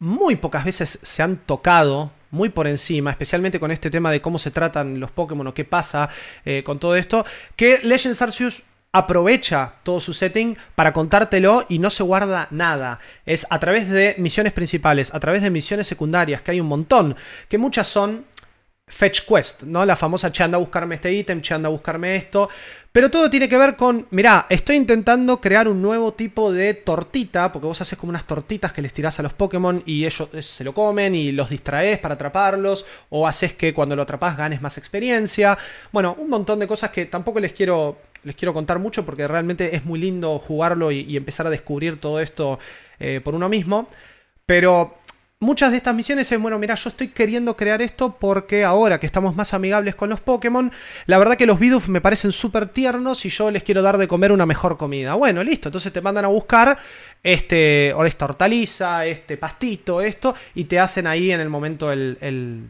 muy 0.00 0.36
pocas 0.36 0.64
veces 0.64 0.98
se 1.02 1.22
han 1.22 1.36
tocado 1.36 2.10
muy 2.30 2.48
por 2.48 2.66
encima, 2.66 3.10
especialmente 3.10 3.60
con 3.60 3.70
este 3.70 3.90
tema 3.90 4.10
de 4.10 4.20
cómo 4.20 4.38
se 4.38 4.50
tratan 4.50 4.98
los 4.98 5.10
Pokémon 5.10 5.46
o 5.46 5.54
qué 5.54 5.64
pasa 5.64 6.10
eh, 6.44 6.62
con 6.64 6.78
todo 6.78 6.96
esto, 6.96 7.24
que 7.54 7.80
Legends 7.82 8.22
Arceus 8.22 8.62
aprovecha 8.92 9.74
todo 9.82 10.00
su 10.00 10.12
setting 10.12 10.56
para 10.74 10.92
contártelo 10.92 11.66
y 11.68 11.78
no 11.78 11.90
se 11.90 12.02
guarda 12.02 12.48
nada. 12.50 12.98
Es 13.24 13.46
a 13.50 13.60
través 13.60 13.88
de 13.88 14.16
misiones 14.18 14.52
principales, 14.52 15.14
a 15.14 15.20
través 15.20 15.42
de 15.42 15.50
misiones 15.50 15.86
secundarias, 15.86 16.42
que 16.42 16.52
hay 16.52 16.60
un 16.60 16.66
montón, 16.66 17.16
que 17.48 17.58
muchas 17.58 17.86
son 17.86 18.24
Fetch 18.90 19.24
Quest, 19.26 19.62
¿no? 19.62 19.84
La 19.86 19.96
famosa 19.96 20.32
che 20.32 20.42
anda 20.42 20.56
a 20.56 20.60
buscarme 20.60 20.96
este 20.96 21.12
ítem, 21.12 21.40
che 21.40 21.54
anda 21.54 21.68
a 21.68 21.70
buscarme 21.70 22.16
esto. 22.16 22.50
Pero 22.92 23.08
todo 23.08 23.30
tiene 23.30 23.48
que 23.48 23.56
ver 23.56 23.76
con, 23.76 24.08
mirá, 24.10 24.46
estoy 24.48 24.74
intentando 24.74 25.40
crear 25.40 25.68
un 25.68 25.80
nuevo 25.80 26.12
tipo 26.12 26.52
de 26.52 26.74
tortita, 26.74 27.52
porque 27.52 27.68
vos 27.68 27.80
haces 27.80 27.96
como 27.96 28.10
unas 28.10 28.26
tortitas 28.26 28.72
que 28.72 28.82
les 28.82 28.92
tirás 28.92 29.20
a 29.20 29.22
los 29.22 29.32
Pokémon 29.32 29.80
y 29.86 30.04
ellos 30.06 30.28
eh, 30.32 30.42
se 30.42 30.64
lo 30.64 30.74
comen 30.74 31.14
y 31.14 31.30
los 31.30 31.48
distraes 31.48 32.00
para 32.00 32.14
atraparlos, 32.14 32.84
o 33.10 33.28
haces 33.28 33.54
que 33.54 33.72
cuando 33.72 33.94
lo 33.94 34.02
atrapas 34.02 34.36
ganes 34.36 34.60
más 34.60 34.76
experiencia. 34.76 35.56
Bueno, 35.92 36.16
un 36.18 36.28
montón 36.28 36.58
de 36.58 36.66
cosas 36.66 36.90
que 36.90 37.06
tampoco 37.06 37.38
les 37.38 37.52
quiero, 37.52 37.98
les 38.24 38.34
quiero 38.34 38.52
contar 38.52 38.80
mucho 38.80 39.06
porque 39.06 39.28
realmente 39.28 39.76
es 39.76 39.84
muy 39.84 40.00
lindo 40.00 40.40
jugarlo 40.40 40.90
y, 40.90 41.16
empezar 41.16 41.46
a 41.46 41.50
descubrir 41.50 42.00
todo 42.00 42.18
esto 42.18 42.58
eh, 42.98 43.20
por 43.22 43.36
uno 43.36 43.48
mismo. 43.48 43.88
Pero 44.46 44.96
muchas 45.40 45.70
de 45.70 45.78
estas 45.78 45.94
misiones 45.94 46.30
es, 46.30 46.40
bueno, 46.40 46.58
mira, 46.58 46.74
yo 46.74 46.90
estoy 46.90 47.08
queriendo 47.08 47.56
crear 47.56 47.80
esto 47.82 48.16
porque 48.20 48.62
ahora 48.64 49.00
que 49.00 49.06
estamos 49.06 49.34
más 49.34 49.54
amigables 49.54 49.94
con 49.94 50.10
los 50.10 50.20
Pokémon, 50.20 50.70
la 51.06 51.18
verdad 51.18 51.36
que 51.36 51.46
los 51.46 51.58
Bidoof 51.58 51.88
me 51.88 52.00
parecen 52.02 52.30
súper 52.30 52.68
tiernos 52.68 53.24
y 53.24 53.30
yo 53.30 53.50
les 53.50 53.62
quiero 53.62 53.80
dar 53.82 53.96
de 53.98 54.06
comer 54.06 54.32
una 54.32 54.44
mejor 54.46 54.76
comida. 54.76 55.14
Bueno, 55.14 55.42
listo, 55.42 55.68
entonces 55.68 55.92
te 55.92 56.00
mandan 56.02 56.26
a 56.26 56.28
buscar 56.28 56.76
este, 57.22 57.92
o 57.94 58.04
esta 58.04 58.26
hortaliza, 58.26 59.06
este 59.06 59.36
pastito, 59.38 60.00
esto, 60.02 60.34
y 60.54 60.64
te 60.64 60.78
hacen 60.78 61.06
ahí 61.06 61.32
en 61.32 61.40
el 61.40 61.48
momento 61.48 61.90
el... 61.90 62.18
el 62.20 62.64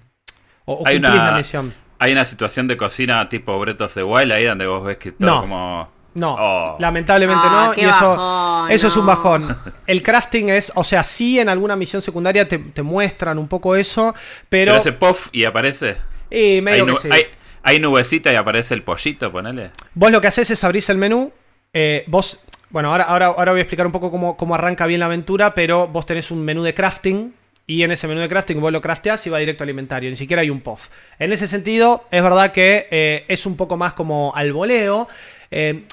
o, 0.64 0.74
o 0.74 0.86
Hay 0.86 0.96
una- 0.98 1.32
la 1.32 1.36
misión. 1.38 1.74
Hay 2.02 2.12
una 2.12 2.24
situación 2.24 2.66
de 2.66 2.78
cocina 2.78 3.28
tipo 3.28 3.58
Breath 3.60 3.82
of 3.82 3.92
the 3.94 4.02
Wild 4.02 4.32
ahí 4.32 4.44
donde 4.44 4.66
vos 4.66 4.82
ves 4.82 4.96
que 4.96 5.12
todo 5.12 5.28
No. 5.28 5.40
como. 5.42 5.90
No, 6.14 6.34
Oh. 6.38 6.76
lamentablemente 6.80 7.42
Ah, 7.46 7.66
no. 7.68 7.72
qué 7.72 7.82
Y 7.82 7.84
eso, 7.84 8.16
bajón, 8.16 8.70
eso 8.72 8.86
es 8.88 8.96
un 8.96 9.06
bajón. 9.06 9.58
El 9.86 10.02
crafting 10.02 10.48
es, 10.50 10.72
o 10.74 10.82
sea, 10.84 11.04
sí 11.04 11.38
en 11.38 11.48
alguna 11.48 11.76
misión 11.76 12.02
secundaria 12.02 12.48
te, 12.48 12.58
te 12.58 12.82
muestran 12.82 13.38
un 13.38 13.46
poco 13.48 13.76
eso, 13.76 14.14
pero... 14.48 14.72
Pero 14.72 14.78
hace 14.78 14.92
puff 14.92 15.28
y 15.32 15.44
aparece. 15.44 15.96
y 16.30 16.36
Hay, 16.56 16.62
medio 16.62 16.86
que 16.86 16.96
sí. 16.96 17.08
hay- 17.12 17.26
hay 17.62 17.78
nubecita 17.78 18.32
y 18.32 18.36
aparece 18.36 18.72
el 18.74 18.82
pollito, 18.82 19.30
ponele. 19.30 19.70
Vos 19.94 20.10
lo 20.10 20.20
que 20.20 20.26
haces 20.28 20.50
es 20.50 20.64
abrir 20.64 20.82
el 20.88 20.96
menú. 20.96 21.30
eh, 21.74 22.04
vos, 22.08 22.40
bueno, 22.70 22.90
ahora, 22.90 23.04
ahora, 23.04 23.26
ahora 23.26 23.52
voy 23.52 23.60
a 23.60 23.62
explicar 23.62 23.84
un 23.86 23.92
poco 23.92 24.10
cómo, 24.10 24.36
cómo 24.36 24.54
arranca 24.54 24.86
bien 24.86 24.98
la 25.00 25.06
aventura, 25.06 25.54
pero 25.54 25.86
vos 25.86 26.06
tenés 26.06 26.30
un 26.30 26.44
menú 26.44 26.62
de 26.62 26.72
crafting. 26.74 27.34
Y 27.66 27.82
en 27.84 27.92
ese 27.92 28.08
menú 28.08 28.20
de 28.20 28.28
crafting 28.28 28.60
vos 28.60 28.72
lo 28.72 28.80
crafteás 28.80 29.24
y 29.26 29.30
va 29.30 29.38
directo 29.38 29.62
al 29.62 29.70
inventario. 29.70 30.10
Ni 30.10 30.16
siquiera 30.16 30.42
hay 30.42 30.50
un 30.50 30.60
puff. 30.60 30.88
En 31.20 31.32
ese 31.32 31.46
sentido, 31.46 32.04
es 32.10 32.20
verdad 32.22 32.50
que 32.50 32.88
eh, 32.90 33.24
es 33.28 33.46
un 33.46 33.56
poco 33.56 33.76
más 33.76 33.92
como 33.92 34.32
al 34.34 34.52
voleo. 34.52 35.06
Eh, 35.52 35.84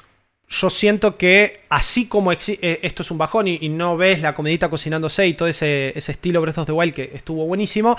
yo 0.50 0.70
siento 0.70 1.18
que 1.18 1.64
así 1.68 2.06
como 2.06 2.32
eh, 2.32 2.38
esto 2.82 3.02
es 3.02 3.10
un 3.10 3.18
bajón 3.18 3.48
y, 3.48 3.68
no 3.68 3.98
ves 3.98 4.22
la 4.22 4.34
comidita 4.34 4.70
cocinándose 4.70 5.26
y 5.26 5.34
todo 5.34 5.46
ese, 5.46 5.92
ese 5.94 6.12
estilo 6.12 6.40
Breath 6.40 6.58
of 6.58 6.66
the 6.66 6.72
Wild 6.72 6.94
que 6.94 7.10
estuvo 7.12 7.44
buenísimo, 7.44 7.98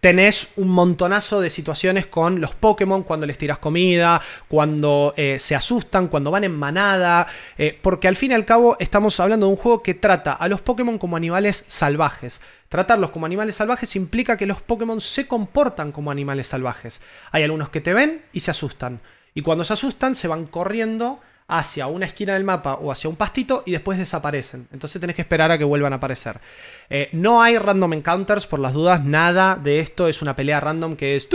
tenés 0.00 0.48
un 0.56 0.68
montonazo 0.68 1.40
de 1.40 1.50
situaciones 1.50 2.06
con 2.06 2.40
los 2.40 2.54
Pokémon 2.54 3.04
cuando 3.04 3.26
les 3.26 3.38
tiras 3.38 3.58
comida, 3.58 4.20
cuando 4.48 5.14
eh, 5.16 5.38
se 5.38 5.54
asustan, 5.54 6.08
cuando 6.08 6.32
van 6.32 6.42
en 6.42 6.56
manada, 6.56 7.28
eh, 7.56 7.78
porque 7.80 8.08
al 8.08 8.16
fin 8.16 8.32
y 8.32 8.34
al 8.34 8.44
cabo 8.44 8.76
estamos 8.80 9.20
hablando 9.20 9.46
de 9.46 9.52
un 9.52 9.58
juego 9.58 9.82
que 9.82 9.94
trata 9.94 10.32
a 10.32 10.48
los 10.48 10.60
Pokémon 10.60 10.98
como 10.98 11.16
animales 11.16 11.64
salvajes. 11.68 12.40
Tratarlos 12.68 13.10
como 13.10 13.26
animales 13.26 13.54
salvajes 13.54 13.94
implica 13.94 14.36
que 14.36 14.46
los 14.46 14.60
Pokémon 14.60 15.00
se 15.00 15.28
comportan 15.28 15.92
como 15.92 16.10
animales 16.10 16.48
salvajes. 16.48 17.02
Hay 17.30 17.44
algunos 17.44 17.68
que 17.68 17.80
te 17.80 17.94
ven 17.94 18.22
y 18.32 18.40
se 18.40 18.50
asustan. 18.50 19.00
Y 19.32 19.42
cuando 19.42 19.64
se 19.64 19.74
asustan 19.74 20.16
se 20.16 20.26
van 20.26 20.46
corriendo 20.46 21.20
hacia 21.46 21.86
una 21.86 22.06
esquina 22.06 22.34
del 22.34 22.44
mapa 22.44 22.74
o 22.74 22.90
hacia 22.90 23.10
un 23.10 23.16
pastito 23.16 23.62
y 23.66 23.72
después 23.72 23.98
desaparecen. 23.98 24.66
Entonces 24.72 25.00
tenés 25.00 25.14
que 25.14 25.22
esperar 25.22 25.50
a 25.50 25.58
que 25.58 25.64
vuelvan 25.64 25.92
a 25.92 25.96
aparecer. 25.96 26.40
Eh, 26.88 27.10
no 27.12 27.42
hay 27.42 27.58
random 27.58 27.94
encounters 27.94 28.46
por 28.46 28.60
las 28.60 28.72
dudas, 28.72 29.04
nada 29.04 29.56
de 29.56 29.80
esto 29.80 30.08
es 30.08 30.22
una 30.22 30.34
pelea 30.36 30.60
random 30.60 30.96
que 30.96 31.16
es... 31.16 31.28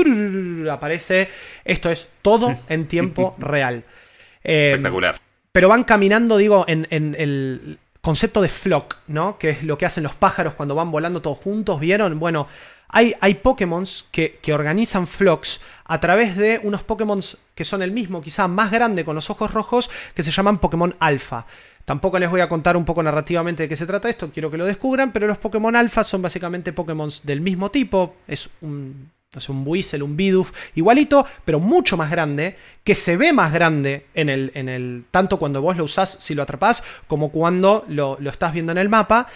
aparece. 0.71 1.29
Esto 1.63 1.91
es 1.91 2.07
todo 2.21 2.55
en 2.69 2.87
tiempo 2.87 3.35
real. 3.37 3.83
Eh, 4.43 4.69
Espectacular. 4.69 5.15
pero 5.51 5.69
van 5.69 5.83
caminando, 5.83 6.37
digo, 6.37 6.65
en, 6.67 6.87
en 6.89 7.15
el 7.19 7.77
concepto 8.01 8.41
de 8.41 8.49
flock, 8.49 8.97
¿no? 9.07 9.37
Que 9.37 9.49
es 9.49 9.63
lo 9.63 9.77
que 9.77 9.85
hacen 9.85 10.03
los 10.03 10.15
pájaros 10.15 10.55
cuando 10.55 10.73
van 10.73 10.89
volando 10.89 11.21
todos 11.21 11.37
juntos, 11.37 11.79
¿vieron? 11.79 12.19
Bueno, 12.19 12.47
hay, 12.89 13.13
hay 13.21 13.35
Pokémon 13.35 13.85
que, 14.11 14.39
organizan 14.51 15.07
flocks 15.07 15.61
a 15.85 15.99
través 15.99 16.35
de 16.35 16.59
unos 16.63 16.83
Pokémon 16.83 17.21
que 17.55 17.65
son 17.65 17.81
el 17.81 17.91
mismo, 17.91 18.21
quizá 18.21 18.47
más 18.47 18.71
grande, 18.71 19.05
con 19.05 19.15
los 19.15 19.29
ojos 19.29 19.51
rojos, 19.51 19.89
que 20.13 20.23
se 20.23 20.31
llaman 20.31 20.59
Pokémon 20.59 20.95
Alpha. 20.99 21.45
Tampoco 21.85 22.19
les 22.19 22.29
voy 22.29 22.41
a 22.41 22.49
contar 22.49 22.77
un 22.77 22.85
poco 22.85 23.01
narrativamente 23.01 23.63
de 23.63 23.69
qué 23.69 23.75
se 23.75 23.85
trata 23.85 24.09
esto, 24.09 24.31
quiero 24.31 24.51
que 24.51 24.57
lo 24.57 24.65
descubran, 24.65 25.11
pero 25.11 25.27
los 25.27 25.37
Pokémon 25.37 25.75
Alpha 25.75 26.03
son 26.03 26.21
básicamente 26.21 26.73
Pokémon 26.73 27.09
del 27.23 27.41
mismo 27.41 27.71
tipo, 27.71 28.15
es 28.27 28.49
un, 28.61 29.09
no 29.33 29.41
sé, 29.41 29.51
un 29.51 29.63
Buizel, 29.63 30.03
un 30.03 30.15
Bidoof, 30.15 30.51
igualito, 30.75 31.25
pero 31.45 31.59
mucho 31.59 31.97
más 31.97 32.09
grande, 32.09 32.57
que 32.83 32.95
se 32.95 33.17
ve 33.17 33.33
más 33.33 33.53
grande 33.53 34.05
en 34.13 34.29
el, 34.29 34.51
en 34.55 34.69
el 34.69 35.05
tanto 35.11 35.37
cuando 35.37 35.61
vos 35.61 35.77
lo 35.77 35.83
usás 35.83 36.17
si 36.19 36.33
lo 36.33 36.43
atrapás, 36.43 36.83
como 37.07 37.31
cuando 37.31 37.85
lo, 37.87 38.17
lo 38.19 38.29
estás 38.29 38.53
viendo 38.53 38.71
en 38.71 38.79
el 38.79 38.89
mapa. 38.89 39.27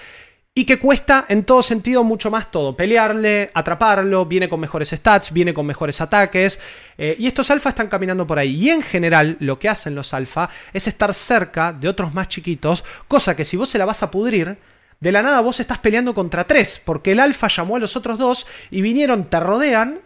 Y 0.55 0.65
que 0.65 0.77
cuesta 0.77 1.25
en 1.29 1.45
todo 1.45 1.63
sentido 1.63 2.03
mucho 2.03 2.29
más 2.29 2.51
todo. 2.51 2.77
Pelearle, 2.77 3.49
atraparlo, 3.55 4.27
viene 4.27 4.47
con 4.47 4.59
mejores 4.59 4.89
stats, 4.91 5.33
viene 5.33 5.51
con 5.51 5.65
mejores 5.65 5.99
ataques. 5.99 6.59
eh, 6.97 7.15
y 7.17 7.25
estos 7.25 7.49
alfa 7.49 7.69
están 7.69 7.87
caminando 7.87 8.27
por 8.27 8.37
ahí. 8.37 8.53
Y 8.55 8.69
en 8.69 8.83
general 8.83 9.35
lo 9.39 9.57
que 9.57 9.67
hacen 9.67 9.95
los 9.95 10.13
alfa 10.13 10.51
es 10.71 10.87
estar 10.87 11.11
cerca 11.15 11.73
de 11.73 11.89
otros 11.89 12.13
más 12.13 12.27
chiquitos. 12.27 12.83
Cosa 13.07 13.35
que 13.35 13.45
si 13.45 13.57
vos 13.57 13.69
se 13.69 13.79
la 13.79 13.85
vas 13.85 14.03
a 14.03 14.11
pudrir, 14.11 14.57
de 14.99 15.11
la 15.11 15.23
nada 15.23 15.41
vos 15.41 15.59
estás 15.59 15.79
peleando 15.79 16.13
contra 16.13 16.45
tres. 16.45 16.79
Porque 16.85 17.13
el 17.13 17.19
alfa 17.19 17.47
llamó 17.47 17.77
a 17.77 17.79
los 17.79 17.95
otros 17.95 18.19
dos 18.19 18.45
y 18.69 18.83
vinieron, 18.83 19.31
te 19.31 19.39
rodean 19.39 20.01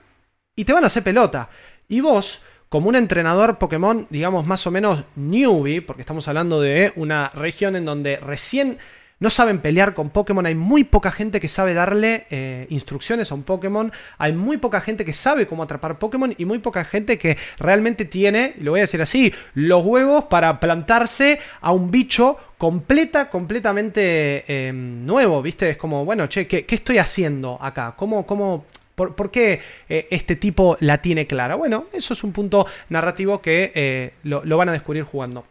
y 0.56 0.64
te 0.64 0.72
van 0.72 0.86
a 0.86 0.88
hacer 0.88 1.04
pelota. 1.04 1.50
Y 1.90 2.00
vos, 2.00 2.42
como 2.70 2.88
un 2.88 2.96
entrenador 2.96 3.58
Pokémon, 3.58 4.08
digamos 4.10 4.46
más 4.46 4.66
o 4.66 4.72
menos 4.72 5.04
newbie, 5.18 5.82
porque 5.82 6.04
estamos 6.04 6.26
hablando 6.30 6.62
de 6.62 6.94
una 6.96 7.32
región 7.36 7.76
en 7.76 7.84
donde 7.84 8.16
recién 8.16 8.78
no 9.20 9.30
saben 9.30 9.60
pelear 9.60 9.94
con 9.94 10.10
Pokémon, 10.10 10.46
hay 10.46 10.56
muy 10.56 10.84
poca 10.84 11.12
gente 11.12 11.40
que 11.40 11.48
sabe 11.48 11.74
darle 11.74 12.28
eh, 12.30 12.68
instrucciones 12.70 13.32
a 13.32 13.36
un 13.36 13.44
Pokémon, 13.44 13.92
hay 14.18 14.34
muy 14.34 14.58
poca 14.58 14.82
gente 14.82 15.06
que 15.06 15.14
sabe 15.14 15.48
cómo 15.48 15.64
atrapar 15.64 15.98
Pokémon 15.98 16.36
y 16.38 16.46
muy 16.46 16.60
poca 16.60 16.84
gente 16.86 17.18
que 17.18 17.38
realmente 17.58 18.06
tiene, 18.06 18.54
lo 18.60 18.72
voy 18.72 18.82
a 18.82 18.84
decir 18.84 19.02
así, 19.02 19.34
los 19.54 19.84
huevos 19.86 20.26
para 20.26 20.60
plantarse 20.60 21.40
a 21.62 21.72
un 21.72 21.90
bicho 21.90 22.38
completa, 22.58 23.30
completamente 23.30 24.46
eh, 24.48 24.72
nuevo, 24.74 25.42
¿viste? 25.42 25.70
Es 25.72 25.78
como, 25.78 26.06
bueno, 26.06 26.28
che, 26.28 26.48
¿qué, 26.48 26.66
estoy 26.68 26.98
haciendo 26.98 27.58
acá? 27.62 27.96
¿Cómo, 27.98 28.26
cómo, 28.26 28.66
por, 28.96 29.16
por 29.16 29.32
qué 29.32 29.62
eh, 29.90 30.08
este 30.12 30.36
tipo 30.36 30.78
la 30.80 31.00
tiene 31.00 31.28
clara? 31.28 31.56
Bueno, 31.56 31.86
eso 31.94 32.14
es 32.14 32.24
un 32.24 32.32
punto 32.32 32.68
narrativo 32.90 33.42
que 33.42 34.14
lo 34.24 34.58
van 34.58 34.70
a 34.70 34.74
descubrir 34.74 35.04
jugando. 35.04 35.46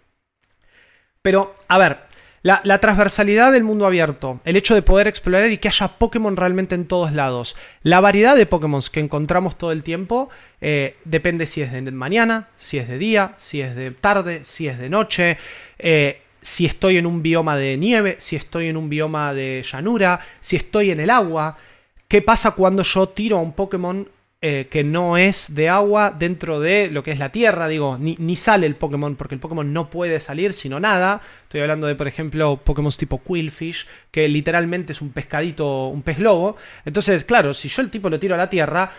Pero, 1.23 1.57
a 1.67 1.79
ver, 1.79 2.06
la, 2.47 2.79
transversalidad 2.79 3.51
del 3.51 3.65
mundo 3.65 3.87
abierto, 3.87 4.41
el 4.45 4.57
hecho 4.57 4.75
de 4.77 4.83
poder 4.83 5.09
explorar 5.09 5.51
y 5.51 5.59
que 5.59 5.69
haya 5.69 5.89
Pokémon 5.89 6.37
realmente 6.37 6.77
en 6.77 6.87
todos 6.87 7.13
lados, 7.13 7.57
la 7.83 8.01
variedad 8.01 8.37
de 8.37 8.47
Pokémon 8.47 8.83
que 8.93 9.01
encontramos 9.01 9.59
todo 9.59 9.73
el 9.73 9.83
tiempo, 9.83 10.29
eh, 10.61 10.97
depende 11.05 11.47
si 11.47 11.63
es 11.63 11.73
de 11.73 11.83
mañana, 11.91 12.49
si 12.57 12.79
es 12.79 12.89
de 12.89 12.99
día, 12.99 13.35
si 13.39 13.63
es 13.63 13.75
de 13.75 13.91
tarde, 13.91 14.43
si 14.45 14.69
es 14.69 14.79
de 14.79 14.89
noche, 14.89 15.39
eh, 15.79 16.23
si 16.41 16.67
estoy 16.67 16.99
en 16.99 17.07
un 17.07 17.21
bioma 17.21 17.57
de 17.57 17.77
nieve, 17.77 18.17
si 18.21 18.37
estoy 18.37 18.69
en 18.69 18.77
un 18.77 18.89
bioma 18.89 19.35
de 19.35 19.65
llanura, 19.69 20.21
si 20.41 20.55
estoy 20.55 20.93
en 20.93 21.01
el 21.01 21.11
agua. 21.11 21.59
¿Qué 22.07 22.23
pasa 22.23 22.53
cuando 22.53 22.85
yo 22.85 23.09
tiro 23.09 23.39
a 23.39 23.41
un 23.41 23.53
Pokémon 23.55 24.09
eh, 24.43 24.69
que 24.71 24.85
no 24.85 25.17
es 25.17 25.55
de 25.55 25.69
agua 25.69 26.11
dentro 26.11 26.61
de 26.61 26.91
lo 26.91 27.03
que 27.03 27.13
es 27.13 27.19
la 27.19 27.33
tierra? 27.33 27.69
Digo, 27.69 27.97
ni, 27.99 28.17
ni 28.19 28.37
sale 28.37 28.67
el 28.67 28.77
Pokémon 28.77 29.17
porque 29.17 29.35
el 29.35 29.41
Pokémon 29.41 29.73
no 29.73 29.89
puede 29.91 30.21
salir 30.21 30.53
sino 30.53 30.79
nada. 30.79 31.23
Estoy 31.45 31.63
hablando 31.63 31.87
de, 31.87 31.95
por 31.95 32.07
ejemplo, 32.07 32.59
Pokémon 32.59 32.93
tipo 32.93 33.23
Quillfish, 33.23 33.87
que 34.11 34.29
literalmente 34.29 34.93
es 34.93 35.01
un 35.01 35.11
pescadito, 35.11 35.89
un 35.89 36.03
pez 36.03 36.19
globo. 36.19 36.57
Entonces, 36.85 37.25
claro, 37.25 37.55
si 37.55 37.69
yo 37.69 37.83
el 37.83 37.91
tipo 37.91 38.11
lo 38.11 38.19
tiro 38.19 38.35
a 38.35 38.39
la 38.39 38.51
tierra, 38.51 38.93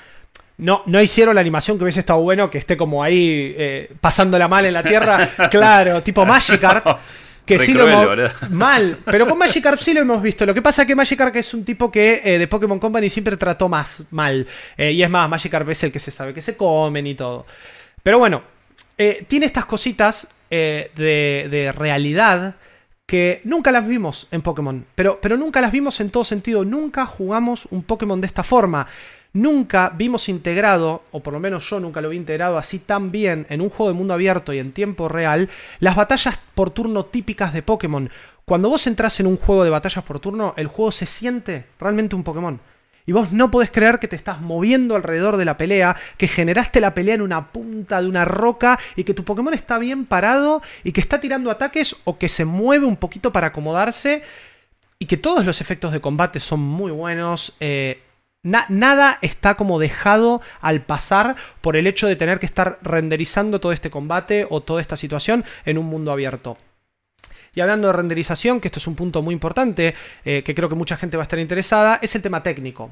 no, 0.58 0.82
no 0.88 1.02
hicieron 1.02 1.36
la 1.36 1.42
animación 1.42 1.78
que 1.78 1.84
hubiese 1.84 2.00
estado 2.00 2.22
bueno, 2.22 2.50
que 2.50 2.58
esté 2.58 2.76
como 2.76 3.04
ahí 3.04 3.54
eh, 3.58 3.92
pasándola 4.02 4.48
mal 4.48 4.66
en 4.66 4.74
la 4.74 4.84
tierra. 4.84 5.30
claro, 5.52 6.02
tipo 6.02 6.26
Magikarp. 6.26 6.86
Que 7.48 7.58
Re 7.58 7.66
sí 7.66 7.74
lo 7.74 7.88
hemos-. 7.88 8.50
Mal, 8.52 9.00
pero 9.06 9.26
con 9.26 9.38
Magikarp 9.38 9.80
sí 9.80 9.94
lo 9.94 10.02
hemos 10.02 10.22
visto. 10.22 10.46
Lo 10.46 10.54
que 10.54 10.62
pasa 10.62 10.82
es 10.82 10.88
que 10.88 10.96
Magikarp 10.96 11.36
es 11.38 11.54
un 11.54 11.64
tipo 11.64 11.90
que 11.90 12.22
eh, 12.24 12.38
de 12.38 12.48
Pokémon 12.48 12.78
Company 12.78 13.10
siempre 13.10 13.38
trató 13.38 13.70
más 13.70 14.04
mal. 14.12 14.46
Eh, 14.78 14.92
y 14.92 15.02
es 15.02 15.10
más, 15.10 15.30
Magikarp 15.30 15.70
es 15.70 15.84
el 15.84 15.92
que 15.92 16.00
se 16.00 16.12
sabe 16.12 16.34
que 16.34 16.42
se 16.42 16.58
comen 16.58 17.08
y 17.08 17.16
todo. 17.16 17.46
Pero 18.04 18.20
bueno, 18.20 18.44
eh, 18.98 19.26
tiene 19.28 19.46
estas 19.46 19.66
cositas 19.66 20.28
de, 20.50 20.90
de 20.96 21.72
realidad 21.76 22.56
que 23.06 23.42
nunca 23.46 23.72
las 23.72 23.88
vimos 23.88 24.28
en 24.32 24.42
Pokémon. 24.42 24.86
Pero, 24.94 25.20
pero 25.22 25.38
nunca 25.38 25.62
las 25.62 25.72
vimos 25.72 26.00
en 26.02 26.10
todo 26.10 26.26
sentido. 26.26 26.66
Nunca 26.66 27.06
jugamos 27.06 27.68
un 27.72 27.84
Pokémon 27.84 28.20
de 28.20 28.28
esta 28.28 28.44
forma. 28.44 28.88
Nunca 29.38 29.92
vimos 29.96 30.30
integrado, 30.30 31.04
o 31.12 31.20
por 31.20 31.32
lo 31.32 31.40
menos 31.40 31.70
yo 31.70 31.80
nunca 31.80 32.02
lo 32.02 32.10
vi 32.10 32.18
integrado 32.18 32.58
así 32.58 32.80
tan 32.80 33.12
bien 33.12 33.46
en 33.52 33.62
un 33.62 33.70
juego 33.70 33.92
de 33.92 33.96
mundo 33.96 34.16
abierto 34.16 34.52
y 34.52 34.58
en 34.58 34.72
tiempo 34.72 35.10
real, 35.10 35.48
las 35.80 35.96
batallas 35.96 36.40
por 36.56 36.72
turno 36.72 37.06
típicas 37.06 37.54
de 37.54 37.62
Pokémon. 37.62 38.10
Cuando 38.46 38.68
vos 38.68 38.88
entras 38.88 39.20
en 39.20 39.28
un 39.28 39.38
juego 39.38 39.64
de 39.64 39.70
batallas 39.70 40.04
por 40.04 40.20
turno, 40.20 40.56
el 40.58 40.66
juego 40.66 40.92
se 40.92 41.06
siente 41.06 41.66
realmente 41.80 42.16
un 42.16 42.24
Pokémon. 42.24 42.60
Y 43.06 43.12
vos 43.12 43.32
no 43.32 43.52
podés 43.52 43.70
creer 43.70 44.00
que 44.00 44.08
te 44.08 44.16
estás 44.16 44.42
moviendo 44.42 44.96
alrededor 44.96 45.38
de 45.38 45.46
la 45.46 45.56
pelea, 45.56 45.96
que 46.18 46.28
generaste 46.28 46.82
la 46.82 46.96
pelea 46.96 47.14
en 47.14 47.22
una 47.22 47.50
punta 47.50 48.02
de 48.02 48.08
una 48.10 48.26
roca 48.26 48.80
y 48.96 49.04
que 49.04 49.14
tu 49.14 49.24
Pokémon 49.24 49.54
está 49.54 49.78
bien 49.78 50.08
parado 50.08 50.64
y 50.84 50.94
que 50.94 51.02
está 51.02 51.20
tirando 51.20 51.52
ataques 51.52 51.96
o 52.06 52.18
que 52.18 52.28
se 52.28 52.44
mueve 52.44 52.88
un 52.88 52.98
poquito 52.98 53.32
para 53.32 53.48
acomodarse 53.48 54.24
y 54.98 55.06
que 55.06 55.18
todos 55.18 55.46
los 55.46 55.62
efectos 55.62 55.92
de 55.92 56.02
combate 56.02 56.40
son 56.40 56.60
muy 56.62 56.92
buenos. 56.92 57.56
eh, 57.60 58.02
na- 58.44 58.66
nada 58.70 59.18
está 59.22 59.56
como 59.56 59.80
dejado 59.80 60.42
al 60.62 60.82
pasar 60.82 61.36
por 61.62 61.76
el 61.76 61.88
hecho 61.88 62.08
de 62.08 62.16
tener 62.16 62.40
que 62.40 62.46
estar 62.46 62.80
renderizando 62.82 63.60
todo 63.60 63.72
este 63.72 63.90
combate 63.90 64.46
o 64.50 64.62
toda 64.62 64.82
esta 64.82 64.96
situación 64.98 65.44
en 65.66 65.78
un 65.78 65.86
mundo 65.86 66.12
abierto. 66.12 66.58
Y 67.56 67.62
hablando 67.62 67.88
de 67.88 67.94
renderización, 67.94 68.60
que 68.60 68.68
esto 68.68 68.80
es 68.80 68.88
un 68.88 68.96
punto 68.96 69.22
muy 69.24 69.34
importante, 69.34 69.96
eh, 70.26 70.44
que 70.44 70.54
creo 70.54 70.70
que 70.70 70.76
mucha 70.76 70.96
gente 70.98 71.18
va 71.18 71.24
a 71.24 71.26
estar 71.26 71.40
interesada, 71.40 72.00
es 72.02 72.14
el 72.16 72.22
tema 72.22 72.44
técnico. 72.44 72.92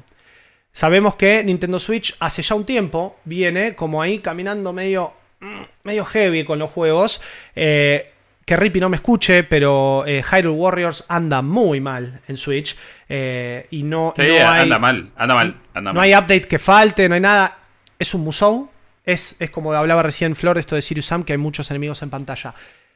Sabemos 0.72 1.14
que 1.14 1.42
Nintendo 1.44 1.78
Switch 1.78 2.16
hace 2.20 2.42
ya 2.42 2.54
un 2.54 2.64
tiempo 2.64 3.16
viene 3.24 3.74
como 3.76 4.02
ahí 4.02 4.18
caminando 4.18 4.72
medio, 4.72 5.12
mm, 5.40 5.62
medio 5.84 6.04
heavy 6.04 6.44
con 6.44 6.58
los 6.58 6.70
juegos. 6.70 7.22
eh, 7.54 8.12
que 8.46 8.56
Rippy 8.56 8.80
no 8.80 8.88
me 8.88 8.96
escuche, 8.96 9.42
pero 9.44 10.04
eh, 10.06 10.22
Hyrule 10.22 10.56
Warriors 10.56 11.04
anda 11.08 11.42
muy 11.42 11.80
mal 11.80 12.20
en 12.28 12.36
Switch. 12.36 12.76
eh, 13.08 13.66
y 13.70 13.82
no, 13.82 14.14
Sí, 14.16 14.22
no 14.22 14.34
hay, 14.50 14.62
anda 14.62 14.78
mal, 14.78 15.10
anda 15.16 15.34
mal, 15.34 15.56
anda 15.74 15.92
no 15.92 15.94
mal. 16.00 16.04
hay 16.04 16.14
update 16.14 16.42
que 16.48 16.58
falte, 16.58 17.08
no 17.08 17.16
hay 17.16 17.20
nada. 17.20 17.58
Es 17.98 18.14
un 18.14 18.22
Musou. 18.22 18.70
Es, 19.04 19.36
es 19.40 19.50
como 19.50 19.72
hablaba 19.72 20.02
recién 20.02 20.34
Flor, 20.36 20.58
esto 20.58 20.74
de 20.76 20.82
Sirius 20.82 21.06
Sam, 21.06 21.24
que 21.24 21.32
hay 21.32 21.38
muchos 21.38 21.70
enemigos 21.70 22.02
en 22.02 22.10
pantalla. 22.10 22.54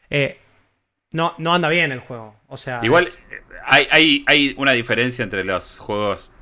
Eh, 0.08 0.38
no, 1.12 1.34
no 1.38 1.52
anda 1.54 1.68
bien 1.68 1.92
el 1.92 2.00
juego. 2.00 2.36
O 2.48 2.56
sea, 2.56 2.80
Igual 2.82 3.04
es- 3.04 3.20
hay, 3.64 3.86
hay, 3.90 4.24
hay 4.26 4.54
una 4.56 4.72
diferencia 4.72 5.22
entre 5.24 5.44
los 5.44 5.78
juegos, 5.78 6.32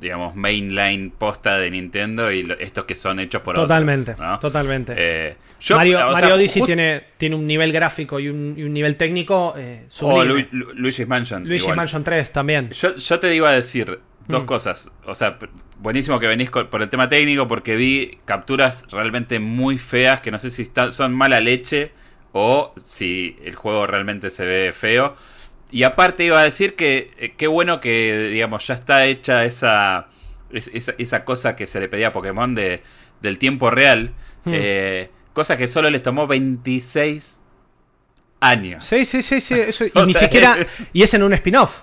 digamos, 0.00 0.34
mainline 0.36 1.10
posta 1.10 1.58
de 1.58 1.70
Nintendo 1.70 2.30
y 2.30 2.42
lo- 2.42 2.58
estos 2.58 2.84
que 2.84 2.94
son 2.94 3.20
hechos 3.20 3.42
por 3.42 3.54
totalmente, 3.56 4.12
otros. 4.12 4.26
¿no? 4.26 4.38
totalmente. 4.38 4.94
Eh, 4.96 5.36
Mario, 5.70 5.98
sea, 5.98 6.06
Mario 6.12 6.34
Odyssey 6.36 6.62
tiene, 6.62 7.02
tiene 7.16 7.34
un 7.34 7.46
nivel 7.46 7.72
gráfico 7.72 8.20
y 8.20 8.28
un, 8.28 8.54
y 8.56 8.62
un 8.62 8.72
nivel 8.72 8.96
técnico 8.96 9.54
eh, 9.58 9.86
O. 10.00 10.22
Lu- 10.24 10.44
Lu- 10.52 10.72
Luigi's 10.74 11.08
Mansion. 11.08 11.42
Luigi's 11.44 11.62
igual. 11.64 11.76
Mansion 11.76 12.04
3 12.04 12.32
también. 12.32 12.70
Yo, 12.70 12.94
yo 12.94 13.18
te 13.18 13.34
iba 13.34 13.48
a 13.48 13.52
decir 13.52 13.98
dos 14.28 14.42
Mm. 14.44 14.46
cosas. 14.46 14.90
O 15.06 15.14
sea, 15.16 15.36
buenísimo 15.78 16.20
que 16.20 16.26
venís 16.28 16.50
con- 16.50 16.68
por 16.68 16.82
el 16.82 16.88
tema 16.88 17.08
técnico 17.08 17.48
porque 17.48 17.74
vi 17.76 18.18
capturas 18.24 18.86
realmente 18.92 19.40
muy 19.40 19.78
feas 19.78 20.20
que 20.20 20.30
no 20.30 20.38
sé 20.38 20.50
si 20.50 20.62
están- 20.62 20.92
son 20.92 21.12
mala 21.14 21.40
leche 21.40 21.90
o 22.32 22.72
si 22.76 23.36
el 23.44 23.56
juego 23.56 23.86
realmente 23.86 24.30
se 24.30 24.44
ve 24.44 24.72
feo. 24.72 25.16
Y 25.70 25.82
aparte 25.82 26.24
iba 26.24 26.40
a 26.40 26.44
decir 26.44 26.74
que 26.74 27.12
eh, 27.18 27.34
qué 27.36 27.46
bueno 27.46 27.80
que, 27.80 28.30
digamos, 28.32 28.66
ya 28.66 28.74
está 28.74 29.06
hecha 29.06 29.44
esa, 29.44 30.08
esa, 30.50 30.94
esa 30.96 31.24
cosa 31.24 31.56
que 31.56 31.66
se 31.66 31.80
le 31.80 31.88
pedía 31.88 32.08
a 32.08 32.12
Pokémon 32.12 32.54
de, 32.54 32.82
del 33.20 33.38
tiempo 33.38 33.70
real. 33.70 34.12
Hmm. 34.44 34.52
Eh, 34.54 35.10
cosa 35.32 35.56
que 35.56 35.66
solo 35.66 35.90
les 35.90 36.02
tomó 36.02 36.26
26 36.26 37.42
años. 38.40 38.84
Sí, 38.84 39.04
sí, 39.04 39.22
sí, 39.22 39.40
sí. 39.40 39.54
Eso, 39.54 39.84
y 39.94 40.02
ni 40.06 40.12
sea, 40.12 40.22
siquiera. 40.22 40.56
Y 40.92 41.02
es 41.02 41.12
en 41.14 41.22
un 41.22 41.34
spin-off. 41.34 41.82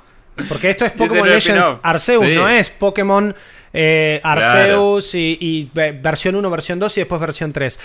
Porque 0.49 0.69
esto 0.69 0.85
es 0.85 0.91
Pokémon 0.91 1.27
Legends 1.27 1.79
Arceus, 1.81 2.25
sí. 2.25 2.35
no 2.35 2.49
es 2.49 2.69
Pokémon 2.69 3.33
eh, 3.71 4.19
Arceus 4.21 5.15
y, 5.15 5.37
y, 5.39 5.71
versión 5.73 6.35
1, 6.35 6.49
versión 6.49 6.77
2 6.77 6.97
y 6.97 7.01
después 7.01 7.21
versión 7.21 7.53
3. 7.53 7.79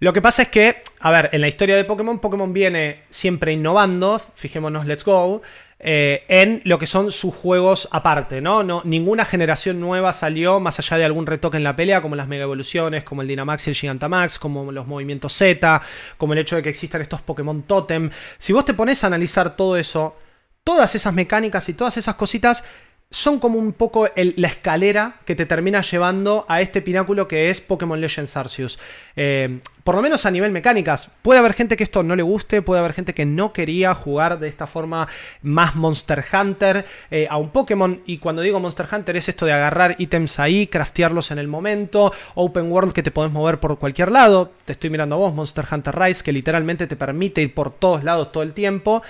Lo 0.00 0.14
que 0.14 0.22
pasa 0.22 0.42
es 0.42 0.48
que, 0.48 0.82
a 0.98 1.10
ver, 1.10 1.28
en 1.32 1.42
la 1.42 1.48
historia 1.48 1.76
de 1.76 1.84
Pokémon, 1.84 2.18
Pokémon 2.18 2.52
viene 2.52 3.02
siempre 3.10 3.52
innovando, 3.52 4.20
fijémonos, 4.34 4.86
let's 4.86 5.04
go, 5.04 5.42
eh, 5.78 6.24
en 6.28 6.62
lo 6.64 6.78
que 6.78 6.86
son 6.86 7.12
sus 7.12 7.34
juegos 7.34 7.86
aparte, 7.90 8.40
¿no? 8.40 8.62
¿no? 8.62 8.80
Ninguna 8.84 9.26
generación 9.26 9.78
nueva 9.78 10.14
salió 10.14 10.58
más 10.58 10.78
allá 10.78 10.96
de 10.96 11.04
algún 11.04 11.26
retoque 11.26 11.58
en 11.58 11.64
la 11.64 11.76
pelea, 11.76 12.00
como 12.00 12.16
las 12.16 12.28
Mega 12.28 12.44
Evoluciones, 12.44 13.04
como 13.04 13.20
el 13.20 13.28
Dynamax 13.28 13.66
y 13.66 13.70
el 13.70 13.76
Gigantamax, 13.76 14.38
como 14.38 14.72
los 14.72 14.86
movimientos 14.86 15.34
Z, 15.34 15.82
como 16.16 16.32
el 16.32 16.38
hecho 16.38 16.56
de 16.56 16.62
que 16.62 16.70
existan 16.70 17.02
estos 17.02 17.20
Pokémon 17.20 17.62
Totem. 17.62 18.10
Si 18.38 18.54
vos 18.54 18.64
te 18.64 18.72
pones 18.72 19.04
a 19.04 19.06
analizar 19.06 19.54
todo 19.54 19.76
eso, 19.76 20.16
todas 20.64 20.94
esas 20.94 21.12
mecánicas 21.12 21.68
y 21.68 21.74
todas 21.74 21.98
esas 21.98 22.14
cositas 22.14 22.64
son 23.12 23.40
como 23.40 23.58
un 23.58 23.72
poco 23.72 24.08
la 24.14 24.48
escalera 24.48 25.16
que 25.24 25.34
te 25.34 25.44
termina 25.44 25.80
llevando 25.80 26.44
a 26.48 26.60
este 26.60 26.80
pináculo 26.80 27.26
que 27.26 27.50
es 27.50 27.60
Pokémon 27.60 28.00
Legends 28.00 28.36
Arceus. 28.36 28.78
Eh, 29.16 29.58
por 29.82 29.96
lo 29.96 30.02
menos 30.02 30.26
a 30.26 30.30
nivel 30.30 30.52
mecánicas. 30.52 31.10
Puede 31.20 31.40
haber 31.40 31.54
gente 31.54 31.76
que 31.76 31.82
esto 31.82 32.04
no 32.04 32.14
le 32.14 32.22
guste, 32.22 32.62
puede 32.62 32.78
haber 32.78 32.92
gente 32.92 33.12
que 33.12 33.26
no 33.26 33.52
quería 33.52 33.96
jugar 33.96 34.38
de 34.38 34.46
esta 34.46 34.68
forma 34.68 35.08
más 35.42 35.74
Monster 35.74 36.24
Hunter 36.32 36.84
eh, 37.10 37.26
a 37.28 37.36
un 37.36 37.50
Pokémon. 37.50 38.00
Y 38.06 38.18
cuando 38.18 38.42
digo 38.42 38.60
Monster 38.60 38.86
Hunter 38.90 39.16
es 39.16 39.28
esto 39.28 39.44
de 39.44 39.54
agarrar 39.54 39.96
ítems 39.98 40.38
ahí, 40.38 40.68
craftearlos 40.68 41.32
en 41.32 41.40
el 41.40 41.48
momento, 41.48 42.12
Open 42.36 42.70
World 42.70 42.92
que 42.92 43.02
te 43.02 43.10
podés 43.10 43.32
mover 43.32 43.58
por 43.58 43.76
cualquier 43.80 44.12
lado. 44.12 44.52
Te 44.64 44.72
estoy 44.72 44.90
mirando 44.90 45.16
a 45.16 45.18
vos, 45.18 45.34
Monster 45.34 45.66
Hunter 45.68 45.98
Rise, 45.98 46.22
que 46.22 46.30
literalmente 46.30 46.86
te 46.86 46.94
permite 46.94 47.42
ir 47.42 47.54
por 47.54 47.72
todos 47.72 48.04
lados 48.04 48.30
todo 48.30 48.44
el 48.44 48.52
tiempo. 48.52 49.02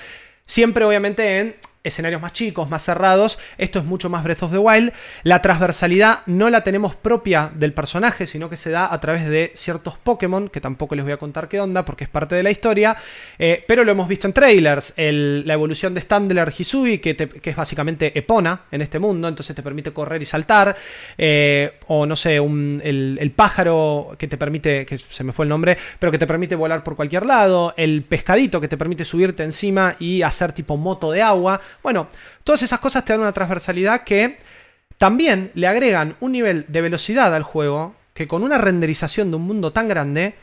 Siempre 0.46 0.86
obviamente 0.86 1.38
en 1.38 1.56
escenarios 1.82 2.20
más 2.20 2.32
chicos, 2.32 2.68
más 2.68 2.84
cerrados. 2.84 3.38
Esto 3.58 3.78
es 3.78 3.84
mucho 3.84 4.08
más 4.10 4.24
Breath 4.24 4.42
of 4.42 4.52
the 4.52 4.58
Wild. 4.58 4.92
La 5.22 5.40
transversalidad 5.42 6.20
no 6.26 6.50
la 6.50 6.62
tenemos 6.62 6.96
propia 6.96 7.50
del 7.54 7.72
personaje, 7.72 8.26
sino 8.26 8.50
que 8.50 8.56
se 8.56 8.70
da 8.70 8.92
a 8.92 9.00
través 9.00 9.26
de 9.26 9.52
ciertos 9.54 9.96
Pokémon, 9.98 10.48
que 10.48 10.60
tampoco 10.60 10.94
les 10.94 11.04
voy 11.04 11.12
a 11.12 11.16
contar 11.16 11.48
qué 11.48 11.60
onda 11.60 11.84
porque 11.84 12.04
es 12.04 12.10
parte 12.10 12.34
de 12.34 12.42
la 12.42 12.50
historia. 12.50 12.96
Eh, 13.38 13.64
pero 13.66 13.84
lo 13.84 13.92
hemos 13.92 14.08
visto 14.08 14.26
en 14.26 14.32
trailers. 14.32 14.94
La 14.96 15.54
evolución 15.54 15.94
de 15.94 16.00
Standler 16.00 16.52
Hisui, 16.56 16.98
que, 16.98 17.16
es 17.42 17.56
básicamente 17.56 18.16
Epona 18.18 18.62
en 18.70 18.82
este 18.82 18.98
mundo, 18.98 19.28
entonces 19.28 19.56
te 19.56 19.62
permite 19.62 19.92
correr 19.92 20.20
y 20.22 20.26
saltar. 20.26 20.76
Eh, 21.16 21.78
o 21.86 22.06
no 22.06 22.16
sé, 22.16 22.36
el 22.36 23.32
pájaro 23.34 24.14
que 24.18 24.28
te 24.28 24.36
permite, 24.36 24.84
que 24.86 24.98
se 24.98 25.24
me 25.24 25.32
fue 25.32 25.44
el 25.44 25.48
nombre, 25.48 25.76
pero 25.98 26.12
que 26.12 26.18
te 26.18 26.26
permite 26.26 26.54
volar 26.54 26.84
por 26.84 26.96
cualquier 26.96 27.26
lado. 27.26 27.74
El 27.76 28.02
pescadito 28.02 28.60
que 28.60 28.68
te 28.68 28.76
permite 28.76 29.04
subirte 29.04 29.42
encima 29.42 29.96
y 29.98 30.22
hacer 30.22 30.52
tipo 30.52 30.76
moto 30.76 31.10
de 31.10 31.22
agua. 31.22 31.60
Bueno, 31.82 32.08
todas 32.44 32.62
esas 32.62 32.80
cosas 32.80 33.04
te 33.04 33.12
dan 33.12 33.20
una 33.20 33.32
transversalidad 33.32 34.04
que 34.04 34.38
también 34.98 35.50
le 35.54 35.66
agregan 35.66 36.16
un 36.20 36.32
nivel 36.32 36.64
de 36.68 36.80
velocidad 36.80 37.34
al 37.34 37.42
juego 37.42 37.94
que 38.12 38.28
con 38.28 38.42
una 38.42 38.58
renderización 38.58 39.30
de 39.30 39.36
un 39.36 39.42
mundo 39.42 39.72
tan 39.72 39.88
grande, 39.88 40.34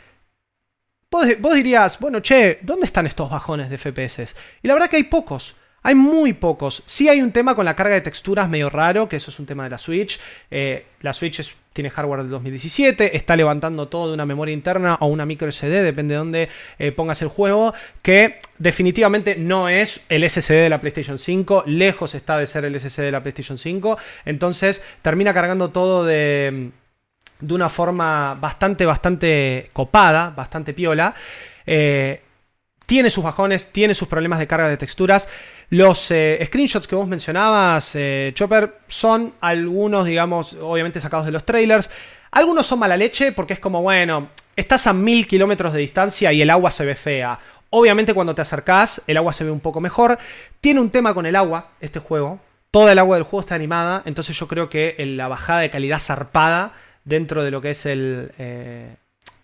vos, 1.11 1.27
vos 1.39 1.53
dirías, 1.53 1.99
bueno, 1.99 2.21
che, 2.21 2.59
¿dónde 2.61 2.85
están 2.85 3.05
estos 3.05 3.29
bajones 3.29 3.69
de 3.69 3.77
FPS? 3.77 4.35
Y 4.63 4.67
la 4.67 4.73
verdad 4.73 4.89
que 4.89 4.97
hay 4.97 5.03
pocos. 5.03 5.55
Hay 5.87 5.95
muy 5.95 6.33
pocos. 6.33 6.83
Sí 6.85 7.07
hay 7.07 7.21
un 7.21 7.31
tema 7.31 7.55
con 7.55 7.63
la 7.63 7.73
carga 7.73 7.93
de 7.93 8.01
texturas 8.01 8.49
medio 8.49 8.69
raro, 8.69 9.07
que 9.07 9.15
eso 9.15 9.31
es 9.31 9.39
un 9.39 9.45
tema 9.45 9.63
de 9.63 9.69
la 9.69 9.77
Switch. 9.77 10.19
Eh, 10.51 10.85
la 10.99 11.13
Switch 11.13 11.55
tiene 11.71 11.89
hardware 11.89 12.23
del 12.23 12.29
2017, 12.29 13.15
está 13.15 13.37
levantando 13.37 13.87
todo 13.87 14.09
de 14.09 14.13
una 14.15 14.25
memoria 14.25 14.51
interna 14.51 14.97
o 14.99 15.05
una 15.05 15.25
micro 15.25 15.49
SD, 15.49 15.83
depende 15.83 16.15
de 16.15 16.17
dónde 16.17 16.49
eh, 16.77 16.91
pongas 16.91 17.21
el 17.21 17.29
juego, 17.29 17.73
que 18.01 18.41
definitivamente 18.57 19.37
no 19.37 19.69
es 19.69 20.03
el 20.09 20.29
SSD 20.29 20.63
de 20.63 20.69
la 20.69 20.81
PlayStation 20.81 21.17
5, 21.17 21.63
lejos 21.67 22.15
está 22.15 22.37
de 22.37 22.47
ser 22.47 22.65
el 22.65 22.77
SSD 22.77 23.03
de 23.03 23.11
la 23.13 23.21
PlayStation 23.21 23.57
5, 23.57 23.97
entonces 24.25 24.83
termina 25.01 25.33
cargando 25.33 25.69
todo 25.69 26.03
de 26.03 26.71
de 27.39 27.53
una 27.53 27.69
forma 27.69 28.33
bastante, 28.33 28.85
bastante 28.85 29.69
copada, 29.71 30.31
bastante 30.31 30.73
piola. 30.73 31.13
Eh, 31.65 32.19
tiene 32.87 33.09
sus 33.09 33.23
bajones, 33.23 33.71
tiene 33.71 33.93
sus 33.93 34.07
problemas 34.07 34.39
de 34.39 34.47
carga 34.47 34.69
de 34.69 34.77
texturas. 34.77 35.27
Los 35.69 36.11
eh, 36.11 36.41
screenshots 36.45 36.87
que 36.87 36.95
vos 36.95 37.07
mencionabas, 37.07 37.91
eh, 37.95 38.31
Chopper, 38.33 38.79
son 38.87 39.33
algunos, 39.41 40.05
digamos, 40.05 40.53
obviamente 40.53 41.01
sacados 41.01 41.25
de 41.25 41.33
los 41.33 41.43
trailers. 41.43 41.89
Algunos 42.31 42.65
son 42.65 42.79
mala 42.79 42.95
leche 42.95 43.33
porque 43.33 43.53
es 43.53 43.59
como, 43.59 43.81
bueno, 43.81 44.29
estás 44.55 44.87
a 44.87 44.93
mil 44.93 45.27
kilómetros 45.27 45.73
de 45.73 45.79
distancia 45.79 46.31
y 46.31 46.41
el 46.41 46.49
agua 46.51 46.71
se 46.71 46.85
ve 46.85 46.95
fea. 46.95 47.37
Obviamente 47.69 48.13
cuando 48.13 48.33
te 48.33 48.41
acercás, 48.41 49.01
el 49.07 49.17
agua 49.17 49.33
se 49.33 49.43
ve 49.43 49.51
un 49.51 49.59
poco 49.59 49.81
mejor. 49.81 50.17
Tiene 50.61 50.79
un 50.79 50.89
tema 50.89 51.13
con 51.13 51.25
el 51.25 51.35
agua, 51.35 51.71
este 51.81 51.99
juego. 51.99 52.39
Toda 52.71 52.93
el 52.93 52.99
agua 52.99 53.17
del 53.17 53.23
juego 53.23 53.41
está 53.41 53.55
animada, 53.55 54.03
entonces 54.05 54.37
yo 54.37 54.47
creo 54.47 54.69
que 54.69 54.95
la 54.99 55.27
bajada 55.27 55.61
de 55.61 55.69
calidad 55.69 55.99
zarpada 55.99 56.73
dentro 57.03 57.43
de 57.43 57.51
lo 57.51 57.61
que 57.61 57.71
es 57.71 57.85
el, 57.85 58.31
eh, 58.37 58.95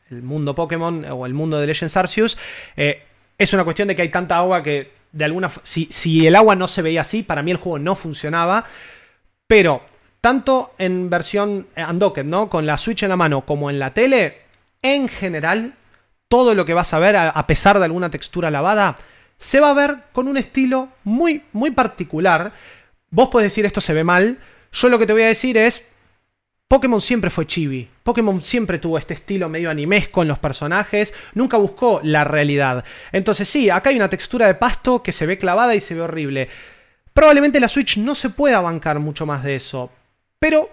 el 0.10 0.22
mundo 0.22 0.56
Pokémon 0.56 1.06
o 1.06 1.26
el 1.26 1.34
mundo 1.34 1.60
de 1.60 1.68
Legends 1.68 1.98
Arceus, 1.98 2.38
es 2.76 3.54
una 3.54 3.64
cuestión 3.64 3.88
de 3.88 3.96
que 3.96 4.04
hay 4.04 4.10
tanta 4.10 4.38
agua 4.38 4.62
que 4.62 5.03
de 5.14 5.24
alguna 5.24 5.50
si, 5.64 5.88
si 5.92 6.28
el 6.28 6.36
agua 6.36 6.56
no 6.56 6.68
se 6.68 6.82
veía 6.82 7.02
así, 7.02 7.24
para 7.24 7.42
mí 7.42 7.52
el 7.52 7.58
juego 7.58 7.80
no 7.80 7.96
funcionaba. 7.96 8.66
Pero 9.48 9.84
tanto 10.20 10.74
en 10.78 11.10
versión 11.10 11.68
eh, 11.76 11.86
undocked, 11.90 12.26
¿no? 12.26 12.50
Con 12.50 12.66
la 12.66 12.78
Switch 12.78 13.04
en 13.04 13.10
la 13.10 13.16
mano 13.16 13.46
como 13.46 13.70
en 13.70 13.80
la 13.80 13.94
tele, 13.94 14.42
en 14.82 15.08
general, 15.08 15.76
todo 16.28 16.56
lo 16.56 16.66
que 16.66 16.74
vas 16.74 16.94
a 16.94 17.00
ver, 17.00 17.16
a, 17.16 17.30
a 17.30 17.48
pesar 17.48 17.80
de 17.80 17.86
alguna 17.86 18.10
textura 18.10 18.52
lavada, 18.52 18.98
se 19.38 19.60
va 19.60 19.70
a 19.70 19.74
ver 19.74 19.98
con 20.12 20.28
un 20.28 20.38
estilo 20.38 20.90
muy, 21.04 21.44
muy 21.54 21.72
particular. 21.72 22.54
Vos 23.10 23.30
podés 23.30 23.52
decir 23.52 23.66
esto 23.66 23.82
se 23.82 23.94
ve 23.94 24.04
mal. 24.04 24.40
Yo 24.72 24.90
lo 24.90 24.98
que 24.98 25.06
te 25.06 25.14
voy 25.14 25.24
a 25.24 25.28
decir 25.28 25.58
es, 25.58 25.93
Pokémon 26.74 27.02
siempre 27.02 27.30
fue 27.30 27.46
chibi. 27.46 27.88
Pokémon 28.02 28.42
siempre 28.42 28.80
tuvo 28.80 28.98
este 28.98 29.14
estilo 29.14 29.48
medio 29.48 29.70
animesco 29.70 30.24
en 30.24 30.28
los 30.28 30.40
personajes. 30.40 31.14
Nunca 31.36 31.58
buscó 31.58 32.00
la 32.02 32.24
realidad. 32.24 32.84
Entonces 33.12 33.48
sí, 33.48 33.70
acá 33.70 33.92
hay 33.92 33.98
una 33.98 34.10
textura 34.10 34.48
de 34.48 34.56
pasto 34.56 35.04
que 35.04 35.12
se 35.12 35.28
ve 35.28 35.38
clavada 35.38 35.76
y 35.76 35.80
se 35.80 35.94
ve 35.94 36.02
horrible. 36.02 36.50
Probablemente 37.14 37.60
la 37.60 37.68
Switch 37.68 37.98
no 37.98 38.16
se 38.16 38.32
pueda 38.32 38.60
bancar 38.60 38.98
mucho 38.98 39.28
más 39.28 39.44
de 39.44 39.58
eso. 39.58 39.92
Pero 40.40 40.68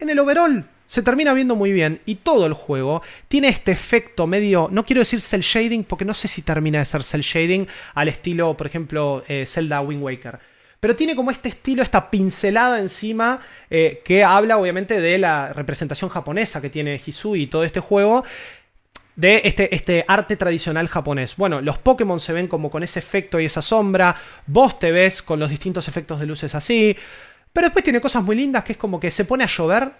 en 0.00 0.10
el 0.10 0.18
overall 0.18 0.68
se 0.88 1.02
termina 1.02 1.32
viendo 1.32 1.54
muy 1.54 1.72
bien 1.72 2.00
y 2.06 2.16
todo 2.16 2.44
el 2.46 2.52
juego 2.52 3.00
tiene 3.28 3.46
este 3.50 3.70
efecto 3.70 4.26
medio, 4.26 4.68
no 4.72 4.84
quiero 4.84 4.98
decir 4.98 5.20
cel 5.20 5.42
shading 5.42 5.84
porque 5.84 6.04
no 6.04 6.14
sé 6.14 6.26
si 6.26 6.42
termina 6.42 6.80
de 6.80 6.86
ser 6.86 7.04
cel 7.04 7.20
shading 7.20 7.68
al 7.94 8.08
estilo, 8.08 8.56
por 8.56 8.66
ejemplo, 8.66 9.22
eh, 9.28 9.46
Zelda 9.46 9.80
Wind 9.80 10.02
Waker. 10.02 10.53
Pero 10.84 10.96
tiene 10.96 11.16
como 11.16 11.30
este 11.30 11.48
estilo, 11.48 11.82
esta 11.82 12.10
pincelada 12.10 12.78
encima 12.78 13.40
eh, 13.70 14.02
que 14.04 14.22
habla 14.22 14.58
obviamente 14.58 15.00
de 15.00 15.16
la 15.16 15.50
representación 15.50 16.10
japonesa 16.10 16.60
que 16.60 16.68
tiene 16.68 17.00
Hisui 17.02 17.44
y 17.44 17.46
todo 17.46 17.64
este 17.64 17.80
juego 17.80 18.22
de 19.16 19.40
este, 19.44 19.74
este 19.74 20.04
arte 20.06 20.36
tradicional 20.36 20.88
japonés. 20.88 21.36
Bueno, 21.38 21.62
los 21.62 21.78
Pokémon 21.78 22.20
se 22.20 22.34
ven 22.34 22.48
como 22.48 22.70
con 22.70 22.82
ese 22.82 22.98
efecto 22.98 23.40
y 23.40 23.46
esa 23.46 23.62
sombra, 23.62 24.20
vos 24.46 24.78
te 24.78 24.92
ves 24.92 25.22
con 25.22 25.40
los 25.40 25.48
distintos 25.48 25.88
efectos 25.88 26.20
de 26.20 26.26
luces 26.26 26.54
así, 26.54 26.94
pero 27.50 27.68
después 27.68 27.82
tiene 27.82 28.02
cosas 28.02 28.22
muy 28.22 28.36
lindas 28.36 28.64
que 28.64 28.72
es 28.72 28.78
como 28.78 29.00
que 29.00 29.10
se 29.10 29.24
pone 29.24 29.44
a 29.44 29.46
llover 29.46 29.90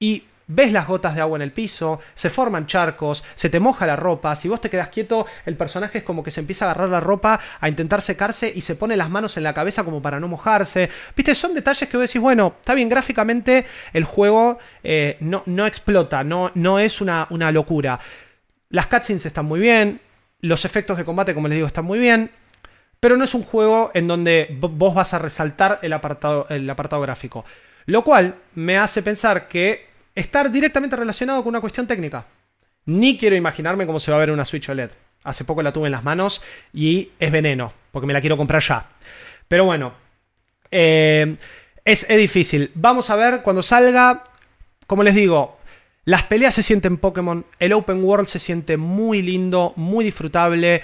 y 0.00 0.24
ves 0.48 0.72
las 0.72 0.86
gotas 0.86 1.14
de 1.14 1.20
agua 1.20 1.36
en 1.36 1.42
el 1.42 1.52
piso, 1.52 2.00
se 2.14 2.30
forman 2.30 2.66
charcos, 2.66 3.22
se 3.34 3.50
te 3.50 3.60
moja 3.60 3.86
la 3.86 3.96
ropa, 3.96 4.34
si 4.34 4.48
vos 4.48 4.60
te 4.60 4.70
quedas 4.70 4.88
quieto, 4.88 5.26
el 5.46 5.56
personaje 5.56 5.98
es 5.98 6.04
como 6.04 6.24
que 6.24 6.30
se 6.30 6.40
empieza 6.40 6.64
a 6.66 6.70
agarrar 6.70 6.88
la 6.88 7.00
ropa, 7.00 7.38
a 7.60 7.68
intentar 7.68 8.02
secarse 8.02 8.52
y 8.54 8.62
se 8.62 8.74
pone 8.74 8.96
las 8.96 9.10
manos 9.10 9.36
en 9.36 9.42
la 9.44 9.54
cabeza 9.54 9.84
como 9.84 10.02
para 10.02 10.18
no 10.18 10.26
mojarse. 10.26 10.88
Viste, 11.14 11.34
son 11.34 11.54
detalles 11.54 11.88
que 11.88 11.96
vos 11.96 12.06
decís, 12.08 12.20
bueno, 12.20 12.54
está 12.58 12.74
bien, 12.74 12.88
gráficamente 12.88 13.66
el 13.92 14.04
juego 14.04 14.58
eh, 14.82 15.16
no, 15.20 15.42
no 15.46 15.66
explota, 15.66 16.24
no, 16.24 16.50
no 16.54 16.78
es 16.78 17.00
una, 17.00 17.26
una 17.30 17.52
locura. 17.52 18.00
Las 18.70 18.86
cutscenes 18.86 19.26
están 19.26 19.44
muy 19.44 19.60
bien, 19.60 20.00
los 20.40 20.64
efectos 20.64 20.96
de 20.96 21.04
combate, 21.04 21.34
como 21.34 21.48
les 21.48 21.56
digo, 21.56 21.66
están 21.66 21.84
muy 21.84 21.98
bien, 21.98 22.30
pero 23.00 23.16
no 23.16 23.24
es 23.24 23.34
un 23.34 23.42
juego 23.42 23.90
en 23.94 24.08
donde 24.08 24.48
vo- 24.60 24.70
vos 24.72 24.94
vas 24.94 25.12
a 25.14 25.18
resaltar 25.18 25.78
el 25.82 25.92
apartado, 25.92 26.46
el 26.48 26.68
apartado 26.70 27.02
gráfico. 27.02 27.44
Lo 27.86 28.02
cual 28.04 28.34
me 28.54 28.76
hace 28.78 29.02
pensar 29.02 29.48
que 29.48 29.87
estar 30.18 30.50
directamente 30.50 30.96
relacionado 30.96 31.42
con 31.42 31.50
una 31.50 31.60
cuestión 31.60 31.86
técnica. 31.86 32.26
Ni 32.86 33.16
quiero 33.18 33.36
imaginarme 33.36 33.86
cómo 33.86 34.00
se 34.00 34.10
va 34.10 34.16
a 34.16 34.20
ver 34.20 34.30
una 34.30 34.44
Switch 34.44 34.68
OLED. 34.68 34.90
Hace 35.24 35.44
poco 35.44 35.62
la 35.62 35.72
tuve 35.72 35.86
en 35.86 35.92
las 35.92 36.04
manos 36.04 36.42
y 36.72 37.10
es 37.18 37.30
veneno, 37.30 37.72
porque 37.92 38.06
me 38.06 38.12
la 38.12 38.20
quiero 38.20 38.36
comprar 38.36 38.62
ya. 38.62 38.86
Pero 39.46 39.64
bueno, 39.64 39.92
eh, 40.70 41.36
es, 41.84 42.06
es 42.08 42.18
difícil. 42.18 42.70
Vamos 42.74 43.10
a 43.10 43.16
ver 43.16 43.42
cuando 43.42 43.62
salga. 43.62 44.24
Como 44.86 45.02
les 45.02 45.14
digo, 45.14 45.58
Las 46.08 46.22
peleas 46.22 46.54
se 46.54 46.62
sienten 46.62 46.96
Pokémon, 46.96 47.44
el 47.58 47.74
open 47.74 48.02
world 48.02 48.28
se 48.28 48.38
siente 48.38 48.78
muy 48.78 49.20
lindo, 49.20 49.74
muy 49.76 50.06
disfrutable. 50.06 50.80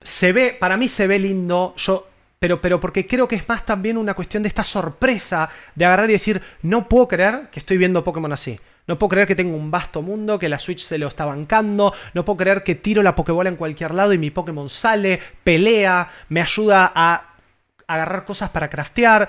Se 0.00 0.32
ve, 0.32 0.56
para 0.58 0.78
mí 0.78 0.88
se 0.88 1.06
ve 1.06 1.18
lindo, 1.18 1.74
yo, 1.76 2.08
pero, 2.42 2.60
pero 2.60 2.80
porque 2.80 3.06
creo 3.06 3.28
que 3.28 3.36
es 3.36 3.48
más 3.48 3.64
también 3.64 3.96
una 3.96 4.14
cuestión 4.14 4.42
de 4.42 4.48
esta 4.48 4.64
sorpresa 4.64 5.48
de 5.76 5.84
agarrar 5.84 6.10
y 6.10 6.14
decir, 6.14 6.42
no 6.62 6.88
puedo 6.88 7.06
creer 7.06 7.42
que 7.52 7.60
estoy 7.60 7.76
viendo 7.76 8.02
Pokémon 8.02 8.32
así. 8.32 8.58
No 8.88 8.98
puedo 8.98 9.10
creer 9.10 9.28
que 9.28 9.36
tengo 9.36 9.56
un 9.56 9.70
vasto 9.70 10.02
mundo, 10.02 10.40
que 10.40 10.48
la 10.48 10.58
Switch 10.58 10.80
se 10.80 10.98
lo 10.98 11.06
está 11.06 11.24
bancando. 11.24 11.94
No 12.14 12.24
puedo 12.24 12.38
creer 12.38 12.64
que 12.64 12.74
tiro 12.74 13.04
la 13.04 13.14
Pokébola 13.14 13.48
en 13.48 13.54
cualquier 13.54 13.94
lado 13.94 14.12
y 14.12 14.18
mi 14.18 14.32
Pokémon 14.32 14.68
sale, 14.68 15.20
pelea, 15.44 16.10
me 16.30 16.42
ayuda 16.42 16.90
a 16.92 17.36
agarrar 17.86 18.24
cosas 18.24 18.50
para 18.50 18.68
craftear. 18.68 19.28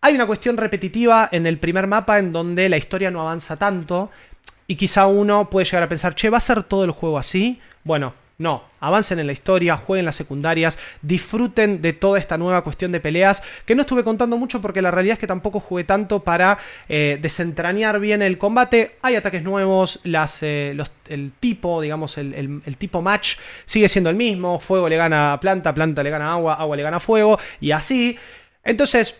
Hay 0.00 0.14
una 0.14 0.26
cuestión 0.26 0.56
repetitiva 0.56 1.28
en 1.32 1.46
el 1.46 1.58
primer 1.58 1.86
mapa 1.86 2.18
en 2.18 2.32
donde 2.32 2.70
la 2.70 2.78
historia 2.78 3.10
no 3.10 3.20
avanza 3.20 3.58
tanto 3.58 4.10
y 4.66 4.76
quizá 4.76 5.06
uno 5.08 5.50
puede 5.50 5.66
llegar 5.66 5.82
a 5.82 5.90
pensar, 5.90 6.14
che, 6.14 6.30
¿va 6.30 6.38
a 6.38 6.40
ser 6.40 6.62
todo 6.62 6.84
el 6.84 6.90
juego 6.90 7.18
así? 7.18 7.60
Bueno, 7.84 8.14
no, 8.38 8.64
avancen 8.80 9.18
en 9.18 9.26
la 9.26 9.32
historia, 9.32 9.76
jueguen 9.76 10.04
las 10.04 10.16
secundarias, 10.16 10.78
disfruten 11.00 11.80
de 11.80 11.94
toda 11.94 12.18
esta 12.18 12.36
nueva 12.36 12.62
cuestión 12.62 12.92
de 12.92 13.00
peleas, 13.00 13.42
que 13.64 13.74
no 13.74 13.80
estuve 13.82 14.04
contando 14.04 14.36
mucho 14.36 14.60
porque 14.60 14.82
la 14.82 14.90
realidad 14.90 15.14
es 15.14 15.18
que 15.18 15.26
tampoco 15.26 15.60
jugué 15.60 15.84
tanto 15.84 16.20
para 16.20 16.58
eh, 16.88 17.18
desentrañar 17.20 17.98
bien 17.98 18.20
el 18.20 18.36
combate. 18.36 18.96
Hay 19.00 19.14
ataques 19.14 19.42
nuevos, 19.42 20.00
las, 20.04 20.42
eh, 20.42 20.76
el 21.08 21.32
tipo, 21.32 21.80
digamos, 21.80 22.18
el, 22.18 22.60
el, 22.64 22.76
tipo 22.76 23.00
match 23.00 23.36
sigue 23.64 23.88
siendo 23.88 24.10
el 24.10 24.16
mismo, 24.16 24.58
fuego 24.58 24.88
le 24.88 24.96
gana 24.96 25.32
a 25.32 25.40
planta, 25.40 25.72
planta 25.72 26.02
le 26.02 26.10
gana 26.10 26.28
a 26.28 26.32
agua, 26.34 26.54
agua 26.54 26.76
le 26.76 26.82
gana 26.82 26.98
a 26.98 27.00
fuego, 27.00 27.38
y 27.60 27.70
así. 27.70 28.18
Entonces, 28.64 29.16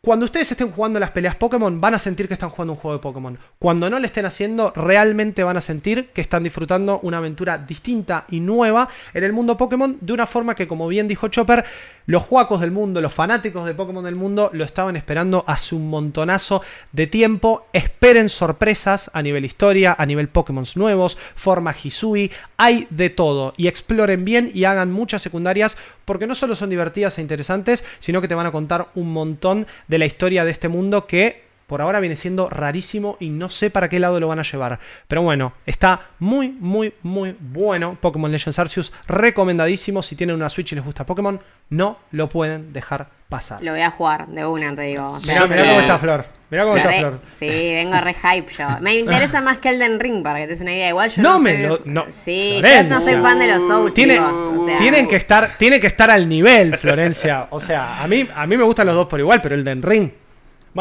cuando 0.00 0.26
ustedes 0.26 0.50
estén 0.52 0.70
jugando 0.70 1.00
las 1.00 1.10
peleas 1.10 1.34
Pokémon, 1.34 1.80
van 1.80 1.94
a 1.94 1.98
sentir 1.98 2.28
que 2.28 2.34
están 2.34 2.50
jugando 2.50 2.74
un 2.74 2.78
juego 2.78 2.96
de 2.96 3.02
Pokémon. 3.02 3.38
Cuando 3.58 3.90
no 3.90 3.98
le 3.98 4.06
estén 4.06 4.26
haciendo, 4.26 4.72
realmente 4.76 5.42
van 5.42 5.56
a 5.56 5.60
sentir 5.60 6.10
que 6.10 6.20
están 6.20 6.44
disfrutando 6.44 7.00
una 7.02 7.18
aventura 7.18 7.58
distinta 7.58 8.24
y 8.28 8.38
nueva 8.38 8.88
en 9.12 9.24
el 9.24 9.32
mundo 9.32 9.56
Pokémon 9.56 9.98
de 10.00 10.12
una 10.12 10.26
forma 10.26 10.54
que, 10.54 10.68
como 10.68 10.86
bien 10.86 11.08
dijo 11.08 11.26
Chopper, 11.26 11.64
los 12.08 12.22
juacos 12.22 12.62
del 12.62 12.70
mundo, 12.70 13.02
los 13.02 13.12
fanáticos 13.12 13.66
de 13.66 13.74
Pokémon 13.74 14.02
del 14.02 14.14
mundo 14.14 14.48
lo 14.54 14.64
estaban 14.64 14.96
esperando 14.96 15.44
hace 15.46 15.74
un 15.74 15.90
montonazo 15.90 16.62
de 16.90 17.06
tiempo. 17.06 17.66
Esperen 17.74 18.30
sorpresas 18.30 19.10
a 19.12 19.20
nivel 19.20 19.44
historia, 19.44 19.94
a 19.96 20.06
nivel 20.06 20.28
Pokémon 20.28 20.64
nuevos, 20.74 21.18
forma 21.34 21.74
Hisui, 21.84 22.32
hay 22.56 22.86
de 22.88 23.10
todo. 23.10 23.52
Y 23.58 23.68
exploren 23.68 24.24
bien 24.24 24.50
y 24.54 24.64
hagan 24.64 24.90
muchas 24.90 25.20
secundarias 25.20 25.76
porque 26.06 26.26
no 26.26 26.34
solo 26.34 26.56
son 26.56 26.70
divertidas 26.70 27.18
e 27.18 27.20
interesantes, 27.20 27.84
sino 28.00 28.22
que 28.22 28.28
te 28.28 28.34
van 28.34 28.46
a 28.46 28.52
contar 28.52 28.88
un 28.94 29.12
montón 29.12 29.66
de 29.86 29.98
la 29.98 30.06
historia 30.06 30.46
de 30.46 30.52
este 30.52 30.68
mundo 30.68 31.06
que 31.06 31.47
por 31.68 31.82
ahora 31.82 32.00
viene 32.00 32.16
siendo 32.16 32.48
rarísimo 32.48 33.18
y 33.20 33.28
no 33.28 33.50
sé 33.50 33.68
para 33.68 33.90
qué 33.90 34.00
lado 34.00 34.18
lo 34.18 34.26
van 34.26 34.38
a 34.38 34.42
llevar. 34.42 34.80
Pero 35.06 35.20
bueno, 35.20 35.52
está 35.66 36.00
muy, 36.18 36.48
muy, 36.48 36.94
muy 37.02 37.36
bueno. 37.38 37.98
Pokémon 38.00 38.32
Legends 38.32 38.58
Arceus, 38.58 38.90
recomendadísimo. 39.06 40.02
Si 40.02 40.16
tienen 40.16 40.34
una 40.34 40.48
Switch 40.48 40.72
y 40.72 40.76
les 40.76 40.84
gusta 40.84 41.04
Pokémon, 41.04 41.38
no 41.68 41.98
lo 42.10 42.30
pueden 42.30 42.72
dejar 42.72 43.08
pasar. 43.28 43.62
Lo 43.62 43.72
voy 43.72 43.82
a 43.82 43.90
jugar 43.90 44.28
de 44.28 44.46
una, 44.46 44.74
te 44.74 44.80
digo. 44.80 45.18
mirá, 45.26 45.40
cómo 45.42 45.80
está 45.80 45.98
Flor. 45.98 46.24
Mirá 46.48 46.64
cómo 46.64 46.76
está 46.78 46.90
Flor. 46.90 47.20
Sí, 47.38 47.46
vengo 47.46 48.00
re 48.00 48.14
hype 48.14 48.50
yo. 48.54 48.66
Me 48.80 48.94
interesa 48.94 49.40
más 49.42 49.58
que 49.58 49.68
Elden 49.68 50.00
Ring, 50.00 50.22
para 50.22 50.38
que 50.38 50.46
te 50.46 50.52
des 50.52 50.62
una 50.62 50.72
idea. 50.72 50.88
Igual 50.88 51.10
yo 51.10 51.22
no, 51.22 51.34
no 51.34 51.38
me 51.38 51.68
lo, 51.68 51.80
no. 51.84 52.06
Sí, 52.10 52.62
yo 52.62 52.84
no 52.84 52.98
soy 53.02 53.16
fan 53.16 53.38
de 53.40 53.46
los 53.46 53.68
Souls. 53.68 53.94
Tiene, 53.94 54.18
tienen, 54.78 55.06
que 55.06 55.16
estar, 55.16 55.50
tiene 55.58 55.80
que 55.80 55.86
estar 55.86 56.10
al 56.10 56.26
nivel, 56.26 56.78
Florencia. 56.78 57.48
O 57.50 57.60
sea, 57.60 58.02
a 58.02 58.08
mí, 58.08 58.26
a 58.34 58.46
mí 58.46 58.56
me 58.56 58.64
gustan 58.64 58.86
los 58.86 58.96
dos 58.96 59.06
por 59.06 59.20
igual, 59.20 59.42
pero 59.42 59.54
Elden 59.54 59.82
Ring 59.82 60.10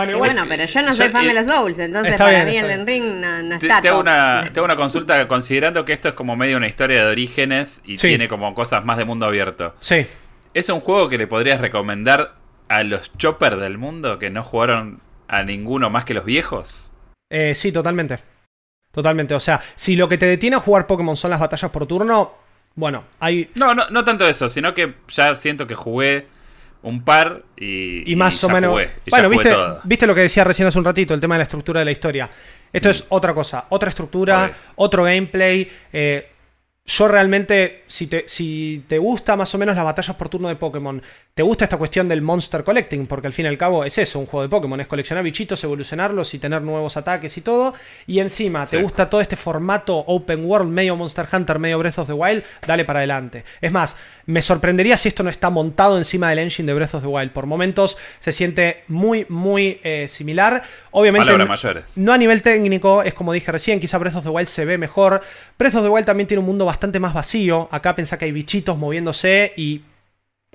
bueno, 0.05 0.19
bueno, 0.19 0.45
pero 0.47 0.65
yo 0.65 0.81
no 0.83 0.93
soy 0.93 1.09
fan 1.09 1.25
de 1.25 1.33
los 1.33 1.47
Souls, 1.47 1.79
entonces 1.79 2.15
para 2.17 2.45
mí 2.45 2.55
el 2.55 2.85
Ring 2.85 3.19
no, 3.19 3.55
está 3.55 3.81
tengo 3.81 3.99
una, 3.99 4.47
tengo 4.53 4.65
una 4.65 4.75
consulta, 4.75 5.27
considerando 5.27 5.85
que 5.85 5.93
esto 5.93 6.09
es 6.09 6.13
como 6.13 6.35
medio 6.35 6.57
una 6.57 6.67
historia 6.67 7.03
de 7.03 7.11
orígenes 7.11 7.81
y 7.83 7.95
tiene 7.95 8.27
como 8.27 8.53
cosas 8.53 8.85
más 8.85 8.99
de 8.99 9.05
mundo 9.05 9.25
abierto. 9.25 9.73
Sí. 9.79 10.05
¿Es 10.53 10.69
un 10.69 10.81
juego 10.81 11.09
que 11.09 11.17
le 11.17 11.25
podrías 11.25 11.59
recomendar 11.59 12.35
a 12.69 12.83
los 12.83 13.11
choppers 13.17 13.59
del 13.59 13.79
mundo 13.79 14.19
que 14.19 14.29
no 14.29 14.43
jugaron 14.43 15.01
a 15.27 15.41
ninguno 15.41 15.89
más 15.89 16.05
que 16.05 16.13
los 16.13 16.25
viejos? 16.25 16.91
Eh, 17.31 17.55
sí, 17.55 17.71
totalmente. 17.71 18.19
Totalmente. 18.91 19.33
O 19.33 19.39
sea, 19.39 19.61
si 19.73 19.95
lo 19.95 20.07
que 20.07 20.19
te 20.19 20.27
detiene 20.27 20.57
a 20.57 20.59
jugar 20.59 20.85
Pokémon 20.85 21.17
son 21.17 21.31
las 21.31 21.39
batallas 21.39 21.71
por 21.71 21.87
turno, 21.87 22.35
bueno, 22.75 23.03
hay... 23.19 23.49
No, 23.55 23.73
no, 23.73 23.89
no 23.89 24.03
tanto 24.03 24.27
eso, 24.27 24.47
sino 24.47 24.75
que 24.75 24.93
ya 25.07 25.33
siento 25.35 25.65
que 25.65 25.73
jugué 25.73 26.27
un 26.83 27.03
par 27.03 27.43
y, 27.57 28.11
y 28.11 28.15
más 28.15 28.43
o 28.43 28.49
menos. 28.49 28.79
bueno, 29.09 29.29
viste, 29.29 29.55
viste 29.83 30.07
lo 30.07 30.15
que 30.15 30.21
decía 30.21 30.43
recién 30.43 30.67
hace 30.67 30.77
un 30.77 30.85
ratito, 30.85 31.13
el 31.13 31.19
tema 31.19 31.35
de 31.35 31.39
la 31.39 31.43
estructura 31.43 31.79
de 31.81 31.85
la 31.85 31.91
historia. 31.91 32.29
Esto 32.71 32.89
es 32.89 33.05
otra 33.09 33.33
cosa, 33.33 33.65
otra 33.69 33.89
estructura, 33.89 34.55
otro 34.75 35.03
gameplay. 35.03 35.69
Eh, 35.91 36.31
yo 36.89 37.09
realmente, 37.09 37.83
si 37.87 38.07
te, 38.07 38.23
si 38.27 38.85
te 38.87 38.97
gusta 38.97 39.35
más 39.35 39.53
o 39.53 39.57
menos 39.57 39.75
las 39.75 39.83
batallas 39.83 40.15
por 40.15 40.29
turno 40.29 40.47
de 40.47 40.55
Pokémon, 40.55 41.01
te 41.33 41.43
gusta 41.43 41.65
esta 41.65 41.75
cuestión 41.75 42.07
del 42.07 42.21
Monster 42.21 42.63
Collecting, 42.63 43.07
porque 43.07 43.27
al 43.27 43.33
fin 43.33 43.43
y 43.43 43.49
al 43.49 43.57
cabo 43.57 43.83
es 43.83 43.97
eso, 43.97 44.19
un 44.19 44.25
juego 44.25 44.43
de 44.43 44.49
Pokémon, 44.49 44.79
es 44.79 44.87
coleccionar 44.87 45.21
bichitos, 45.21 45.61
evolucionarlos 45.65 46.33
y 46.33 46.39
tener 46.39 46.61
nuevos 46.61 46.95
ataques 46.95 47.37
y 47.37 47.41
todo. 47.41 47.73
Y 48.07 48.19
encima, 48.19 48.65
te 48.65 48.81
gusta 48.81 49.09
todo 49.09 49.19
este 49.19 49.35
formato 49.35 49.97
Open 49.97 50.45
World, 50.45 50.71
medio 50.71 50.95
Monster 50.95 51.27
Hunter, 51.29 51.59
medio 51.59 51.77
Breath 51.77 51.99
of 51.99 52.07
the 52.07 52.13
Wild, 52.13 52.43
dale 52.65 52.85
para 52.85 52.99
adelante. 52.99 53.43
Es 53.59 53.71
más, 53.73 53.97
me 54.27 54.41
sorprendería 54.41 54.97
si 54.97 55.07
esto 55.07 55.23
no 55.23 55.29
está 55.29 55.49
montado 55.49 55.97
encima 55.97 56.29
del 56.29 56.39
engine 56.39 56.67
de 56.67 56.73
Breath 56.73 56.95
of 56.95 57.01
the 57.01 57.07
Wild. 57.07 57.31
Por 57.31 57.45
momentos 57.45 57.97
se 58.19 58.33
siente 58.33 58.83
muy, 58.89 59.25
muy 59.29 59.79
eh, 59.83 60.07
similar. 60.09 60.63
Obviamente, 60.91 61.33
no 61.95 62.13
a 62.13 62.17
nivel 62.17 62.41
técnico, 62.41 63.03
es 63.03 63.13
como 63.13 63.31
dije 63.31 63.51
recién, 63.51 63.79
quizá 63.79 63.97
Breath 63.97 64.17
of 64.17 64.23
the 64.25 64.29
Wild 64.29 64.49
se 64.49 64.65
ve 64.65 64.77
mejor. 64.77 65.23
Breath 65.57 65.75
of 65.75 65.83
the 65.83 65.89
Wild 65.89 66.05
también 66.05 66.27
tiene 66.27 66.39
un 66.39 66.45
mundo 66.45 66.65
bastante 66.65 66.99
más 66.99 67.13
vacío. 67.13 67.69
Acá 67.71 67.95
pensá 67.95 68.17
que 68.17 68.25
hay 68.25 68.33
bichitos 68.33 68.77
moviéndose 68.77 69.53
y 69.55 69.81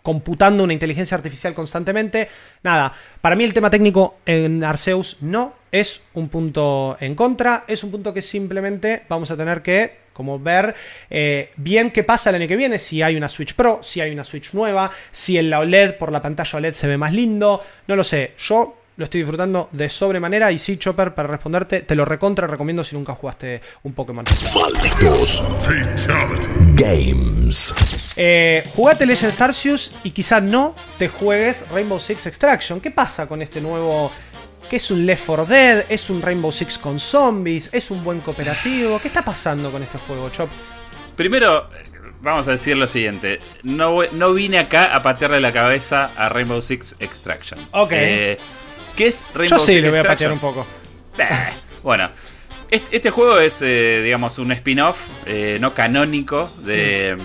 computando 0.02 0.64
una 0.64 0.74
inteligencia 0.74 1.16
artificial 1.16 1.54
constantemente. 1.54 2.28
Nada, 2.62 2.92
para 3.22 3.36
mí 3.36 3.44
el 3.44 3.54
tema 3.54 3.70
técnico 3.70 4.16
en 4.26 4.62
Arceus 4.64 5.16
no 5.22 5.54
es 5.70 6.02
un 6.12 6.28
punto 6.28 6.98
en 7.00 7.14
contra, 7.14 7.64
es 7.68 7.82
un 7.82 7.90
punto 7.90 8.12
que 8.12 8.20
simplemente 8.20 9.04
vamos 9.08 9.30
a 9.30 9.36
tener 9.36 9.62
que 9.62 10.01
como 10.12 10.38
ver 10.38 10.74
eh, 11.10 11.50
bien 11.56 11.90
qué 11.90 12.04
pasa 12.04 12.30
el 12.30 12.36
año 12.36 12.48
que 12.48 12.56
viene, 12.56 12.78
si 12.78 13.02
hay 13.02 13.16
una 13.16 13.28
Switch 13.28 13.54
Pro, 13.54 13.80
si 13.82 14.00
hay 14.00 14.12
una 14.12 14.24
Switch 14.24 14.52
nueva, 14.54 14.90
si 15.10 15.38
en 15.38 15.50
la 15.50 15.60
OLED 15.60 15.96
por 15.96 16.12
la 16.12 16.22
pantalla 16.22 16.58
OLED 16.58 16.74
se 16.74 16.86
ve 16.86 16.96
más 16.96 17.12
lindo, 17.12 17.62
no 17.86 17.96
lo 17.96 18.04
sé, 18.04 18.34
yo 18.38 18.76
lo 18.96 19.04
estoy 19.04 19.20
disfrutando 19.20 19.68
de 19.72 19.88
sobremanera. 19.88 20.52
Y 20.52 20.58
sí, 20.58 20.76
Chopper, 20.76 21.14
para 21.14 21.28
responderte, 21.28 21.80
te 21.80 21.94
lo 21.94 22.04
recontra 22.04 22.46
recomiendo 22.46 22.84
si 22.84 22.94
nunca 22.94 23.14
jugaste 23.14 23.60
un 23.82 23.94
Pokémon. 23.94 24.24
Malditos 24.54 25.42
Games. 26.74 27.74
Eh, 28.16 28.62
jugate 28.74 29.06
Legends 29.06 29.40
Arceus 29.40 29.92
y 30.04 30.10
quizá 30.10 30.40
no 30.40 30.74
te 30.98 31.08
juegues 31.08 31.66
Rainbow 31.70 31.98
Six 31.98 32.26
Extraction. 32.26 32.80
¿Qué 32.80 32.90
pasa 32.90 33.26
con 33.26 33.40
este 33.40 33.60
nuevo 33.60 34.12
¿Qué 34.68 34.76
es 34.76 34.90
un 34.90 35.04
Left 35.04 35.24
4 35.26 35.46
Dead? 35.46 35.84
¿Es 35.88 36.08
un 36.10 36.22
Rainbow 36.22 36.50
Six 36.50 36.78
con 36.78 36.98
zombies? 36.98 37.68
¿Es 37.72 37.90
un 37.90 38.02
buen 38.02 38.20
cooperativo? 38.20 38.98
¿Qué 39.00 39.08
está 39.08 39.22
pasando 39.22 39.70
con 39.70 39.82
este 39.82 39.98
juego, 39.98 40.30
Chop? 40.30 40.48
Primero, 41.16 41.68
vamos 42.20 42.48
a 42.48 42.52
decir 42.52 42.76
lo 42.76 42.86
siguiente. 42.86 43.40
No, 43.62 43.98
no 44.12 44.32
vine 44.32 44.58
acá 44.58 44.94
a 44.94 45.02
patearle 45.02 45.40
la 45.40 45.52
cabeza 45.52 46.12
a 46.16 46.28
Rainbow 46.28 46.62
Six 46.62 46.96
Extraction. 47.00 47.60
Ok. 47.72 47.92
Eh, 47.92 48.38
¿Qué 48.96 49.08
es 49.08 49.24
Rainbow 49.34 49.58
Yo 49.58 49.64
sí 49.64 49.80
le 49.80 49.90
voy 49.90 49.98
a 49.98 50.04
patear 50.04 50.32
un 50.32 50.38
poco. 50.38 50.66
bueno, 51.82 52.08
este, 52.72 53.10
juego 53.10 53.38
es, 53.38 53.60
eh, 53.60 54.00
digamos, 54.02 54.38
un 54.38 54.50
spin-off 54.52 55.02
eh, 55.26 55.58
no 55.60 55.74
canónico 55.74 56.50
de, 56.64 57.18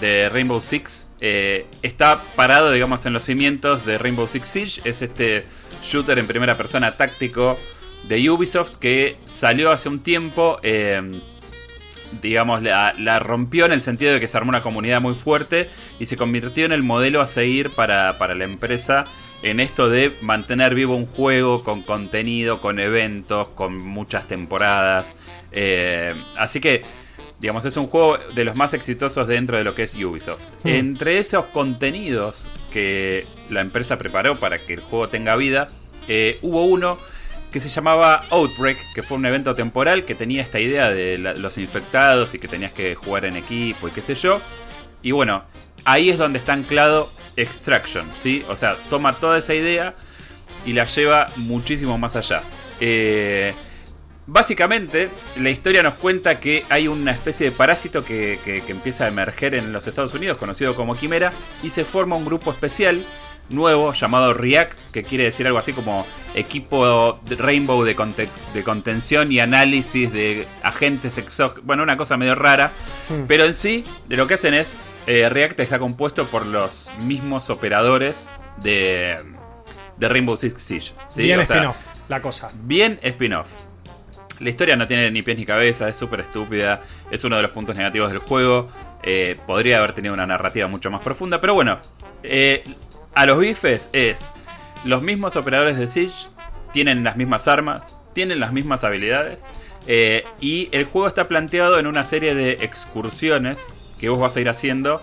de 0.00 0.28
Rainbow 0.28 0.60
Six. 0.60 1.06
Eh, 1.20 1.66
está 1.82 2.20
parado, 2.34 2.72
digamos, 2.72 3.06
en 3.06 3.12
los 3.12 3.22
cimientos 3.22 3.86
de 3.86 3.96
Rainbow 3.96 4.26
Six 4.26 4.48
Siege. 4.48 4.80
Es 4.84 5.00
este 5.00 5.44
shooter 5.82 6.18
en 6.18 6.26
primera 6.26 6.56
persona 6.56 6.92
táctico 6.92 7.58
de 8.08 8.30
Ubisoft 8.30 8.76
que 8.76 9.16
salió 9.24 9.70
hace 9.70 9.88
un 9.88 10.00
tiempo. 10.00 10.58
digamos, 12.20 12.62
la, 12.62 12.94
la, 12.98 13.18
rompió 13.18 13.64
en 13.64 13.72
el 13.72 13.80
sentido 13.80 14.12
de 14.12 14.20
que 14.20 14.28
se 14.28 14.36
armó 14.36 14.50
una 14.50 14.62
comunidad 14.62 15.00
muy 15.00 15.14
fuerte 15.14 15.70
y 15.98 16.06
se 16.06 16.16
convirtió 16.16 16.66
en 16.66 16.72
el 16.72 16.82
modelo 16.82 17.22
a 17.22 17.26
seguir 17.26 17.70
para, 17.70 18.18
para 18.18 18.34
la 18.34 18.44
empresa 18.44 19.04
en 19.42 19.60
esto 19.60 19.88
de 19.88 20.12
mantener 20.22 20.74
vivo 20.74 20.94
un 20.96 21.06
juego 21.06 21.62
con 21.64 21.82
contenido, 21.82 22.60
con 22.60 22.78
eventos, 22.78 23.48
con 23.48 23.76
muchas 23.76 24.28
temporadas. 24.28 25.14
Eh, 25.50 26.14
así 26.36 26.60
que, 26.60 26.82
digamos, 27.40 27.64
es 27.64 27.76
un 27.76 27.88
juego 27.88 28.18
de 28.34 28.44
los 28.44 28.56
más 28.56 28.72
exitosos 28.72 29.26
dentro 29.26 29.58
de 29.58 29.64
lo 29.64 29.74
que 29.74 29.82
es 29.82 29.94
Ubisoft. 29.96 30.46
Hmm. 30.62 30.68
Entre 30.68 31.18
esos 31.18 31.46
contenidos 31.46 32.48
que 32.72 33.26
la 33.50 33.60
empresa 33.60 33.98
preparó 33.98 34.38
para 34.38 34.58
que 34.58 34.74
el 34.74 34.80
juego 34.80 35.08
tenga 35.08 35.36
vida, 35.36 35.68
eh, 36.08 36.38
hubo 36.42 36.64
uno 36.64 36.98
que 37.52 37.60
se 37.60 37.68
llamaba 37.68 38.24
Outbreak, 38.30 38.78
que 38.94 39.02
fue 39.02 39.18
un 39.18 39.26
evento 39.26 39.54
temporal 39.54 40.04
que 40.04 40.14
tenía 40.14 40.42
esta 40.42 40.58
idea 40.58 40.90
de 40.90 41.18
los 41.18 41.58
infectados 41.58 42.34
y 42.34 42.38
que 42.38 42.48
tenías 42.48 42.72
que 42.72 42.94
jugar 42.94 43.26
en 43.26 43.36
equipo 43.36 43.88
y 43.88 43.90
qué 43.90 44.00
sé 44.00 44.14
yo. 44.14 44.40
Y 45.02 45.12
bueno, 45.12 45.44
ahí 45.84 46.10
es 46.10 46.18
donde 46.18 46.38
está 46.38 46.54
anclado 46.54 47.10
Extraction, 47.36 48.06
¿sí? 48.14 48.44
O 48.48 48.56
sea, 48.56 48.76
toma 48.88 49.14
toda 49.14 49.38
esa 49.38 49.54
idea 49.54 49.94
y 50.64 50.72
la 50.72 50.86
lleva 50.86 51.26
muchísimo 51.36 51.98
más 51.98 52.16
allá. 52.16 52.42
Eh, 52.80 53.54
Básicamente, 54.26 55.08
la 55.36 55.50
historia 55.50 55.82
nos 55.82 55.94
cuenta 55.94 56.38
que 56.38 56.64
hay 56.70 56.86
una 56.88 57.10
especie 57.12 57.50
de 57.50 57.56
parásito 57.56 58.04
que, 58.04 58.38
que- 58.44 58.60
que 58.62 58.72
empieza 58.72 59.04
a 59.04 59.08
emerger 59.08 59.54
en 59.54 59.72
los 59.72 59.86
Estados 59.86 60.14
Unidos, 60.14 60.38
conocido 60.38 60.74
como 60.76 60.94
Quimera, 60.96 61.32
y 61.62 61.70
se 61.70 61.84
forma 61.84 62.16
un 62.16 62.24
grupo 62.24 62.50
especial 62.52 63.04
nuevo 63.50 63.92
llamado 63.92 64.32
REACT, 64.32 64.92
que 64.92 65.02
quiere 65.02 65.24
decir 65.24 65.46
algo 65.46 65.58
así 65.58 65.72
como 65.72 66.06
equipo 66.34 67.20
de 67.26 67.34
Rainbow 67.36 67.82
de, 67.84 67.94
de 68.54 68.62
contención 68.62 69.30
y 69.32 69.40
análisis 69.40 70.12
de 70.12 70.46
agentes 70.62 71.18
exo... 71.18 71.54
Bueno, 71.64 71.82
una 71.82 71.96
cosa 71.96 72.16
medio 72.16 72.34
rara. 72.36 72.70
Mm. 73.10 73.26
Pero 73.26 73.44
en 73.44 73.52
sí, 73.52 73.84
de 74.08 74.16
lo 74.16 74.26
que 74.28 74.34
hacen 74.34 74.54
es, 74.54 74.78
eh, 75.06 75.28
React 75.28 75.60
está 75.60 75.78
compuesto 75.80 76.26
por 76.28 76.46
los 76.46 76.90
mismos 77.00 77.50
operadores 77.50 78.26
de, 78.62 79.16
de 79.98 80.08
Rainbow 80.08 80.36
Six 80.36 80.62
Siege. 80.62 80.92
¿sí? 81.08 81.24
Bien 81.24 81.40
O 81.40 81.44
sea, 81.44 81.56
spin-off, 81.56 81.76
la 82.08 82.22
cosa. 82.22 82.50
Bien 82.62 83.00
spin-off. 83.02 83.48
La 84.42 84.50
historia 84.50 84.74
no 84.74 84.88
tiene 84.88 85.10
ni 85.10 85.22
pies 85.22 85.38
ni 85.38 85.46
cabeza, 85.46 85.88
es 85.88 85.96
súper 85.96 86.20
estúpida, 86.20 86.82
es 87.10 87.22
uno 87.24 87.36
de 87.36 87.42
los 87.42 87.52
puntos 87.52 87.76
negativos 87.76 88.10
del 88.10 88.18
juego. 88.18 88.68
eh, 89.02 89.36
podría 89.46 89.78
haber 89.78 89.92
tenido 89.92 90.14
una 90.14 90.26
narrativa 90.26 90.68
mucho 90.68 90.90
más 90.90 91.02
profunda, 91.02 91.40
pero 91.40 91.54
bueno, 91.54 91.78
eh, 92.22 92.62
a 93.14 93.26
los 93.26 93.38
bifes 93.38 93.90
es 93.92 94.32
los 94.84 95.02
mismos 95.02 95.36
operadores 95.36 95.76
de 95.76 95.88
Siege, 95.88 96.28
tienen 96.72 97.02
las 97.02 97.16
mismas 97.16 97.48
armas, 97.48 97.98
tienen 98.14 98.38
las 98.40 98.52
mismas 98.52 98.84
habilidades, 98.84 99.44
eh, 99.86 100.24
y 100.40 100.68
el 100.72 100.84
juego 100.84 101.08
está 101.08 101.26
planteado 101.26 101.78
en 101.78 101.86
una 101.86 102.04
serie 102.04 102.34
de 102.34 102.52
excursiones 102.60 103.66
que 103.98 104.08
vos 104.08 104.20
vas 104.20 104.36
a 104.36 104.40
ir 104.40 104.48
haciendo 104.48 105.02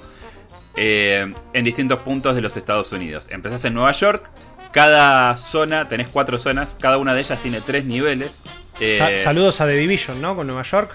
en 0.75 1.63
distintos 1.65 1.99
puntos 1.99 2.35
de 2.35 2.41
los 2.41 2.55
Estados 2.55 2.93
Unidos. 2.93 3.27
Empezás 3.31 3.65
en 3.65 3.73
Nueva 3.73 3.91
York, 3.91 4.29
cada 4.71 5.35
zona, 5.35 5.87
tenés 5.87 6.09
cuatro 6.09 6.37
zonas, 6.39 6.77
cada 6.79 6.97
una 6.97 7.13
de 7.13 7.21
ellas 7.21 7.39
tiene 7.41 7.61
tres 7.61 7.85
niveles. 7.85 8.41
eh, 8.79 8.95
Sa- 8.97 9.23
saludos 9.25 9.59
a 9.61 9.65
The 9.67 9.75
Division, 9.75 10.21
¿no? 10.21 10.35
Con 10.35 10.47
Nueva 10.47 10.63
York. 10.63 10.91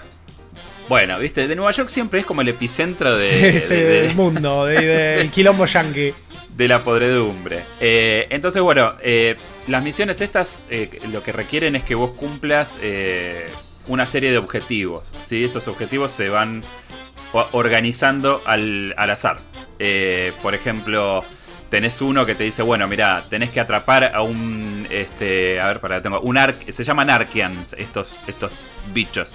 bueno, 0.87 1.17
viste, 1.19 1.47
de 1.47 1.55
Nueva 1.55 1.71
York 1.71 1.89
siempre 1.89 2.19
es 2.19 2.25
como 2.25 2.41
el 2.41 2.49
epicentro 2.49 3.17
de, 3.17 3.59
Sí, 3.59 3.67
sí, 3.67 3.73
de- 3.73 3.83
de- 3.85 4.01
del 4.03 4.15
mundo, 4.15 4.65
de- 4.65 4.81
del 5.17 5.31
quilombo 5.31 5.65
yankee. 5.65 6.13
de 6.55 6.67
la 6.67 6.83
podredumbre. 6.83 7.63
Eh, 7.79 8.27
entonces, 8.29 8.61
bueno, 8.61 8.93
eh, 9.01 9.35
las 9.67 9.83
misiones 9.83 10.21
estas 10.21 10.59
lo 11.11 11.21
que 11.23 11.31
requieren 11.31 11.75
es 11.75 11.83
que 11.83 11.95
vos 11.95 12.11
cumplas 12.11 12.77
una 13.87 14.05
serie 14.05 14.31
de 14.31 14.37
objetivos. 14.37 15.13
¿sí? 15.23 15.43
Esos 15.43 15.67
objetivos 15.67 16.11
se 16.11 16.29
van 16.29 16.63
organizando 17.51 18.41
al, 18.45 18.93
al 18.97 19.09
azar. 19.09 19.37
Por 20.41 20.55
ejemplo, 20.55 21.23
tenés 21.69 22.01
uno 22.01 22.25
que 22.25 22.35
te 22.35 22.43
dice, 22.43 22.61
bueno, 22.61 22.87
mira, 22.87 23.23
tenés 23.29 23.49
que 23.51 23.59
atrapar 23.59 24.11
a 24.15 24.21
un, 24.21 24.87
este, 24.89 25.59
a 25.59 25.67
ver, 25.67 25.79
para 25.79 26.01
tengo, 26.01 26.19
un 26.21 26.37
arc, 26.37 26.69
se 26.71 26.83
llaman 26.83 27.09
Arkians, 27.09 27.73
estos, 27.73 28.17
estos 28.27 28.51
bichos. 28.93 29.31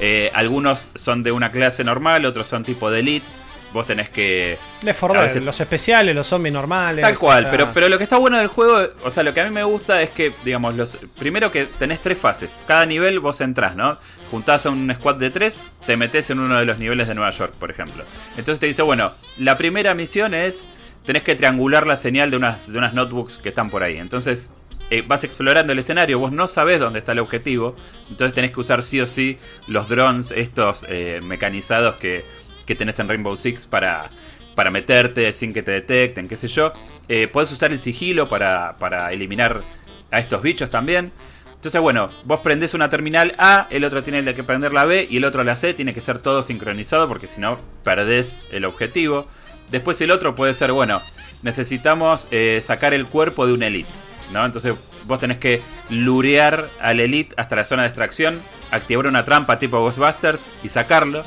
Eh, 0.00 0.30
algunos 0.34 0.90
son 0.94 1.22
de 1.22 1.32
una 1.32 1.50
clase 1.50 1.82
normal, 1.84 2.26
otros 2.26 2.46
son 2.46 2.64
tipo 2.64 2.90
de 2.90 3.00
elite. 3.00 3.26
Vos 3.72 3.86
tenés 3.86 4.08
que 4.08 4.56
Left 4.82 5.00
4 5.00 5.18
A 5.18 5.22
Dead, 5.22 5.28
veces- 5.30 5.44
los 5.44 5.60
especiales, 5.60 6.14
los 6.14 6.26
zombies 6.26 6.52
normales. 6.54 7.02
Tal 7.02 7.18
cual, 7.18 7.40
o 7.40 7.42
sea, 7.42 7.50
pero, 7.50 7.70
pero 7.74 7.88
lo 7.90 7.98
que 7.98 8.04
está 8.04 8.16
bueno 8.16 8.38
del 8.38 8.46
juego, 8.46 8.88
o 9.04 9.10
sea, 9.10 9.22
lo 9.22 9.34
que 9.34 9.40
a 9.40 9.44
mí 9.44 9.50
me 9.50 9.64
gusta 9.64 10.00
es 10.00 10.10
que, 10.10 10.32
digamos, 10.44 10.76
los 10.76 10.96
primero 11.18 11.50
que 11.52 11.66
tenés 11.66 12.00
tres 12.00 12.16
fases. 12.16 12.48
Cada 12.66 12.86
nivel 12.86 13.18
vos 13.20 13.40
entrás, 13.42 13.76
¿no? 13.76 13.98
Juntás 14.30 14.64
a 14.64 14.70
un 14.70 14.90
squad 14.94 15.16
de 15.16 15.30
tres, 15.30 15.62
te 15.84 15.96
metes 15.96 16.30
en 16.30 16.38
uno 16.40 16.56
de 16.58 16.64
los 16.64 16.78
niveles 16.78 17.06
de 17.08 17.14
Nueva 17.16 17.30
York, 17.32 17.52
por 17.58 17.70
ejemplo. 17.70 18.04
Entonces 18.30 18.60
te 18.60 18.66
dice, 18.66 18.80
bueno, 18.82 19.12
la 19.38 19.58
primera 19.58 19.92
misión 19.94 20.32
es, 20.32 20.66
tenés 21.06 21.22
que 21.22 21.34
triangular 21.34 21.86
la 21.86 21.96
señal 21.96 22.30
de 22.30 22.36
unas, 22.36 22.70
de 22.70 22.76
unas 22.76 22.92
notebooks 22.92 23.38
que 23.38 23.48
están 23.48 23.70
por 23.70 23.82
ahí. 23.82 23.96
Entonces 23.96 24.50
eh, 24.90 25.02
vas 25.06 25.24
explorando 25.24 25.72
el 25.72 25.78
escenario, 25.78 26.18
vos 26.18 26.32
no 26.32 26.46
sabés 26.48 26.80
dónde 26.80 26.98
está 26.98 27.12
el 27.12 27.20
objetivo, 27.20 27.74
entonces 28.10 28.34
tenés 28.34 28.50
que 28.50 28.60
usar 28.60 28.82
sí 28.82 29.00
o 29.00 29.06
sí 29.06 29.38
los 29.66 29.88
drones, 29.88 30.30
estos 30.32 30.84
eh, 30.88 31.20
mecanizados 31.24 31.94
que, 31.96 32.24
que 32.66 32.74
tenés 32.74 32.98
en 32.98 33.08
Rainbow 33.08 33.36
Six 33.36 33.66
para, 33.66 34.10
para 34.54 34.70
meterte 34.70 35.32
sin 35.32 35.52
que 35.54 35.62
te 35.62 35.70
detecten, 35.70 36.28
qué 36.28 36.36
sé 36.36 36.48
yo. 36.48 36.72
Eh, 37.08 37.28
podés 37.28 37.52
usar 37.52 37.72
el 37.72 37.80
sigilo 37.80 38.28
para, 38.28 38.76
para 38.78 39.12
eliminar 39.12 39.62
a 40.10 40.18
estos 40.18 40.42
bichos 40.42 40.70
también. 40.70 41.12
Entonces, 41.54 41.80
bueno, 41.80 42.10
vos 42.24 42.40
prendés 42.40 42.74
una 42.74 42.88
terminal 42.88 43.34
A, 43.38 43.66
el 43.70 43.82
otro 43.84 44.02
tiene 44.02 44.34
que 44.34 44.44
prender 44.44 44.72
la 44.72 44.84
B 44.84 45.06
y 45.10 45.16
el 45.16 45.24
otro 45.24 45.42
la 45.42 45.56
C, 45.56 45.74
tiene 45.74 45.94
que 45.94 46.00
ser 46.00 46.18
todo 46.18 46.42
sincronizado 46.42 47.08
porque 47.08 47.26
si 47.26 47.40
no, 47.40 47.58
perdés 47.82 48.40
el 48.52 48.64
objetivo. 48.64 49.26
Después 49.70 50.00
el 50.00 50.10
otro 50.10 50.34
puede 50.34 50.54
ser, 50.54 50.72
bueno, 50.72 51.02
necesitamos 51.42 52.28
eh, 52.30 52.60
sacar 52.62 52.94
el 52.94 53.06
cuerpo 53.06 53.46
de 53.46 53.52
un 53.52 53.62
elite, 53.62 53.90
¿no? 54.32 54.44
Entonces 54.44 54.74
vos 55.04 55.20
tenés 55.20 55.38
que 55.38 55.62
lurear 55.90 56.68
al 56.80 57.00
elite 57.00 57.34
hasta 57.36 57.56
la 57.56 57.64
zona 57.64 57.82
de 57.82 57.88
extracción, 57.88 58.40
activar 58.70 59.06
una 59.06 59.24
trampa 59.24 59.58
tipo 59.58 59.78
Ghostbusters 59.80 60.46
y 60.62 60.68
sacarlo. 60.68 61.22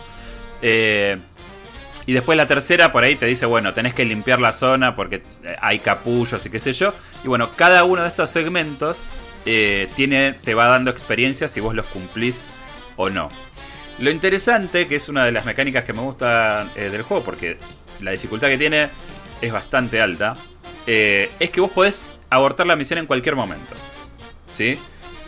Eh, 0.61 1.17
y 2.05 2.13
después 2.13 2.37
la 2.37 2.47
tercera 2.47 2.91
por 2.91 3.03
ahí 3.03 3.15
te 3.15 3.25
dice, 3.25 3.45
bueno, 3.45 3.73
tenés 3.73 3.93
que 3.93 4.03
limpiar 4.03 4.41
la 4.41 4.51
zona 4.51 4.95
porque 4.95 5.17
eh, 5.43 5.55
hay 5.61 5.79
capullos 5.79 6.45
y 6.45 6.49
qué 6.49 6.59
sé 6.59 6.73
yo. 6.73 6.93
Y 7.23 7.27
bueno, 7.27 7.49
cada 7.55 7.83
uno 7.83 8.01
de 8.01 8.07
estos 8.07 8.29
segmentos 8.29 9.07
tiene, 9.95 10.33
te 10.33 10.53
va 10.53 10.67
dando 10.67 10.91
experiencias 10.91 11.51
si 11.51 11.59
vos 11.59 11.73
los 11.73 11.85
cumplís 11.87 12.49
o 12.97 13.09
no. 13.09 13.29
Lo 13.97 14.11
interesante, 14.11 14.87
que 14.87 14.97
es 14.97 15.09
una 15.09 15.25
de 15.25 15.31
las 15.31 15.45
mecánicas 15.45 15.85
que 15.85 15.93
me 15.93 16.01
gusta 16.01 16.65
del 16.75 17.01
juego, 17.01 17.23
porque 17.23 17.57
la 18.01 18.11
dificultad 18.11 18.47
que 18.49 18.57
tiene 18.57 18.89
es 19.41 19.51
bastante 19.51 20.01
alta, 20.01 20.35
eh, 20.87 21.29
es 21.39 21.49
que 21.49 21.61
vos 21.61 21.71
podés 21.71 22.05
abortar 22.29 22.67
la 22.67 22.75
misión 22.75 22.99
en 22.99 23.05
cualquier 23.05 23.35
momento. 23.35 23.73
¿Sí? 24.49 24.77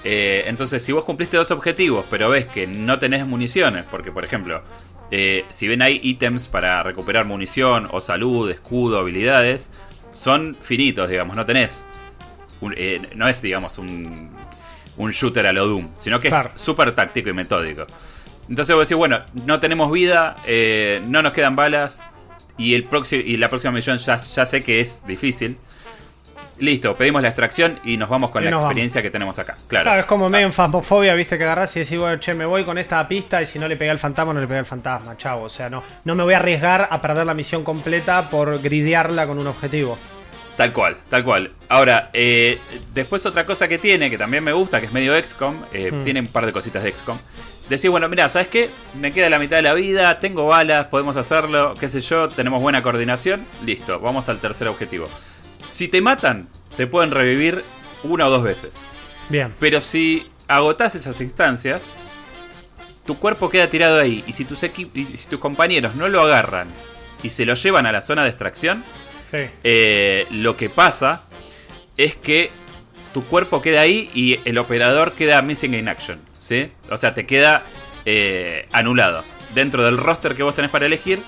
Eh, 0.04 0.44
entonces, 0.48 0.84
si 0.84 0.92
vos 0.92 1.06
cumpliste 1.06 1.38
dos 1.38 1.52
objetivos, 1.52 2.06
pero 2.10 2.30
ves 2.30 2.48
que 2.48 2.66
no 2.68 2.98
tenés 3.00 3.26
municiones, 3.28 3.86
porque 3.90 4.12
por 4.12 4.26
ejemplo, 4.26 4.64
eh, 5.12 5.46
si 5.52 5.68
ven 5.68 5.82
hay 5.82 6.00
ítems 6.04 6.48
para 6.48 6.82
recuperar 6.84 7.26
munición 7.26 7.88
o 7.92 8.02
salud, 8.02 8.50
escudo, 8.50 9.00
habilidades, 9.00 9.70
son 10.12 10.58
finitos, 10.62 11.10
digamos, 11.10 11.36
no 11.36 11.46
tenés. 11.46 11.86
un- 12.62 12.76
eh, 12.78 13.02
no 13.16 13.28
es, 13.28 13.42
digamos, 13.42 13.80
un, 13.80 14.30
un 14.98 15.10
shooter 15.12 15.48
a 15.48 15.52
lo 15.54 15.68
Doom, 15.68 15.90
sino 15.96 16.20
que 16.20 16.30
Claro. 16.30 16.52
es 16.56 16.62
súper 16.62 16.94
táctico 16.94 17.30
y 17.30 17.34
metódico. 17.34 17.88
Entonces 18.50 18.76
vos 18.76 18.88
decís, 18.88 18.98
bueno, 18.98 19.22
no 19.48 19.60
tenemos 19.60 19.92
vida, 19.92 20.36
no 21.08 21.22
nos 21.24 21.34
quedan 21.34 21.56
balas, 21.56 22.04
y, 22.58 22.74
el 22.76 22.84
próximo, 22.86 23.24
y 23.26 23.38
la 23.38 23.50
próxima 23.50 23.74
misión 23.74 23.98
ya, 23.98 24.18
ya 24.18 24.46
sé 24.46 24.64
que 24.64 24.80
es 24.80 25.06
difícil. 25.06 25.58
Listo, 26.60 26.96
pedimos 26.96 27.24
la 27.24 27.30
extracción 27.30 27.80
y 27.84 27.98
nos 27.98 28.08
vamos 28.08 28.30
con 28.30 28.44
Y 28.44 28.46
la 28.46 28.52
experiencia 28.52 29.02
que 29.02 29.10
tenemos 29.10 29.40
acá. 29.40 29.58
Claro. 29.68 29.86
Claro, 29.86 30.00
es 30.02 30.06
como 30.06 30.30
medio 30.30 30.46
en 30.46 30.54
fasmofobia, 30.54 31.16
viste, 31.16 31.36
que 31.38 31.44
agarrás 31.44 31.76
y 31.76 31.80
decís, 31.80 31.98
bueno, 31.98 32.18
che, 32.20 32.36
me 32.36 32.46
voy 32.46 32.64
con 32.66 32.78
esta 32.78 33.08
pista 33.08 33.42
y 33.42 33.48
si 33.48 33.58
no 33.58 33.68
le 33.68 33.78
pega 33.78 33.92
el 33.92 33.98
fantasma, 33.98 34.32
no 34.32 34.40
le 34.40 34.46
pega 34.46 34.60
el 34.60 34.66
fantasma, 34.66 35.18
chavo. 35.18 35.46
O 35.46 35.50
sea, 35.50 35.72
no, 35.72 35.84
no 36.04 36.14
me 36.14 36.22
voy 36.22 36.36
a 36.36 36.38
arriesgar 36.38 36.88
a 36.92 37.02
perder 37.02 37.26
la 37.26 37.34
misión 37.34 37.64
completa 37.64 38.30
por 38.30 38.62
gridearla 38.62 39.26
con 39.26 39.40
un 39.40 39.48
objetivo. 39.48 39.98
Tal 40.56 40.72
cual, 40.72 40.98
tal 41.10 41.24
cual. 41.24 41.50
Ahora, 41.70 42.12
eh, 42.14 42.60
después 42.94 43.26
otra 43.26 43.44
cosa 43.46 43.68
que 43.68 43.80
tiene, 43.80 44.12
que 44.12 44.18
también 44.20 44.44
me 44.44 44.52
gusta, 44.54 44.80
que 44.80 44.86
es 44.86 44.92
medio 44.94 45.20
XCOM, 45.20 45.56
eh, 45.74 45.90
Hmm. 45.92 46.04
tiene 46.04 46.20
un 46.20 46.28
par 46.28 46.46
de 46.46 46.52
cositas 46.54 46.84
de 46.84 46.92
XCOM. 46.92 47.18
Decir, 47.72 47.90
bueno, 47.90 48.10
mira, 48.10 48.28
¿sabes 48.28 48.50
qué? 48.50 48.70
Me 49.00 49.12
queda 49.14 49.30
la 49.30 49.40
mitad 49.40 49.56
de 49.56 49.62
la 49.62 49.74
vida, 49.74 50.20
tengo 50.20 50.46
balas, 50.46 50.88
podemos 50.88 51.16
hacerlo, 51.16 51.74
qué 51.80 51.88
sé 51.88 52.02
yo, 52.02 52.28
tenemos 52.28 52.62
buena 52.62 52.84
coordinación, 52.84 53.46
listo, 53.66 53.98
vamos 54.02 54.28
al 54.28 54.40
tercer 54.40 54.68
objetivo. 54.68 55.08
Si 55.70 55.88
te 55.88 56.02
matan, 56.02 56.50
te 56.76 56.86
pueden 56.86 57.12
revivir 57.12 57.64
una 58.04 58.28
o 58.28 58.30
dos 58.30 58.44
veces. 58.44 58.88
Bien. 59.30 59.54
Pero 59.58 59.80
si 59.80 60.28
agotás 60.50 60.96
esas 60.96 61.22
instancias, 61.22 61.96
tu 63.06 63.18
cuerpo 63.18 63.50
queda 63.50 63.70
tirado 63.70 64.00
ahí. 64.00 64.22
Y 64.28 64.34
si 64.34 64.44
tus, 64.44 64.64
equi- 64.64 64.90
y 64.94 65.06
si 65.06 65.30
tus 65.30 65.40
compañeros 65.40 65.96
no 65.96 66.10
lo 66.10 66.22
agarran 66.22 66.68
y 67.24 67.30
se 67.30 67.46
lo 67.46 67.54
llevan 67.54 67.86
a 67.86 67.94
la 67.94 68.02
zona 68.02 68.24
de 68.24 68.30
extracción, 68.30 68.84
Sí. 69.32 69.50
eh, 69.64 70.28
lo 70.30 70.58
que 70.58 70.70
pasa 70.70 71.24
es 71.96 72.16
que 72.18 72.52
tu 73.14 73.24
cuerpo 73.24 73.62
queda 73.62 73.80
ahí 73.80 74.10
y 74.14 74.42
el 74.44 74.58
operador 74.58 75.14
queda 75.14 75.42
missing 75.42 75.74
in 75.74 75.88
action. 75.88 76.20
¿Sí? 76.42 76.70
O 76.90 76.98
sea, 76.98 77.14
te 77.14 77.26
queda 77.26 77.64
eh, 78.06 78.68
anulado. 78.74 79.24
Dentro 79.56 79.84
del 79.84 79.98
roster 79.98 80.36
que 80.36 80.44
vos 80.44 80.56
tenés 80.56 80.72
para 80.72 80.86
elegir, 80.86 81.22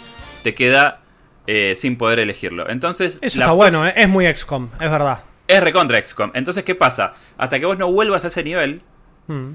te 0.43 0.53
queda 0.53 0.99
eh, 1.47 1.75
sin 1.77 1.97
poder 1.97 2.19
elegirlo. 2.19 2.69
Entonces, 2.69 3.19
Eso 3.21 3.39
la 3.39 3.45
está 3.45 3.53
bueno, 3.53 3.85
eh, 3.87 3.93
es 3.95 4.09
muy 4.09 4.25
XCOM, 4.33 4.69
es 4.73 4.91
verdad. 4.91 5.23
Es 5.47 5.61
recontra 5.61 6.01
XCOM. 6.03 6.31
Entonces, 6.33 6.63
¿qué 6.63 6.73
pasa? 6.75 7.13
Hasta 7.37 7.59
que 7.59 7.65
vos 7.65 7.77
no 7.77 7.91
vuelvas 7.91 8.25
a 8.25 8.27
ese 8.27 8.43
nivel, 8.43 8.81
Mm. 9.27 9.51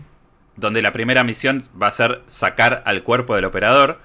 donde 0.56 0.80
la 0.80 0.92
primera 0.92 1.24
misión 1.24 1.62
va 1.80 1.88
a 1.88 1.90
ser 1.90 2.22
sacar 2.26 2.82
al 2.86 3.02
cuerpo 3.02 3.34
del 3.36 3.44
operador, 3.44 4.00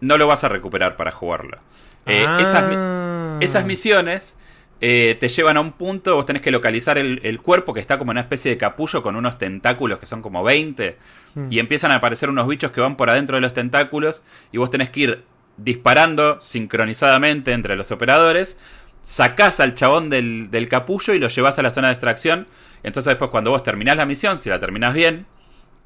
no 0.00 0.18
lo 0.18 0.26
vas 0.26 0.44
a 0.44 0.48
recuperar 0.48 0.96
para 0.96 1.10
jugarlo. 1.12 1.58
Ah. 2.06 2.38
esas, 2.40 2.68
mi- 2.68 3.44
esas 3.44 3.64
misiones 3.64 4.36
eh, 4.80 5.16
te 5.20 5.28
llevan 5.28 5.56
a 5.56 5.60
un 5.60 5.72
punto, 5.72 6.14
vos 6.16 6.26
tenés 6.26 6.42
que 6.42 6.50
localizar 6.50 6.98
el, 6.98 7.20
el 7.24 7.40
cuerpo 7.40 7.72
que 7.72 7.80
está 7.80 7.96
como 7.98 8.10
una 8.10 8.20
especie 8.20 8.50
de 8.50 8.58
capullo 8.58 9.02
con 9.02 9.16
unos 9.16 9.38
tentáculos 9.38 9.98
que 9.98 10.06
son 10.06 10.20
como 10.22 10.42
20, 10.42 10.98
Mm. 11.36 11.46
y 11.50 11.58
empiezan 11.58 11.90
a 11.90 11.96
aparecer 11.96 12.28
unos 12.30 12.46
bichos 12.46 12.70
que 12.70 12.80
van 12.80 12.96
por 12.96 13.10
adentro 13.10 13.36
de 13.36 13.40
los 13.40 13.52
tentáculos, 13.52 14.24
y 14.52 14.58
vos 14.58 14.70
tenés 14.70 14.90
que 14.90 15.00
ir 15.00 15.24
disparando 15.56 16.40
sincronizadamente 16.40 17.52
entre 17.52 17.76
los 17.76 17.90
operadores, 17.90 18.56
sacás 19.02 19.60
al 19.60 19.74
chabón 19.74 20.10
del, 20.10 20.50
del 20.50 20.68
capullo 20.68 21.12
y 21.14 21.18
lo 21.18 21.28
llevas 21.28 21.58
a 21.58 21.62
la 21.62 21.70
zona 21.70 21.88
de 21.88 21.94
extracción. 21.94 22.46
Entonces 22.82 23.10
después 23.12 23.30
cuando 23.30 23.50
vos 23.50 23.62
terminás 23.62 23.96
la 23.96 24.04
misión, 24.06 24.36
si 24.38 24.48
la 24.48 24.58
terminás 24.60 24.94
bien, 24.94 25.26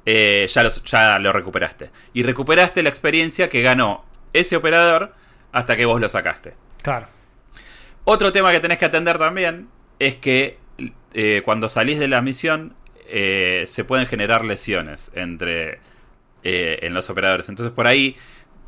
eh, 0.05 0.47
ya, 0.49 0.63
los- 0.63 0.83
ya 0.83 1.19
lo 1.19 1.31
recuperaste. 1.33 1.89
Y 2.13 2.23
recuperaste 2.23 2.81
la 2.83 2.89
experiencia 2.89 3.49
que 3.49 3.61
ganó 3.61 4.05
ese 4.33 4.55
operador 4.55 5.13
hasta 5.51 5.75
que 5.75 5.85
vos 5.85 5.99
lo 5.99 6.09
sacaste. 6.09 6.53
Claro. 6.81 7.07
Otro 8.11 8.31
tema 8.31 8.51
que 8.51 8.59
tenés 8.59 8.79
que 8.79 8.85
atender 8.85 9.19
también 9.19 9.67
es 9.99 10.15
que 10.15 10.57
eh, 11.13 11.43
cuando 11.45 11.69
salís 11.69 11.99
de 11.99 12.07
la 12.07 12.23
misión 12.23 12.73
eh, 13.07 13.65
se 13.67 13.83
pueden 13.83 14.07
generar 14.07 14.43
lesiones 14.43 15.11
entre 15.13 15.77
eh, 16.41 16.79
en 16.81 16.95
los 16.95 17.11
operadores. 17.11 17.49
Entonces 17.49 17.71
por 17.71 17.85
ahí, 17.85 18.15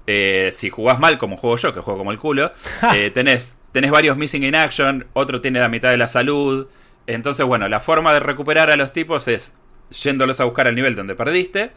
eh, 0.06 0.52
si 0.54 0.70
jugás 0.70 1.00
mal 1.00 1.18
como 1.18 1.38
juego 1.38 1.58
yo, 1.58 1.74
que 1.74 1.80
juego 1.80 1.98
como 1.98 2.12
el 2.12 2.20
culo, 2.20 2.52
tenés, 3.16 3.56
tenés 3.72 3.90
varios 3.90 4.16
missing 4.16 4.44
in 4.44 4.54
action, 4.54 5.08
otro 5.14 5.42
tiene 5.42 5.60
la 5.60 5.70
mitad 5.70 5.90
de 5.90 5.98
la 5.98 6.08
salud. 6.08 6.68
Entonces 7.08 7.44
bueno, 7.44 7.68
la 7.68 7.80
forma 7.80 8.14
de 8.14 8.20
recuperar 8.20 8.70
a 8.70 8.76
los 8.76 8.94
tipos 8.94 9.28
es 9.28 9.56
yéndolos 9.90 10.40
a 10.40 10.46
buscar 10.46 10.68
al 10.68 10.76
nivel 10.76 10.96
donde 10.96 11.16
perdiste. 11.16 11.72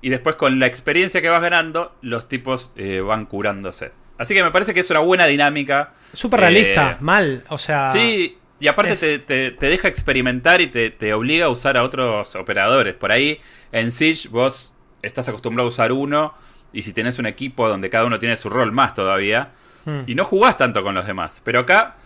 Y 0.00 0.08
después 0.08 0.36
con 0.36 0.58
la 0.58 0.66
experiencia 0.66 1.20
que 1.20 1.28
vas 1.28 1.42
ganando, 1.42 1.94
los 2.00 2.28
tipos 2.28 2.72
eh, 2.76 3.02
van 3.02 3.26
curándose. 3.26 3.92
Así 4.20 4.34
que 4.34 4.42
me 4.44 4.50
parece 4.50 4.74
que 4.74 4.80
es 4.80 4.90
una 4.90 5.00
buena 5.00 5.26
dinámica. 5.26 5.94
Súper 6.12 6.40
realista, 6.40 6.92
Eh, 6.92 6.96
mal. 7.00 7.44
O 7.48 7.56
sea. 7.58 7.88
Sí, 7.88 8.36
y 8.60 8.68
aparte 8.68 8.92
es- 8.92 9.00
te, 9.00 9.18
te- 9.18 9.50
te 9.52 9.66
deja 9.68 9.88
experimentar 9.88 10.60
y 10.60 10.66
te, 10.66 10.90
te 10.90 11.14
obliga 11.14 11.46
a 11.46 11.48
usar 11.48 11.76
a 11.78 11.82
otros 11.82 12.36
operadores. 12.36 12.92
Por 12.94 13.12
ahí, 13.12 13.40
en 13.72 13.90
Siege, 13.92 14.28
vos 14.28 14.74
estás 15.02 15.28
acostumbrado 15.30 15.66
a 15.66 15.70
usar 15.70 15.92
uno, 15.92 16.34
y 16.72 16.82
si 16.82 16.92
tenés 16.92 17.18
un 17.18 17.24
equipo 17.26 17.66
donde 17.68 17.88
cada 17.88 18.04
uno 18.04 18.18
tiene 18.18 18.36
su 18.36 18.50
rol 18.50 18.72
más 18.72 18.92
todavía, 18.92 19.52
Hmm. 19.86 20.00
y 20.06 20.14
no 20.14 20.24
jugás 20.24 20.58
tanto 20.58 20.82
con 20.82 20.94
los 20.94 21.06
demás. 21.06 21.40
Pero 21.42 21.60
acá, 21.60 21.96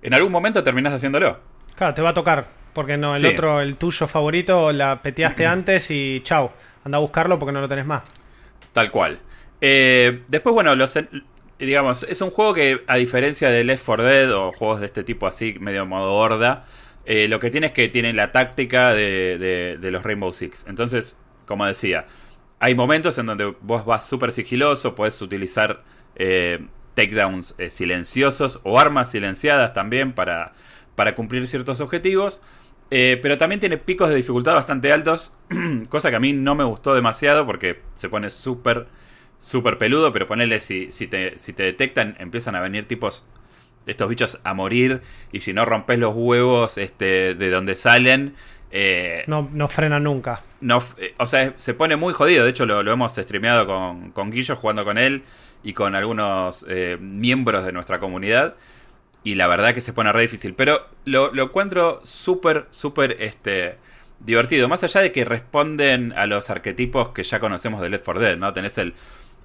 en 0.00 0.14
algún 0.14 0.32
momento 0.32 0.62
terminás 0.64 0.94
haciéndolo. 0.94 1.38
Claro, 1.76 1.92
te 1.92 2.00
va 2.00 2.10
a 2.10 2.14
tocar. 2.14 2.46
Porque 2.72 2.96
no, 2.96 3.14
el 3.14 3.20
Sí. 3.20 3.26
otro, 3.28 3.60
el 3.60 3.76
tuyo 3.76 4.06
favorito, 4.08 4.72
la 4.72 5.02
peteaste 5.02 5.46
antes 5.46 5.90
y 5.90 6.22
chau. 6.24 6.50
Anda 6.84 6.96
a 6.96 7.00
buscarlo 7.02 7.38
porque 7.38 7.52
no 7.52 7.60
lo 7.60 7.68
tenés 7.68 7.84
más. 7.86 8.02
Tal 8.72 8.90
cual. 8.90 9.20
Eh, 9.60 10.22
después, 10.28 10.52
bueno, 10.54 10.74
los, 10.74 10.98
digamos, 11.58 12.02
es 12.04 12.20
un 12.20 12.30
juego 12.30 12.54
que, 12.54 12.82
a 12.86 12.96
diferencia 12.96 13.50
de 13.50 13.64
Left 13.64 13.84
4 13.84 14.04
Dead 14.04 14.34
o 14.34 14.52
juegos 14.52 14.80
de 14.80 14.86
este 14.86 15.04
tipo 15.04 15.26
así, 15.26 15.54
medio 15.60 15.86
modo 15.86 16.12
horda, 16.14 16.66
eh, 17.06 17.28
lo 17.28 17.38
que 17.38 17.50
tiene 17.50 17.68
es 17.68 17.72
que 17.72 17.88
tiene 17.88 18.12
la 18.12 18.32
táctica 18.32 18.92
de, 18.94 19.38
de- 19.38 19.78
de 19.80 19.90
los 19.90 20.02
Rainbow 20.04 20.32
Six. 20.32 20.66
Entonces, 20.68 21.18
como 21.46 21.66
decía, 21.66 22.06
hay 22.60 22.74
momentos 22.74 23.18
en 23.18 23.26
donde 23.26 23.54
vos 23.60 23.84
vas 23.84 24.06
súper 24.08 24.32
sigiloso, 24.32 24.94
puedes 24.94 25.20
utilizar 25.22 25.82
eh, 26.16 26.66
takedowns 26.94 27.54
eh, 27.58 27.70
silenciosos 27.70 28.60
o 28.64 28.78
armas 28.80 29.10
silenciadas 29.10 29.74
también 29.74 30.12
para, 30.14 30.52
para 30.94 31.14
cumplir 31.14 31.46
ciertos 31.48 31.80
objetivos. 31.80 32.42
Pero 32.90 33.38
también 33.38 33.58
tiene 33.60 33.76
picos 33.76 34.08
de 34.08 34.14
dificultad 34.14 34.54
bastante 34.54 34.92
altos, 34.92 35.34
cosa 35.88 36.10
que 36.10 36.16
a 36.16 36.20
mí 36.20 36.32
no 36.32 36.54
me 36.54 36.62
gustó 36.62 36.94
demasiado 36.94 37.44
porque 37.44 37.80
se 37.94 38.08
pone 38.08 38.30
súper, 38.30 38.86
súper 39.44 39.76
peludo, 39.76 40.10
pero 40.12 40.26
ponele, 40.26 40.58
si, 40.60 40.90
si, 40.90 41.06
te, 41.06 41.38
si 41.38 41.52
te 41.52 41.64
detectan, 41.64 42.16
empiezan 42.18 42.54
a 42.56 42.60
venir 42.60 42.86
tipos, 42.88 43.26
estos 43.86 44.08
bichos 44.08 44.40
a 44.42 44.54
morir, 44.54 45.02
y 45.32 45.40
si 45.40 45.52
no 45.52 45.66
rompes 45.66 45.98
los 45.98 46.14
huevos 46.16 46.78
este, 46.78 47.34
de 47.34 47.50
donde 47.50 47.76
salen, 47.76 48.34
eh, 48.70 49.22
No, 49.26 49.48
no 49.52 49.68
frena 49.68 50.00
nunca. 50.00 50.42
no, 50.60 50.78
eh, 50.98 51.14
o 51.18 51.26
sea, 51.26 51.52
se 51.58 51.74
pone 51.74 51.94
muy 51.96 52.14
jodido. 52.14 52.44
De 52.44 52.50
hecho, 52.50 52.66
lo, 52.66 52.82
lo 52.82 52.90
hemos 52.90 53.12
streameado 53.14 53.66
con, 53.66 54.10
con 54.12 54.30
Guillo, 54.30 54.56
jugando 54.56 54.84
con 54.84 54.96
él 54.98 55.22
y 55.62 55.74
con 55.74 55.94
algunos 55.94 56.64
eh, 56.68 56.96
miembros 57.00 57.64
de 57.66 57.72
nuestra 57.72 58.00
comunidad. 58.00 58.54
Y 59.22 59.36
la 59.36 59.46
verdad 59.46 59.74
que 59.74 59.80
se 59.80 59.92
pone 59.92 60.10
re 60.12 60.22
difícil. 60.22 60.54
Pero 60.54 60.88
lo, 61.04 61.32
lo 61.32 61.44
encuentro 61.44 62.00
súper, 62.04 62.66
súper 62.70 63.16
este, 63.20 63.78
divertido. 64.20 64.68
Más 64.68 64.82
allá 64.84 65.02
de 65.02 65.12
que 65.12 65.24
responden 65.24 66.12
a 66.16 66.26
los 66.26 66.50
arquetipos 66.50 67.10
que 67.10 67.22
ya 67.22 67.38
conocemos 67.40 67.80
de 67.80 67.90
Left 67.90 68.04
4 68.04 68.20
Dead, 68.22 68.36
¿no? 68.38 68.52
Tenés 68.52 68.76
el, 68.78 68.94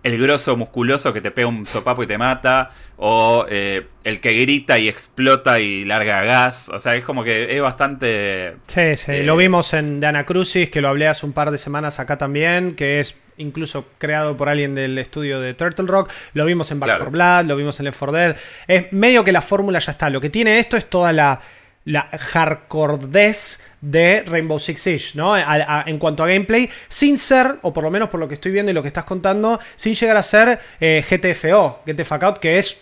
el 0.04 0.18
grosso 0.18 0.56
musculoso 0.56 1.12
que 1.14 1.22
te 1.22 1.32
pega 1.32 1.48
un 1.48 1.66
sopapo 1.66 2.04
y 2.04 2.08
te 2.08 2.18
mata. 2.18 2.72
O 2.98 3.46
eh, 3.50 3.88
el 4.04 4.20
que 4.20 4.34
grita 4.34 4.78
y 4.80 4.88
explota 4.88 5.60
y 5.60 5.86
larga 5.86 6.24
gas. 6.24 6.70
O 6.70 6.80
sea, 6.80 6.96
es 6.96 7.04
como 7.04 7.24
que 7.24 7.56
es 7.56 7.62
bastante... 7.62 8.56
Sí, 8.68 8.96
sí. 8.96 9.12
Eh, 9.12 9.24
Lo 9.24 9.36
vimos 9.38 9.74
en 9.74 10.00
The 10.00 10.08
Anacrucis, 10.08 10.70
que 10.70 10.82
lo 10.82 10.90
hablé 10.90 11.08
hace 11.08 11.26
un 11.26 11.34
par 11.34 11.52
de 11.52 11.58
semanas 11.58 12.00
acá 12.00 12.18
también, 12.18 12.76
que 12.76 13.00
es 13.00 13.18
incluso 13.38 13.86
creado 13.98 14.36
por 14.36 14.50
alguien 14.50 14.76
del 14.76 14.98
estudio 14.98 15.40
de 15.40 15.54
Turtle 15.54 15.88
Rock. 15.88 16.10
Lo 16.34 16.46
vimos 16.46 16.72
en 16.72 16.80
Back 16.80 16.88
Claro. 16.90 17.06
4 17.06 17.12
Blood, 17.12 17.46
lo 17.50 17.56
vimos 17.56 17.80
en 17.80 17.86
Left 17.86 18.00
4 18.00 18.18
Dead. 18.18 18.36
Es 18.68 18.92
medio 18.94 19.24
que 19.24 19.32
la 19.32 19.42
fórmula 19.42 19.80
ya 19.80 19.94
está. 19.94 20.10
Lo 20.10 20.20
que 20.20 20.30
tiene 20.30 20.60
esto 20.60 20.76
es 20.76 20.90
toda 20.90 21.14
la, 21.14 21.40
la 21.90 22.08
hardcoredez 22.12 23.64
de 23.82 24.24
Rainbow 24.26 24.60
Six 24.60 24.82
Siege, 24.82 25.12
¿no? 25.16 25.34
A- 25.34 25.42
a- 25.44 25.84
en 25.88 25.98
cuanto 25.98 26.24
a 26.24 26.28
gameplay, 26.28 26.70
sin 26.88 27.18
ser, 27.18 27.58
o 27.64 27.74
por 27.74 27.84
lo 27.84 27.90
menos 27.92 28.10
por 28.10 28.20
lo 28.20 28.28
que 28.28 28.36
estoy 28.36 28.52
viendo 28.52 28.72
y 28.72 28.76
lo 28.76 28.82
que 28.82 28.90
estás 28.90 29.06
contando, 29.06 29.60
sin 29.76 29.96
llegar 29.96 30.18
a 30.18 30.24
ser 30.24 30.60
eh, 30.80 31.04
GTFO, 31.08 31.80
Get 31.86 31.96
the 31.96 32.04
Fuck 32.04 32.24
Out, 32.24 32.38
que 32.38 32.58
es 32.60 32.82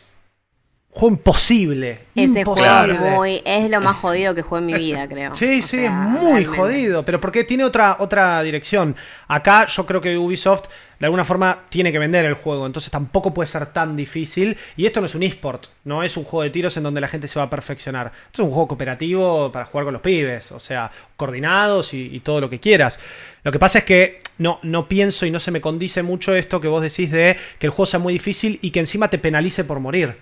juego 0.90 1.10
imposible. 1.16 1.92
Ese 2.16 2.40
imposible. 2.40 2.96
juego 2.98 3.06
es 3.06 3.12
muy. 3.16 3.42
Es 3.46 3.70
lo 3.70 3.80
más 3.82 3.96
jodido 3.98 4.34
que 4.34 4.42
jugué 4.42 4.60
en 4.62 4.66
mi 4.66 4.74
vida, 4.74 5.08
creo. 5.08 5.36
Sí, 5.36 5.60
O 5.60 5.62
sí, 5.62 5.78
sea, 5.78 5.86
es 5.86 5.92
muy 5.92 6.44
realmente. 6.44 6.58
jodido, 6.58 7.06
pero 7.06 7.22
porque 7.22 7.44
tiene 7.44 7.64
otra, 7.64 7.98
otra 8.00 8.42
dirección. 8.42 8.96
Acá 9.28 9.68
yo 9.68 9.86
creo 9.86 10.02
que 10.02 10.18
Ubisoft 10.18 10.66
de 11.00 11.06
alguna 11.06 11.24
forma 11.24 11.64
tiene 11.70 11.92
que 11.92 12.00
vender 12.00 12.26
el 12.26 12.34
juego, 12.34 12.66
entonces 12.66 12.92
tampoco 12.92 13.34
puede 13.34 13.48
ser 13.48 13.68
tan 13.68 13.96
difícil. 13.96 14.58
Y 14.76 14.86
esto 14.86 15.00
no 15.00 15.06
es 15.06 15.16
un 15.16 15.24
esport, 15.24 15.68
no 15.84 16.04
es 16.04 16.18
un 16.18 16.24
juego 16.24 16.44
de 16.44 16.50
tiros 16.50 16.76
en 16.78 16.84
donde 16.84 17.02
la 17.02 17.08
gente 17.08 17.28
se 17.28 17.40
va 17.40 17.46
a 17.46 17.50
perfeccionar. 17.50 18.12
Esto 18.28 18.42
es 18.42 18.48
un 18.48 18.52
juego 18.52 18.70
cooperativo 18.70 19.52
para 19.52 19.66
jugar 19.66 19.86
con 19.86 19.94
los 19.94 20.02
pibes, 20.02 20.52
o 20.52 20.60
sea, 20.60 20.92
coordinados 21.16 21.94
y, 21.94 22.20
todo 22.22 22.42
lo 22.42 22.50
que 22.50 22.60
quieras. 22.60 23.00
Lo 23.44 23.52
que 23.52 23.60
pasa 23.60 23.80
es 23.80 23.86
que 23.86 24.22
no, 24.40 24.60
no 24.64 24.88
pienso 24.88 25.26
y 25.26 25.32
no 25.32 25.40
se 25.40 25.52
me 25.52 25.62
condice 25.62 26.02
mucho 26.02 26.36
esto 26.36 26.60
que 26.60 26.68
vos 26.68 26.82
decís 26.82 27.12
de 27.12 27.38
que 27.60 27.68
el 27.68 27.72
juego 27.72 27.86
sea 27.86 28.00
muy 28.00 28.14
difícil 28.14 28.60
y 28.62 28.72
que 28.72 28.80
encima 28.80 29.10
te 29.10 29.20
penalice 29.20 29.64
por 29.64 29.80
morir. 29.80 30.18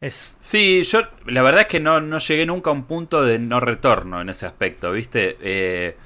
Es. 0.00 0.32
Sí, 0.40 0.82
yo 0.84 1.02
la 1.26 1.42
verdad 1.42 1.62
es 1.62 1.66
que 1.66 1.80
no, 1.80 2.00
no 2.00 2.18
llegué 2.18 2.46
nunca 2.46 2.70
a 2.70 2.74
un 2.74 2.84
punto 2.84 3.24
de 3.24 3.38
no 3.38 3.60
retorno 3.60 4.20
en 4.20 4.28
ese 4.28 4.46
aspecto, 4.46 4.92
¿viste? 4.92 5.36
Eh, 5.40 5.96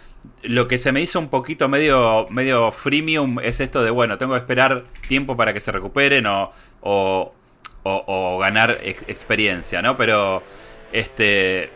lo 0.42 0.68
que 0.68 0.78
se 0.78 0.92
me 0.92 1.00
hizo 1.00 1.18
un 1.18 1.28
poquito 1.28 1.68
medio, 1.68 2.26
medio 2.30 2.70
freemium 2.70 3.38
es 3.40 3.60
esto 3.60 3.82
de, 3.82 3.90
bueno, 3.90 4.18
tengo 4.18 4.32
que 4.34 4.38
esperar 4.38 4.84
tiempo 5.08 5.36
para 5.36 5.52
que 5.52 5.60
se 5.60 5.70
recuperen 5.72 6.26
o, 6.26 6.52
o, 6.80 7.32
o- 7.82 8.04
o 8.06 8.38
ganar 8.38 8.78
ex- 8.82 9.04
experiencia, 9.08 9.82
¿no? 9.82 9.96
Pero, 9.96 10.42
este, 10.92 11.70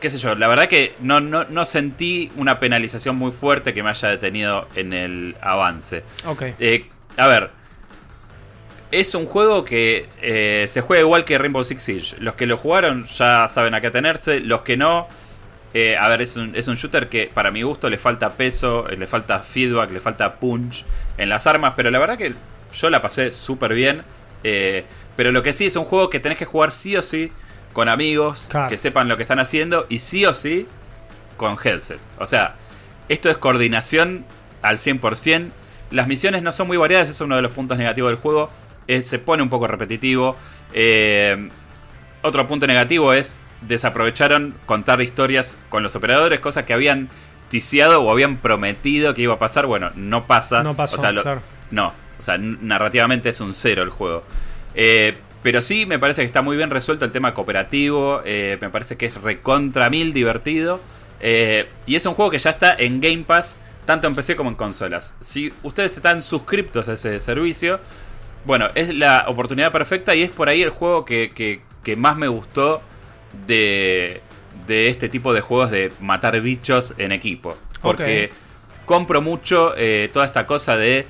qué 0.00 0.10
sé 0.10 0.18
yo, 0.18 0.34
la 0.34 0.48
verdad 0.48 0.68
que 0.68 0.94
no, 1.00 1.20
no, 1.20 1.44
no 1.44 1.64
sentí 1.64 2.30
una 2.36 2.58
penalización 2.60 3.16
muy 3.16 3.32
fuerte 3.32 3.74
que 3.74 3.82
me 3.82 3.90
haya 3.90 4.08
detenido 4.08 4.68
en 4.74 4.92
el 4.92 5.36
avance. 5.40 6.02
Ok. 6.26 6.42
Eh, 6.58 6.88
a 7.16 7.26
ver. 7.26 7.50
Es 8.92 9.14
un 9.14 9.24
juego 9.26 9.64
que 9.64 10.08
eh, 10.20 10.66
se 10.68 10.80
juega 10.80 11.02
igual 11.02 11.24
que 11.24 11.38
Rainbow 11.38 11.62
Six 11.64 11.82
Siege. 11.82 12.16
Los 12.18 12.34
que 12.34 12.46
lo 12.46 12.56
jugaron 12.56 13.04
ya 13.04 13.46
saben 13.48 13.72
a 13.74 13.80
qué 13.80 13.86
atenerse. 13.86 14.40
Los 14.40 14.62
que 14.62 14.76
no. 14.76 15.06
Eh, 15.74 15.96
a 15.96 16.08
ver, 16.08 16.22
es 16.22 16.36
un, 16.36 16.54
es 16.56 16.66
un 16.68 16.74
shooter 16.76 17.08
que 17.08 17.30
para 17.32 17.50
mi 17.50 17.62
gusto 17.62 17.88
le 17.88 17.98
falta 17.98 18.30
peso, 18.30 18.88
eh, 18.88 18.96
le 18.96 19.06
falta 19.06 19.40
feedback, 19.40 19.92
le 19.92 20.00
falta 20.00 20.34
punch 20.36 20.84
en 21.18 21.28
las 21.28 21.46
armas. 21.46 21.74
Pero 21.76 21.90
la 21.90 21.98
verdad 21.98 22.18
que 22.18 22.34
yo 22.72 22.90
la 22.90 23.00
pasé 23.02 23.30
súper 23.32 23.74
bien. 23.74 24.02
eh, 24.42 24.84
pero 25.16 25.32
lo 25.32 25.42
que 25.42 25.52
sí 25.52 25.66
es 25.66 25.76
un 25.76 25.84
juego 25.84 26.08
que 26.08 26.18
tenés 26.18 26.38
que 26.38 26.46
jugar 26.46 26.72
sí 26.72 26.96
o 26.96 27.02
sí 27.02 27.30
con 27.74 27.88
amigos 27.88 28.46
Claro. 28.50 28.68
que 28.70 28.78
sepan 28.78 29.06
lo 29.08 29.16
que 29.16 29.22
están 29.22 29.38
haciendo 29.38 29.86
y 29.90 29.98
sí 29.98 30.24
o 30.24 30.32
sí 30.32 30.66
con 31.36 31.56
headset. 31.62 31.98
O 32.18 32.26
sea, 32.26 32.54
esto 33.08 33.28
es 33.30 33.36
coordinación 33.36 34.24
al 34.62 34.78
100%. 34.78 35.50
Las 35.90 36.06
misiones 36.06 36.42
no 36.42 36.52
son 36.52 36.68
muy 36.68 36.76
variadas, 36.78 37.08
eso 37.08 37.16
es 37.16 37.20
uno 37.26 37.36
de 37.36 37.42
los 37.42 37.52
puntos 37.52 37.76
negativos 37.76 38.10
del 38.10 38.18
juego. 38.18 38.50
Eh, 38.88 39.02
se 39.02 39.18
pone 39.18 39.42
un 39.42 39.50
poco 39.50 39.66
repetitivo. 39.66 40.36
Otro 42.22 42.46
punto 42.46 42.66
negativo 42.66 43.12
es 43.12 43.40
desaprovecharon 43.62 44.54
contar 44.66 45.00
historias 45.02 45.58
con 45.68 45.82
los 45.82 45.94
operadores, 45.96 46.40
cosas 46.40 46.64
que 46.64 46.72
habían 46.74 47.08
ticiado 47.48 48.02
o 48.02 48.10
habían 48.10 48.36
prometido 48.38 49.14
que 49.14 49.22
iba 49.22 49.34
a 49.34 49.38
pasar. 49.38 49.66
Bueno, 49.66 49.90
no 49.96 50.26
pasa. 50.26 50.62
No 50.62 50.74
pasó, 50.74 50.96
O 50.96 50.98
sea, 50.98 51.12
lo- 51.12 51.22
claro. 51.22 51.42
No, 51.70 51.92
o 52.18 52.22
sea, 52.22 52.36
narrativamente 52.38 53.28
es 53.28 53.40
un 53.40 53.54
cero 53.54 53.82
el 53.82 53.90
juego. 53.90 54.22
Eh, 54.74 55.14
pero 55.42 55.60
sí, 55.62 55.86
me 55.86 55.98
parece 55.98 56.22
que 56.22 56.26
está 56.26 56.42
muy 56.42 56.56
bien 56.56 56.70
resuelto 56.70 57.04
el 57.04 57.12
tema 57.12 57.32
cooperativo. 57.34 58.20
eh, 58.24 58.58
me 58.60 58.70
parece 58.70 58.96
que 58.96 59.06
es 59.06 59.14
recontra 59.20 59.88
mil 59.90 60.12
divertido. 60.12 60.80
eh, 61.22 61.68
y 61.86 61.96
es 61.96 62.06
un 62.06 62.14
juego 62.14 62.30
que 62.30 62.38
ya 62.38 62.50
está 62.50 62.74
en 62.78 63.00
Game 63.00 63.24
Pass, 63.26 63.58
tanto 63.84 64.06
en 64.06 64.14
PC 64.14 64.36
como 64.36 64.48
en 64.50 64.56
consolas. 64.56 65.14
Si 65.20 65.52
ustedes 65.62 65.94
están 65.96 66.22
suscriptos 66.22 66.88
a 66.88 66.94
ese 66.94 67.20
servicio, 67.20 67.78
bueno, 68.46 68.68
es 68.74 68.94
la 68.94 69.24
oportunidad 69.28 69.70
perfecta 69.70 70.14
y 70.14 70.22
es 70.22 70.30
por 70.30 70.48
ahí 70.48 70.62
el 70.62 70.70
juego 70.70 71.04
que, 71.04 71.30
que- 71.34 71.60
que 71.82 71.96
más 71.96 72.16
me 72.16 72.28
gustó 72.28 72.80
de, 73.46 74.20
de 74.66 74.88
este 74.88 75.08
tipo 75.08 75.32
de 75.34 75.40
juegos 75.40 75.70
de 75.70 75.92
matar 76.00 76.40
bichos 76.40 76.94
en 76.98 77.12
equipo. 77.12 77.56
Porque 77.82 78.30
compro 78.86 79.22
mucho 79.22 79.74
eh, 79.76 80.10
toda 80.12 80.26
esta 80.26 80.46
cosa 80.46 80.76
de 80.76 81.06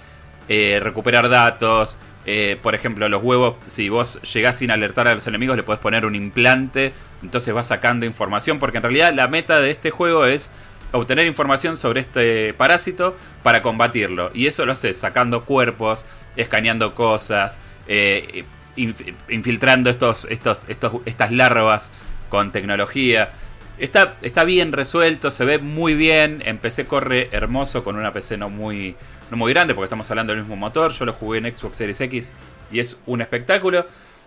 eh, 0.49 0.81
recuperar 0.83 1.29
datos. 1.29 1.99
eh, 2.27 2.59
por 2.63 2.75
ejemplo, 2.75 3.09
los 3.09 3.23
huevos, 3.23 3.57
si 3.67 3.89
vos 3.89 4.21
llegás 4.23 4.57
sin 4.57 4.71
alertar 4.71 5.09
a 5.09 5.15
los 5.15 5.27
enemigos, 5.27 5.57
le 5.57 5.63
podés 5.63 5.81
poner 5.81 6.05
un 6.05 6.15
implante. 6.15 6.93
Entonces 7.23 7.53
vas 7.55 7.67
sacando 7.69 8.07
información. 8.07 8.59
Porque 8.59 8.77
en 8.77 8.83
realidad 8.83 9.13
la 9.15 9.29
meta 9.29 9.61
de 9.61 9.71
este 9.71 9.91
juego 9.91 10.27
es 10.27 10.51
obtener 10.93 11.27
información 11.27 11.77
sobre 11.77 12.01
este 12.01 12.55
parásito 12.55 13.17
para 13.43 13.63
combatirlo. 13.63 14.31
Y 14.35 14.47
eso 14.47 14.67
lo 14.67 14.73
haces 14.73 14.99
sacando 14.99 15.43
cuerpos, 15.43 16.07
escaneando 16.37 16.95
cosas, 16.95 17.61
eh, 17.89 18.45
infiltrando 18.77 19.91
estos, 19.91 20.27
estos, 20.31 20.69
estos, 20.69 20.95
estas 21.05 21.33
larvas 21.33 21.91
con 22.29 22.53
tecnología. 22.53 23.33
Está, 23.79 24.17
está 24.23 24.45
bien 24.45 24.73
resuelto, 24.73 25.31
se 25.31 25.45
ve 25.45 25.59
muy 25.59 25.95
bien. 25.95 26.43
En 26.45 26.59
PC 26.59 26.87
corre 26.87 27.29
hermoso 27.33 27.83
con 27.83 27.97
una 27.97 28.13
PC 28.13 28.37
no 28.37 28.51
muy, 28.51 28.95
no 29.31 29.37
muy 29.37 29.53
grande 29.53 29.75
porque 29.75 29.87
estamos 29.87 30.11
hablando 30.11 30.33
del 30.33 30.43
mismo 30.43 30.57
motor. 30.57 30.93
Yo 30.93 31.05
lo 31.05 31.13
jugué 31.13 31.39
en 31.39 31.57
Xbox 31.57 31.77
Series 31.79 32.01
X 32.01 32.33
y 32.71 32.81
es 32.81 33.01
un 33.07 33.21
espectáculo. 33.21 33.87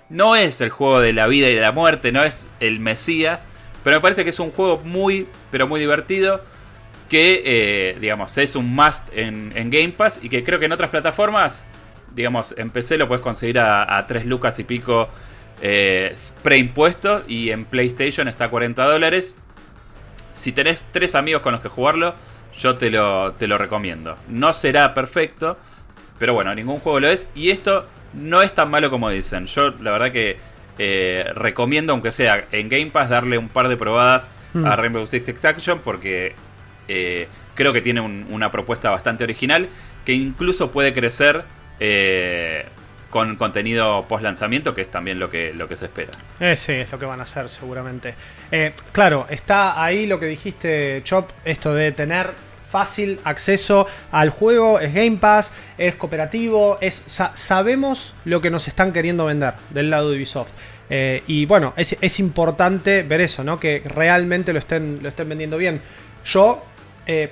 No 0.10 0.36
es 0.36 0.62
el 0.62 0.70
juego 0.70 1.00
de 1.00 1.14
la 1.14 1.28
vida 1.28 1.50
y 1.50 1.56
de 1.56 1.62
la 1.62 1.72
muerte, 1.72 2.12
no 2.12 2.24
es 2.24 2.48
el 2.60 2.80
Mesías, 2.80 3.48
pero 3.84 3.98
me 3.98 4.02
parece 4.02 4.24
que 4.24 4.32
es 4.32 4.40
un 4.40 4.52
juego 4.52 4.80
muy, 4.84 5.28
pero 5.52 5.68
muy 5.68 5.80
divertido. 5.80 6.42
Que, 7.10 7.44
eh, 7.46 7.98
digamos, 8.00 8.36
es 8.40 8.56
un 8.56 8.74
must 8.74 9.10
en, 9.16 9.52
Game 9.70 9.90
Pass 9.90 10.20
y 10.24 10.30
que 10.30 10.44
creo 10.44 10.58
que 10.58 10.66
en 10.66 10.72
otras 10.72 10.90
plataformas, 10.90 11.68
digamos, 12.16 12.56
en 12.58 12.70
PC 12.70 12.98
lo 12.98 13.08
puedes 13.08 13.22
conseguir 13.22 13.60
a, 13.60 14.06
3 14.08 14.26
lucas 14.26 14.58
y 14.60 14.64
pico 14.64 15.10
eh, 15.62 16.16
preimpuesto 16.42 17.24
y 17.28 17.52
en 17.52 17.66
PlayStation 17.66 18.28
está 18.28 18.46
a 18.46 18.50
40 18.50 18.84
dólares. 18.86 19.38
Si 20.34 20.52
tenés 20.52 20.84
tres 20.92 21.16
amigos 21.16 21.42
con 21.42 21.54
los 21.54 21.62
que 21.62 21.70
jugarlo, 21.70 22.16
yo 22.58 22.76
te 22.76 22.90
lo, 22.90 23.34
te 23.34 23.48
lo 23.48 23.58
recomiendo. 23.58 24.16
No 24.28 24.52
será 24.54 24.94
perfecto, 24.94 25.58
pero 26.18 26.34
bueno, 26.34 26.54
ningún 26.56 26.80
juego 26.80 27.00
lo 27.00 27.08
es. 27.10 27.28
Y 27.36 27.52
esto 27.52 27.86
no 28.14 28.42
es 28.42 28.54
tan 28.54 28.70
malo 28.70 28.90
como 28.90 29.10
dicen. 29.10 29.46
Yo 29.48 29.70
la 29.80 29.92
verdad 29.92 30.12
que 30.12 30.38
eh, 30.80 31.32
recomiendo, 31.36 31.94
aunque 31.94 32.12
sea 32.12 32.46
en 32.52 32.70
Game 32.70 32.88
Pass, 32.88 33.10
darle 33.10 33.38
un 33.38 33.50
par 33.50 33.68
de 33.68 33.78
probadas 33.78 34.30
a 34.56 34.58
mm. 34.58 34.78
Rainbow 34.78 35.08
Six 35.08 35.30
Extraction 35.30 35.80
porque 35.80 36.36
eh, 36.88 37.28
creo 37.56 37.74
que 37.74 37.82
tiene 37.82 38.02
una 38.02 38.52
propuesta 38.52 38.90
bastante 38.90 39.24
original 39.24 39.70
que 40.06 40.14
incluso 40.14 40.72
puede 40.72 40.94
crecer 40.94 41.44
eh, 41.80 42.66
con 43.10 43.36
contenido 43.36 44.06
post 44.08 44.24
lanzamiento, 44.24 44.74
que 44.74 44.82
es 44.82 44.92
también 44.92 45.20
lo 45.20 45.30
que, 45.30 45.54
lo 45.54 45.68
que 45.68 45.76
se 45.76 45.86
espera. 45.86 46.12
sí, 46.56 46.74
es 46.74 46.92
lo 46.92 47.00
que 47.00 47.06
van 47.06 47.20
a 47.20 47.24
hacer 47.24 47.50
seguramente. 47.50 48.16
claro, 48.92 49.28
está 49.30 49.84
ahí 49.84 50.06
lo 50.08 50.20
que 50.20 50.26
dijiste, 50.26 51.02
Chop, 51.04 51.30
esto 51.46 51.74
de 51.74 51.92
tener 51.92 52.32
fácil 52.74 53.20
acceso 53.24 53.86
al 54.12 54.32
juego, 54.32 54.80
es 54.80 54.92
Game 54.96 55.18
Pass, 55.18 55.54
es 55.78 55.94
cooperativo, 55.94 56.80
es 56.82 57.04
sabemos 57.36 58.16
lo 58.26 58.42
que 58.42 58.50
nos 58.50 58.68
están 58.68 58.92
queriendo 58.92 59.26
vender 59.26 59.54
del 59.70 59.92
lado 59.92 60.10
de 60.10 60.18
Ubisoft. 60.18 60.50
Eh, 60.90 61.22
y 61.28 61.46
bueno, 61.46 61.74
es, 61.78 62.20
importante 62.20 63.04
ver 63.04 63.22
eso, 63.22 63.44
¿no? 63.44 63.60
Que 63.60 63.84
realmente 63.86 64.54
lo 64.54 64.60
estén, 64.60 65.00
lo 65.04 65.10
estén 65.10 65.30
vendiendo 65.30 65.58
bien. 65.58 65.82
Yo 66.26 66.66
eh, 67.06 67.32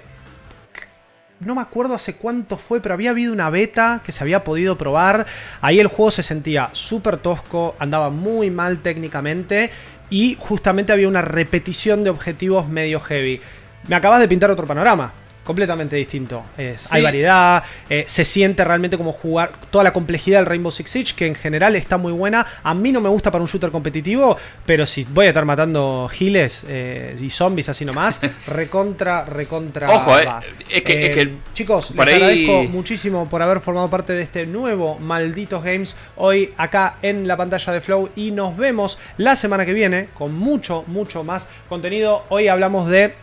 no 1.42 1.56
me 1.56 1.62
acuerdo 1.62 1.96
hace 1.96 2.16
cuánto 2.16 2.58
fue, 2.58 2.82
pero 2.82 2.94
había 2.94 3.10
habido 3.12 3.34
una 3.34 3.50
beta 3.50 4.02
que 4.06 4.12
se 4.12 4.24
había 4.24 4.44
podido 4.44 4.78
probar. 4.78 5.26
Ahí 5.62 5.80
el 5.80 5.88
juego 5.88 6.12
se 6.12 6.24
sentía 6.24 6.70
súper 6.74 7.18
tosco, 7.18 7.76
andaba 7.80 8.10
muy 8.10 8.50
mal 8.50 8.80
técnicamente 8.80 9.72
y 10.10 10.38
justamente 10.40 10.94
había 10.94 11.08
una 11.08 11.22
repetición 11.22 12.04
de 12.04 12.10
objetivos 12.10 12.68
medio 12.68 13.00
heavy. 13.00 13.42
Me 13.88 13.96
acabas 13.96 14.20
de 14.20 14.28
pintar 14.28 14.52
otro 14.52 14.68
panorama 14.68 15.14
completamente 15.44 15.96
distinto. 15.96 16.44
Hay 16.92 17.02
variedad, 17.02 17.64
eh, 17.90 18.06
se 18.08 18.26
siente 18.26 18.64
realmente 18.64 18.98
como 18.98 19.12
jugar 19.12 19.52
toda 19.70 19.84
la 19.84 19.94
complejidad 19.94 20.40
del 20.40 20.46
Rainbow 20.46 20.72
Six 20.72 20.90
Siege, 20.90 21.14
que 21.16 21.28
en 21.28 21.36
general 21.36 21.76
está 21.76 21.98
muy 21.98 22.12
buena. 22.12 22.46
A 22.64 22.74
mí 22.74 22.92
no 22.92 23.02
me 23.02 23.10
gusta 23.10 23.32
para 23.32 23.42
un 23.42 23.48
shooter 23.48 23.72
competitivo, 23.72 24.38
pero 24.66 24.86
si 24.86 25.04
voy 25.04 25.26
a 25.26 25.30
estar 25.30 25.46
matando 25.46 26.10
giles 26.12 26.64
eh, 26.68 27.18
y 27.20 27.30
zombies 27.30 27.70
así 27.70 27.86
nomás, 27.86 28.22
recontra, 28.48 29.26
recontra. 29.26 29.90
Ojo, 29.90 30.20
eh, 30.20 30.28
es, 30.70 30.84
que, 30.84 31.38
chicos, 31.54 31.92
les 31.92 32.00
agradezco 32.00 32.64
muchísimo 32.64 33.30
por 33.30 33.42
haber 33.42 33.60
formado 33.60 33.90
parte 33.90 34.14
de 34.14 34.22
este 34.22 34.46
nuevo 34.46 34.98
Malditos 35.00 35.64
Games 35.64 35.96
hoy 36.18 36.54
acá 36.58 36.98
en 37.02 37.28
la 37.28 37.38
pantalla 37.38 37.74
de 37.74 37.82
Flow 37.82 38.10
y 38.16 38.32
nos 38.32 38.56
vemos 38.58 39.00
la 39.18 39.36
semana 39.36 39.66
que 39.66 39.74
viene 39.74 40.10
con 40.14 40.36
mucho, 40.36 40.84
mucho 40.88 41.24
más 41.24 41.48
contenido. 41.68 42.26
Hoy 42.30 42.48
hablamos 42.48 42.90
de 42.90 43.14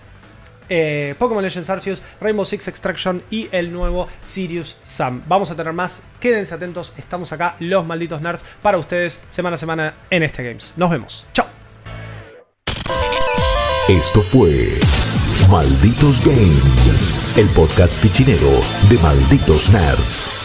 eh, 0.69 1.15
Pokémon 1.19 1.43
Legends 1.43 1.71
Arceus, 1.71 2.03
Rainbow 2.21 2.45
Six 2.45 2.69
Extraction 2.69 3.23
y 3.31 3.49
el 3.53 3.73
nuevo 3.73 4.09
Sirius 4.23 4.77
Sam. 4.85 5.23
Vamos 5.27 5.51
a 5.51 5.57
tener 5.57 5.73
más, 5.73 6.03
quédense 6.21 6.55
atentos, 6.55 6.93
estamos 6.99 7.33
acá, 7.33 7.57
los 7.61 7.87
malditos 7.87 8.21
nerds, 8.21 8.43
para 8.63 8.79
ustedes 8.79 9.21
semana 9.31 9.55
a 9.55 9.59
semana 9.59 9.95
en 10.11 10.23
este 10.23 10.43
Games. 10.43 10.73
Nos 10.77 10.91
vemos, 10.91 11.27
chao. 11.33 11.47
Esto 13.89 14.21
fue 14.21 14.79
Malditos 15.51 16.21
Games, 16.23 17.39
el 17.39 17.49
podcast 17.49 18.03
fichinero 18.03 18.51
de 18.91 18.99
Malditos 18.99 19.71
Nerds. 19.71 20.38